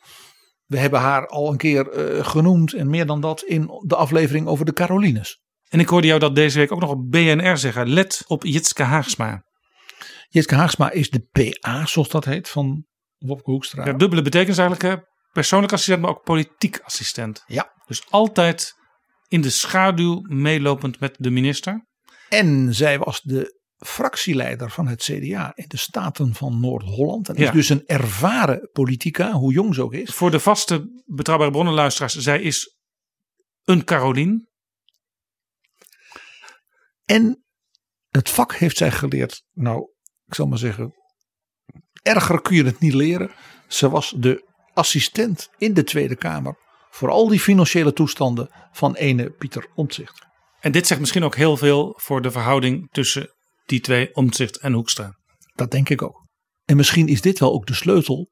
We 0.64 0.78
hebben 0.78 1.00
haar 1.00 1.26
al 1.26 1.50
een 1.50 1.56
keer 1.56 1.88
genoemd 2.24 2.72
en 2.72 2.90
meer 2.90 3.06
dan 3.06 3.20
dat 3.20 3.42
in 3.42 3.70
de 3.86 3.96
aflevering 3.96 4.46
over 4.46 4.64
de 4.64 4.72
Carolines. 4.72 5.42
En 5.68 5.80
ik 5.80 5.88
hoorde 5.88 6.06
jou 6.06 6.20
dat 6.20 6.34
deze 6.34 6.58
week 6.58 6.72
ook 6.72 6.80
nog 6.80 6.90
op 6.90 7.10
BNR 7.10 7.56
zeggen. 7.56 7.88
Let 7.88 8.24
op 8.26 8.44
Jitske 8.44 8.82
Haagsma. 8.82 9.44
Jitske 10.28 10.54
Haagsma 10.54 10.90
is 10.90 11.10
de 11.10 11.28
PA, 11.32 11.86
zoals 11.86 12.08
dat 12.08 12.24
heet, 12.24 12.48
van 12.48 12.86
Wopke 13.18 13.50
Hoekstra. 13.50 13.86
Ja, 13.86 13.92
dubbele 13.92 14.22
betekenis 14.22 14.58
eigenlijk. 14.58 14.94
Hè? 14.94 15.02
Persoonlijk 15.32 15.72
assistent, 15.72 16.00
maar 16.00 16.10
ook 16.10 16.22
politiek 16.22 16.80
assistent. 16.82 17.42
Ja. 17.46 17.72
Dus 17.86 18.10
altijd 18.10 18.72
in 19.28 19.40
de 19.40 19.50
schaduw 19.50 20.20
meelopend 20.20 21.00
met 21.00 21.16
de 21.18 21.30
minister. 21.30 21.86
En 22.28 22.74
zij 22.74 22.98
was 22.98 23.20
de 23.20 23.62
fractieleider 23.78 24.70
van 24.70 24.86
het 24.86 25.02
CDA 25.02 25.52
in 25.54 25.64
de 25.68 25.76
Staten 25.76 26.34
van 26.34 26.60
Noord-Holland. 26.60 27.28
En 27.28 27.34
Ja. 27.36 27.46
is 27.46 27.52
dus 27.52 27.68
een 27.68 27.86
ervaren 27.86 28.68
politica, 28.72 29.32
hoe 29.32 29.52
jong 29.52 29.74
ze 29.74 29.82
ook 29.82 29.94
is. 29.94 30.10
Voor 30.10 30.30
de 30.30 30.40
vaste 30.40 31.02
betrouwbare 31.04 31.50
bronnenluisteraars, 31.50 32.14
zij 32.16 32.42
is 32.42 32.76
een 33.64 33.84
Carolien. 33.84 34.48
En 37.04 37.44
het 38.08 38.30
vak 38.30 38.54
heeft 38.54 38.76
zij 38.76 38.90
geleerd, 38.90 39.42
nou, 39.52 39.90
ik 40.26 40.34
zal 40.34 40.46
maar 40.46 40.58
zeggen, 40.58 40.94
erger 42.02 42.40
kun 42.40 42.56
je 42.56 42.64
het 42.64 42.80
niet 42.80 42.94
leren. 42.94 43.30
Ze 43.68 43.88
was 43.88 44.14
de 44.16 44.52
assistent 44.72 45.48
in 45.58 45.74
de 45.74 45.84
Tweede 45.84 46.16
Kamer 46.16 46.56
voor 46.90 47.10
al 47.10 47.28
die 47.28 47.40
financiële 47.40 47.92
toestanden 47.92 48.50
van 48.72 48.94
ene 48.94 49.30
Pieter 49.30 49.66
Omtzigt. 49.74 50.26
En 50.60 50.72
dit 50.72 50.86
zegt 50.86 51.00
misschien 51.00 51.24
ook 51.24 51.36
heel 51.36 51.56
veel 51.56 51.98
voor 52.00 52.22
de 52.22 52.30
verhouding 52.30 52.88
tussen 52.90 53.33
die 53.64 53.80
twee, 53.80 54.14
Omtzigt 54.14 54.58
en 54.58 54.72
Hoekstra. 54.72 55.18
Dat 55.54 55.70
denk 55.70 55.88
ik 55.88 56.02
ook. 56.02 56.26
En 56.64 56.76
misschien 56.76 57.08
is 57.08 57.20
dit 57.20 57.38
wel 57.38 57.52
ook 57.52 57.66
de 57.66 57.74
sleutel 57.74 58.30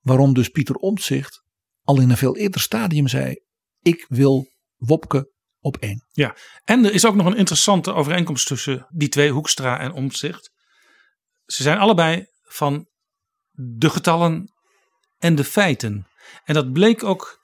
waarom 0.00 0.34
dus 0.34 0.48
Pieter 0.48 0.74
Omtzigt 0.74 1.42
al 1.82 2.00
in 2.00 2.10
een 2.10 2.16
veel 2.16 2.36
eerder 2.36 2.60
stadium 2.60 3.08
zei: 3.08 3.36
ik 3.80 4.06
wil 4.08 4.50
Wopke 4.76 5.32
op 5.60 5.76
één. 5.76 6.06
Ja, 6.10 6.36
en 6.64 6.84
er 6.84 6.92
is 6.92 7.06
ook 7.06 7.14
nog 7.14 7.26
een 7.26 7.36
interessante 7.36 7.92
overeenkomst 7.92 8.46
tussen 8.46 8.86
die 8.88 9.08
twee, 9.08 9.30
Hoekstra 9.30 9.78
en 9.78 9.92
Omtzigt. 9.92 10.50
Ze 11.44 11.62
zijn 11.62 11.78
allebei 11.78 12.26
van 12.42 12.86
de 13.50 13.90
getallen 13.90 14.52
en 15.18 15.34
de 15.34 15.44
feiten. 15.44 16.06
En 16.44 16.54
dat 16.54 16.72
bleek 16.72 17.04
ook 17.04 17.40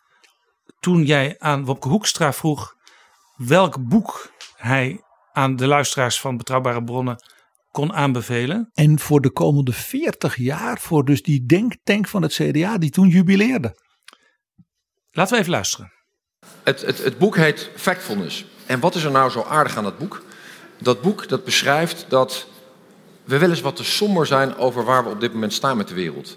toen 0.81 1.05
jij 1.05 1.39
aan 1.39 1.65
Wopke 1.65 1.89
Hoekstra 1.89 2.33
vroeg 2.33 2.75
welk 3.37 3.89
boek 3.89 4.33
hij 4.57 5.03
aan 5.39 5.56
de 5.56 5.66
luisteraars 5.66 6.20
van 6.20 6.36
Betrouwbare 6.36 6.85
Bronnen 6.85 7.23
kon 7.70 7.93
aanbevelen. 7.93 8.70
En 8.74 8.98
voor 8.98 9.20
de 9.20 9.31
komende 9.31 9.73
40 9.73 10.36
jaar, 10.36 10.78
voor 10.78 11.05
dus 11.05 11.23
die 11.23 11.47
denktank 11.47 12.09
van 12.09 12.23
het 12.23 12.32
CDA 12.32 12.78
die 12.78 12.90
toen 12.90 13.09
jubileerde. 13.09 13.77
Laten 15.10 15.35
we 15.35 15.40
even 15.40 15.52
luisteren. 15.52 15.93
Het, 16.62 16.81
het, 16.81 17.05
het 17.05 17.19
boek 17.19 17.36
heet 17.36 17.70
Factfulness. 17.77 18.44
En 18.66 18.81
wat 18.81 18.94
is 18.94 19.05
er 19.05 19.10
nou 19.10 19.31
zo 19.31 19.43
aardig 19.43 19.77
aan 19.77 19.85
dat 19.85 19.98
boek? 19.98 20.23
Dat 20.78 21.01
boek 21.01 21.28
dat 21.28 21.44
beschrijft 21.44 22.06
dat 22.09 22.47
we 23.24 23.39
wel 23.39 23.51
eens 23.51 23.60
wat 23.60 23.77
te 23.77 23.85
somber 23.85 24.27
zijn 24.27 24.56
over 24.56 24.85
waar 24.85 25.05
we 25.05 25.10
op 25.10 25.20
dit 25.20 25.32
moment 25.32 25.52
staan 25.52 25.77
met 25.77 25.89
de 25.89 25.94
wereld. 25.94 26.36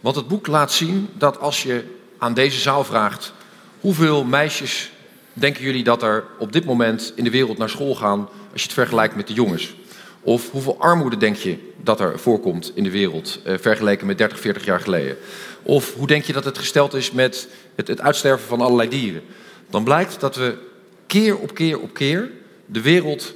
Want 0.00 0.16
het 0.16 0.28
boek 0.28 0.46
laat 0.46 0.72
zien 0.72 1.08
dat 1.12 1.38
als 1.38 1.62
je 1.62 1.98
aan 2.18 2.34
deze 2.34 2.60
zaal 2.60 2.84
vraagt 2.84 3.32
hoeveel 3.80 4.24
meisjes 4.24 4.90
denken 5.38 5.62
jullie 5.62 5.84
dat 5.84 6.02
er 6.02 6.24
op 6.38 6.52
dit 6.52 6.64
moment 6.64 7.12
in 7.14 7.24
de 7.24 7.30
wereld 7.30 7.58
naar 7.58 7.68
school 7.68 7.94
gaan 7.94 8.28
als 8.52 8.60
je 8.60 8.66
het 8.66 8.72
vergelijkt 8.72 9.16
met 9.16 9.26
de 9.26 9.32
jongens? 9.32 9.74
Of 10.20 10.50
hoeveel 10.50 10.78
armoede 10.78 11.16
denk 11.16 11.36
je 11.36 11.58
dat 11.82 12.00
er 12.00 12.18
voorkomt 12.18 12.72
in 12.74 12.82
de 12.82 12.90
wereld 12.90 13.40
eh, 13.44 13.54
vergeleken 13.60 14.06
met 14.06 14.18
30, 14.18 14.40
40 14.40 14.64
jaar 14.64 14.80
geleden? 14.80 15.16
Of 15.62 15.94
hoe 15.94 16.06
denk 16.06 16.24
je 16.24 16.32
dat 16.32 16.44
het 16.44 16.58
gesteld 16.58 16.94
is 16.94 17.10
met 17.10 17.48
het, 17.74 17.88
het 17.88 18.00
uitsterven 18.00 18.46
van 18.46 18.60
allerlei 18.60 18.88
dieren? 18.88 19.22
Dan 19.70 19.84
blijkt 19.84 20.20
dat 20.20 20.36
we 20.36 20.58
keer 21.06 21.38
op 21.38 21.54
keer 21.54 21.80
op 21.80 21.94
keer 21.94 22.30
de 22.66 22.80
wereld 22.80 23.34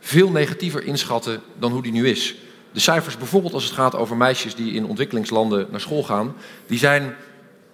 veel 0.00 0.30
negatiever 0.30 0.84
inschatten 0.84 1.42
dan 1.58 1.72
hoe 1.72 1.82
die 1.82 1.92
nu 1.92 2.08
is. 2.08 2.36
De 2.72 2.80
cijfers 2.80 3.16
bijvoorbeeld 3.16 3.54
als 3.54 3.64
het 3.64 3.72
gaat 3.72 3.94
over 3.94 4.16
meisjes 4.16 4.54
die 4.54 4.72
in 4.72 4.86
ontwikkelingslanden 4.86 5.66
naar 5.70 5.80
school 5.80 6.02
gaan, 6.02 6.36
die 6.66 6.78
zijn 6.78 7.14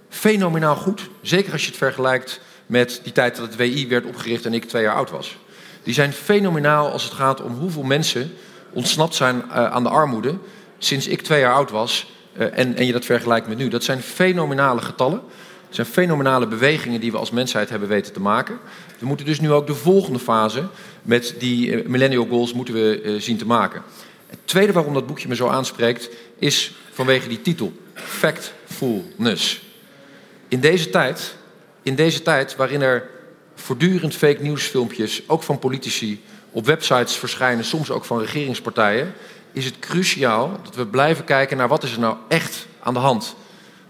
fenomenaal 0.09 0.77
goed. 0.77 1.09
Zeker 1.23 1.53
als 1.53 1.63
je 1.63 1.69
het 1.69 1.77
vergelijkt 1.77 2.41
met 2.67 3.01
die 3.03 3.13
tijd 3.13 3.37
dat 3.37 3.47
het 3.47 3.57
WI 3.57 3.89
werd 3.89 4.07
opgericht 4.07 4.47
en 4.47 4.55
ik 4.55 4.65
twee 4.65 4.83
jaar 4.83 4.95
oud 4.95 5.11
was. 5.11 5.37
Die 5.83 5.95
zijn 5.95 6.13
fenomenaal 6.13 6.91
als 6.91 7.05
het 7.05 7.13
gaat 7.13 7.43
om 7.43 7.53
hoeveel 7.53 7.83
mensen 7.83 8.33
ontsnapt 8.73 9.15
zijn 9.15 9.37
uh, 9.37 9.53
aan 9.53 9.83
de 9.83 9.89
armoede 9.89 10.35
sinds 10.79 11.07
ik 11.07 11.23
twee 11.23 11.41
jaar 11.41 11.55
oud 11.55 11.71
was 11.71 12.13
uh, 12.39 12.59
en, 12.59 12.77
en 12.77 12.87
je 12.87 12.93
dat 12.93 13.05
vergelijkt 13.05 13.49
met 13.49 13.59
nu. 13.59 13.69
Dat 13.69 13.85
zijn 13.85 14.03
fenomenale 14.03 14.81
getallen. 14.81 15.21
Het 15.67 15.75
zijn 15.75 15.87
fenomenale 15.87 16.47
bewegingen 16.47 17.01
die 17.01 17.11
we 17.11 17.19
als 17.19 17.31
mensheid 17.31 17.71
hebben 17.71 17.89
weten 17.89 18.13
te 18.13 18.21
maken. 18.21 18.59
We 18.99 19.07
moeten 19.07 19.27
dus 19.27 19.41
nu 19.41 19.53
ook 19.53 19.67
de 19.67 19.75
volgende 19.75 20.19
fase 20.19 20.67
met 21.03 21.35
die 21.39 21.67
uh, 21.67 21.87
millennial 21.87 22.27
goals 22.27 22.53
moeten 22.53 22.75
we 22.75 23.17
zien 23.19 23.37
te 23.37 23.47
maken. 23.47 23.83
Het 24.27 24.39
tweede 24.45 24.73
waarom 24.73 24.95
dat 24.95 25.07
boekje 25.07 25.29
me 25.29 25.35
zo 25.35 25.49
aanspreekt 25.49 26.11
is 26.39 26.75
vanwege 26.93 27.29
die 27.29 27.41
titel, 27.41 27.73
Factfulness. 27.95 29.63
In 30.49 30.61
deze 30.61 30.91
tijd, 30.91 31.37
in 31.85 31.95
deze 31.95 32.23
tijd 32.23 32.57
waarin 32.57 32.81
er 32.81 33.11
voortdurend 33.55 34.15
fake 34.15 34.43
nieuwsfilmpjes, 34.43 35.29
ook 35.29 35.43
van 35.43 35.59
politici, 35.59 36.23
op 36.51 36.67
websites 36.67 37.17
verschijnen, 37.17 37.65
soms 37.65 37.91
ook 37.91 38.05
van 38.05 38.19
regeringspartijen, 38.19 39.13
is 39.53 39.65
het 39.65 39.79
cruciaal 39.79 40.61
dat 40.63 40.75
we 40.75 40.87
blijven 40.87 41.25
kijken 41.25 41.57
naar 41.57 41.69
wat 41.69 41.83
is 41.83 41.93
er 41.93 42.01
nou 42.01 42.17
echt 42.29 42.67
aan 42.81 42.95
de 42.95 43.01
hand. 43.01 43.37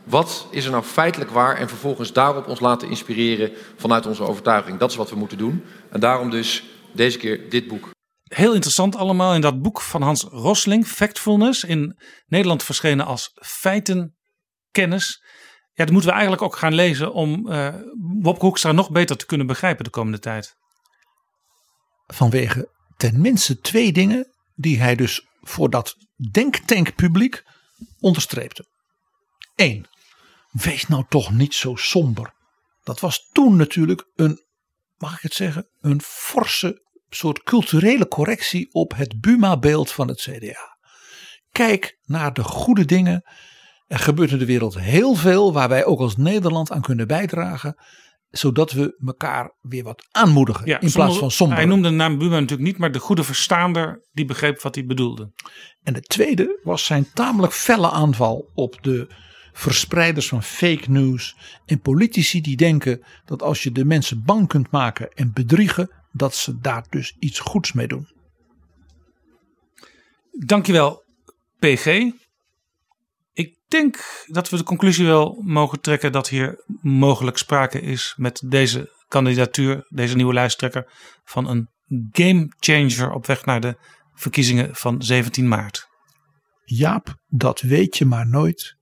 Wat 0.04 0.46
is 0.50 0.64
er 0.64 0.70
nou 0.70 0.84
feitelijk 0.84 1.30
waar 1.30 1.56
en 1.56 1.68
vervolgens 1.68 2.12
daarop 2.12 2.48
ons 2.48 2.60
laten 2.60 2.88
inspireren 2.88 3.52
vanuit 3.76 4.06
onze 4.06 4.22
overtuiging. 4.22 4.78
Dat 4.78 4.90
is 4.90 4.96
wat 4.96 5.10
we 5.10 5.16
moeten 5.16 5.38
doen. 5.38 5.64
En 5.90 6.00
daarom 6.00 6.30
dus 6.30 6.64
deze 6.92 7.18
keer 7.18 7.50
dit 7.50 7.68
boek. 7.68 7.90
Heel 8.24 8.54
interessant 8.54 8.96
allemaal 8.96 9.34
in 9.34 9.40
dat 9.40 9.62
boek 9.62 9.80
van 9.80 10.02
Hans 10.02 10.22
Rosling, 10.22 10.86
Factfulness, 10.86 11.64
in 11.64 11.98
Nederland 12.26 12.62
verschenen 12.62 13.06
als 13.06 13.30
Feitenkennis. 13.34 15.22
Ja, 15.74 15.84
dat 15.84 15.90
moeten 15.90 16.10
we 16.10 16.16
eigenlijk 16.16 16.42
ook 16.42 16.56
gaan 16.56 16.74
lezen 16.74 17.12
om 17.12 17.48
uh, 17.48 17.74
Wopke 18.22 18.44
Hoekstra 18.44 18.72
nog 18.72 18.90
beter 18.90 19.16
te 19.16 19.26
kunnen 19.26 19.46
begrijpen 19.46 19.84
de 19.84 19.90
komende 19.90 20.18
tijd. 20.18 20.56
Vanwege 22.06 22.68
tenminste 22.96 23.58
twee 23.58 23.92
dingen 23.92 24.32
die 24.54 24.80
hij 24.80 24.94
dus 24.94 25.26
voor 25.40 25.70
dat 25.70 25.96
denktankpubliek 26.30 27.42
onderstreepte. 28.00 28.66
Eén, 29.56 29.86
wees 30.50 30.86
nou 30.86 31.04
toch 31.08 31.32
niet 31.32 31.54
zo 31.54 31.76
somber. 31.76 32.34
Dat 32.82 33.00
was 33.00 33.28
toen 33.32 33.56
natuurlijk 33.56 34.06
een, 34.14 34.44
mag 34.96 35.16
ik 35.16 35.22
het 35.22 35.34
zeggen, 35.34 35.68
een 35.80 36.02
forse 36.02 36.82
soort 37.08 37.42
culturele 37.42 38.08
correctie 38.08 38.68
op 38.72 38.94
het 38.96 39.20
Buma-beeld 39.20 39.92
van 39.92 40.08
het 40.08 40.20
CDA. 40.20 40.78
Kijk 41.52 41.98
naar 42.04 42.32
de 42.32 42.42
goede 42.42 42.84
dingen. 42.84 43.24
Er 43.86 43.98
gebeurt 43.98 44.30
in 44.30 44.38
de 44.38 44.46
wereld 44.46 44.78
heel 44.78 45.14
veel 45.14 45.52
waar 45.52 45.68
wij 45.68 45.84
ook 45.84 46.00
als 46.00 46.16
Nederland 46.16 46.70
aan 46.70 46.80
kunnen 46.80 47.06
bijdragen. 47.06 47.76
Zodat 48.30 48.72
we 48.72 48.96
elkaar 49.06 49.54
weer 49.60 49.82
wat 49.84 50.06
aanmoedigen 50.10 50.80
in 50.80 50.92
plaats 50.92 51.18
van 51.18 51.30
somber. 51.30 51.56
Hij 51.56 51.66
noemde 51.66 51.88
de 51.88 51.94
naam 51.94 52.18
Buma 52.18 52.40
natuurlijk 52.40 52.68
niet, 52.68 52.78
maar 52.78 52.92
de 52.92 52.98
goede 52.98 53.24
verstaander 53.24 54.06
die 54.12 54.24
begreep 54.24 54.62
wat 54.62 54.74
hij 54.74 54.86
bedoelde. 54.86 55.32
En 55.82 55.92
de 55.92 56.00
tweede 56.00 56.60
was 56.62 56.84
zijn 56.84 57.12
tamelijk 57.12 57.52
felle 57.52 57.90
aanval 57.90 58.50
op 58.54 58.78
de 58.82 59.06
verspreiders 59.52 60.28
van 60.28 60.42
fake 60.42 60.90
news 60.90 61.36
en 61.66 61.80
politici 61.80 62.40
die 62.40 62.56
denken 62.56 63.04
dat 63.24 63.42
als 63.42 63.62
je 63.62 63.72
de 63.72 63.84
mensen 63.84 64.24
bang 64.24 64.48
kunt 64.48 64.70
maken 64.70 65.10
en 65.10 65.32
bedriegen, 65.32 65.90
dat 66.12 66.34
ze 66.34 66.58
daar 66.58 66.86
dus 66.90 67.16
iets 67.18 67.38
goeds 67.38 67.72
mee 67.72 67.86
doen. 67.86 68.08
Dankjewel, 70.30 71.02
PG. 71.58 72.12
Ik 73.34 73.58
denk 73.68 74.24
dat 74.26 74.48
we 74.48 74.56
de 74.56 74.62
conclusie 74.62 75.06
wel 75.06 75.42
mogen 75.42 75.80
trekken 75.80 76.12
dat 76.12 76.28
hier 76.28 76.64
mogelijk 76.80 77.36
sprake 77.36 77.80
is 77.80 78.14
met 78.16 78.42
deze 78.46 79.04
kandidatuur, 79.08 79.86
deze 79.88 80.16
nieuwe 80.16 80.32
lijsttrekker, 80.32 80.92
van 81.24 81.48
een 81.48 81.68
game 82.10 82.52
changer 82.58 83.12
op 83.12 83.26
weg 83.26 83.44
naar 83.44 83.60
de 83.60 83.76
verkiezingen 84.12 84.74
van 84.74 85.02
17 85.02 85.48
maart. 85.48 85.86
Jaap, 86.64 87.14
dat 87.26 87.60
weet 87.60 87.96
je 87.96 88.04
maar 88.04 88.26
nooit. 88.26 88.76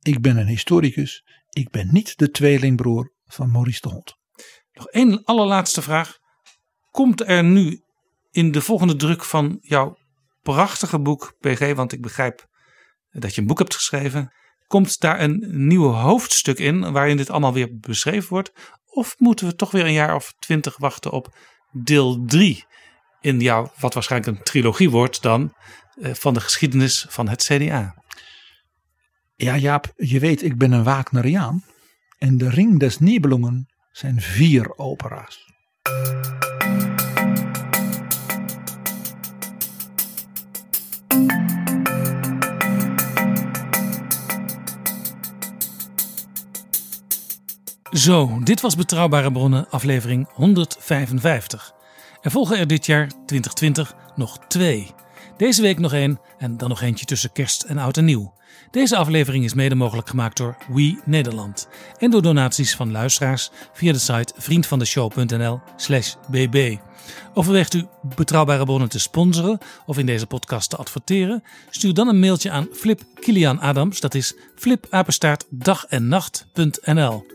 Ik 0.00 0.20
ben 0.20 0.36
een 0.36 0.46
historicus. 0.46 1.24
Ik 1.50 1.70
ben 1.70 1.88
niet 1.92 2.18
de 2.18 2.30
tweelingbroer 2.30 3.12
van 3.24 3.50
Maurice 3.50 3.80
de 3.80 3.88
Hond. 3.88 4.14
Nog 4.72 4.86
één 4.88 5.24
allerlaatste 5.24 5.82
vraag. 5.82 6.18
Komt 6.90 7.28
er 7.28 7.44
nu 7.44 7.80
in 8.30 8.52
de 8.52 8.60
volgende 8.60 8.96
druk 8.96 9.24
van 9.24 9.58
jouw 9.60 9.98
prachtige 10.42 11.00
boek, 11.00 11.36
PG, 11.38 11.74
want 11.74 11.92
ik 11.92 12.02
begrijp 12.02 12.46
dat 13.20 13.34
je 13.34 13.40
een 13.40 13.46
boek 13.46 13.58
hebt 13.58 13.74
geschreven. 13.74 14.32
Komt 14.66 15.00
daar 15.00 15.20
een 15.20 15.44
nieuw 15.48 15.90
hoofdstuk 15.90 16.58
in 16.58 16.92
waarin 16.92 17.16
dit 17.16 17.30
allemaal 17.30 17.52
weer 17.52 17.78
beschreven 17.80 18.28
wordt? 18.28 18.52
Of 18.86 19.14
moeten 19.18 19.46
we 19.46 19.54
toch 19.54 19.70
weer 19.70 19.84
een 19.84 19.92
jaar 19.92 20.14
of 20.14 20.34
twintig 20.38 20.76
wachten 20.76 21.10
op 21.10 21.36
deel 21.72 22.24
3 22.24 22.64
in 23.20 23.40
jouw, 23.40 23.72
wat 23.78 23.94
waarschijnlijk 23.94 24.36
een 24.36 24.44
trilogie 24.44 24.90
wordt 24.90 25.22
dan, 25.22 25.54
eh, 26.00 26.14
van 26.14 26.34
de 26.34 26.40
geschiedenis 26.40 27.06
van 27.08 27.28
het 27.28 27.42
CDA? 27.42 27.94
Ja, 29.36 29.56
Jaap, 29.56 29.92
je 29.96 30.18
weet, 30.18 30.42
ik 30.42 30.58
ben 30.58 30.72
een 30.72 30.84
Wagneriaan. 30.84 31.64
En 32.18 32.38
de 32.38 32.50
Ring 32.50 32.78
des 32.78 32.98
Nibelungen 32.98 33.66
zijn 33.90 34.20
vier 34.20 34.78
opera's. 34.78 35.44
Zo, 47.96 48.40
dit 48.42 48.60
was 48.60 48.76
Betrouwbare 48.76 49.32
Bronnen, 49.32 49.66
aflevering 49.70 50.28
155. 50.32 51.74
Er 52.22 52.30
volgen 52.30 52.58
er 52.58 52.66
dit 52.66 52.86
jaar 52.86 53.10
2020 53.26 53.94
nog 54.16 54.38
twee. 54.48 54.90
Deze 55.36 55.62
week 55.62 55.78
nog 55.78 55.92
één 55.92 56.20
en 56.38 56.56
dan 56.56 56.68
nog 56.68 56.82
eentje 56.82 57.04
tussen 57.04 57.32
kerst 57.32 57.62
en 57.62 57.78
oud 57.78 57.96
en 57.96 58.04
nieuw. 58.04 58.34
Deze 58.70 58.96
aflevering 58.96 59.44
is 59.44 59.54
mede 59.54 59.74
mogelijk 59.74 60.08
gemaakt 60.08 60.36
door 60.36 60.56
We 60.68 61.00
Nederland 61.04 61.68
en 61.98 62.10
door 62.10 62.22
donaties 62.22 62.74
van 62.74 62.90
luisteraars 62.90 63.50
via 63.72 63.92
de 63.92 63.98
site 63.98 64.34
vriendvandeshow.nl/slash 64.36 66.14
bb. 66.30 66.76
Overweegt 67.34 67.74
u 67.74 67.86
betrouwbare 68.16 68.64
bronnen 68.64 68.88
te 68.88 68.98
sponsoren 68.98 69.58
of 69.86 69.98
in 69.98 70.06
deze 70.06 70.26
podcast 70.26 70.70
te 70.70 70.76
adverteren? 70.76 71.42
Stuur 71.70 71.94
dan 71.94 72.08
een 72.08 72.20
mailtje 72.20 72.50
aan 72.50 72.68
Flip 72.72 73.02
Kilian 73.14 73.60
Adams, 73.60 74.00
dat 74.00 74.14
is 74.14 74.34
flipapenstaartdagennacht.nl. 74.54 77.34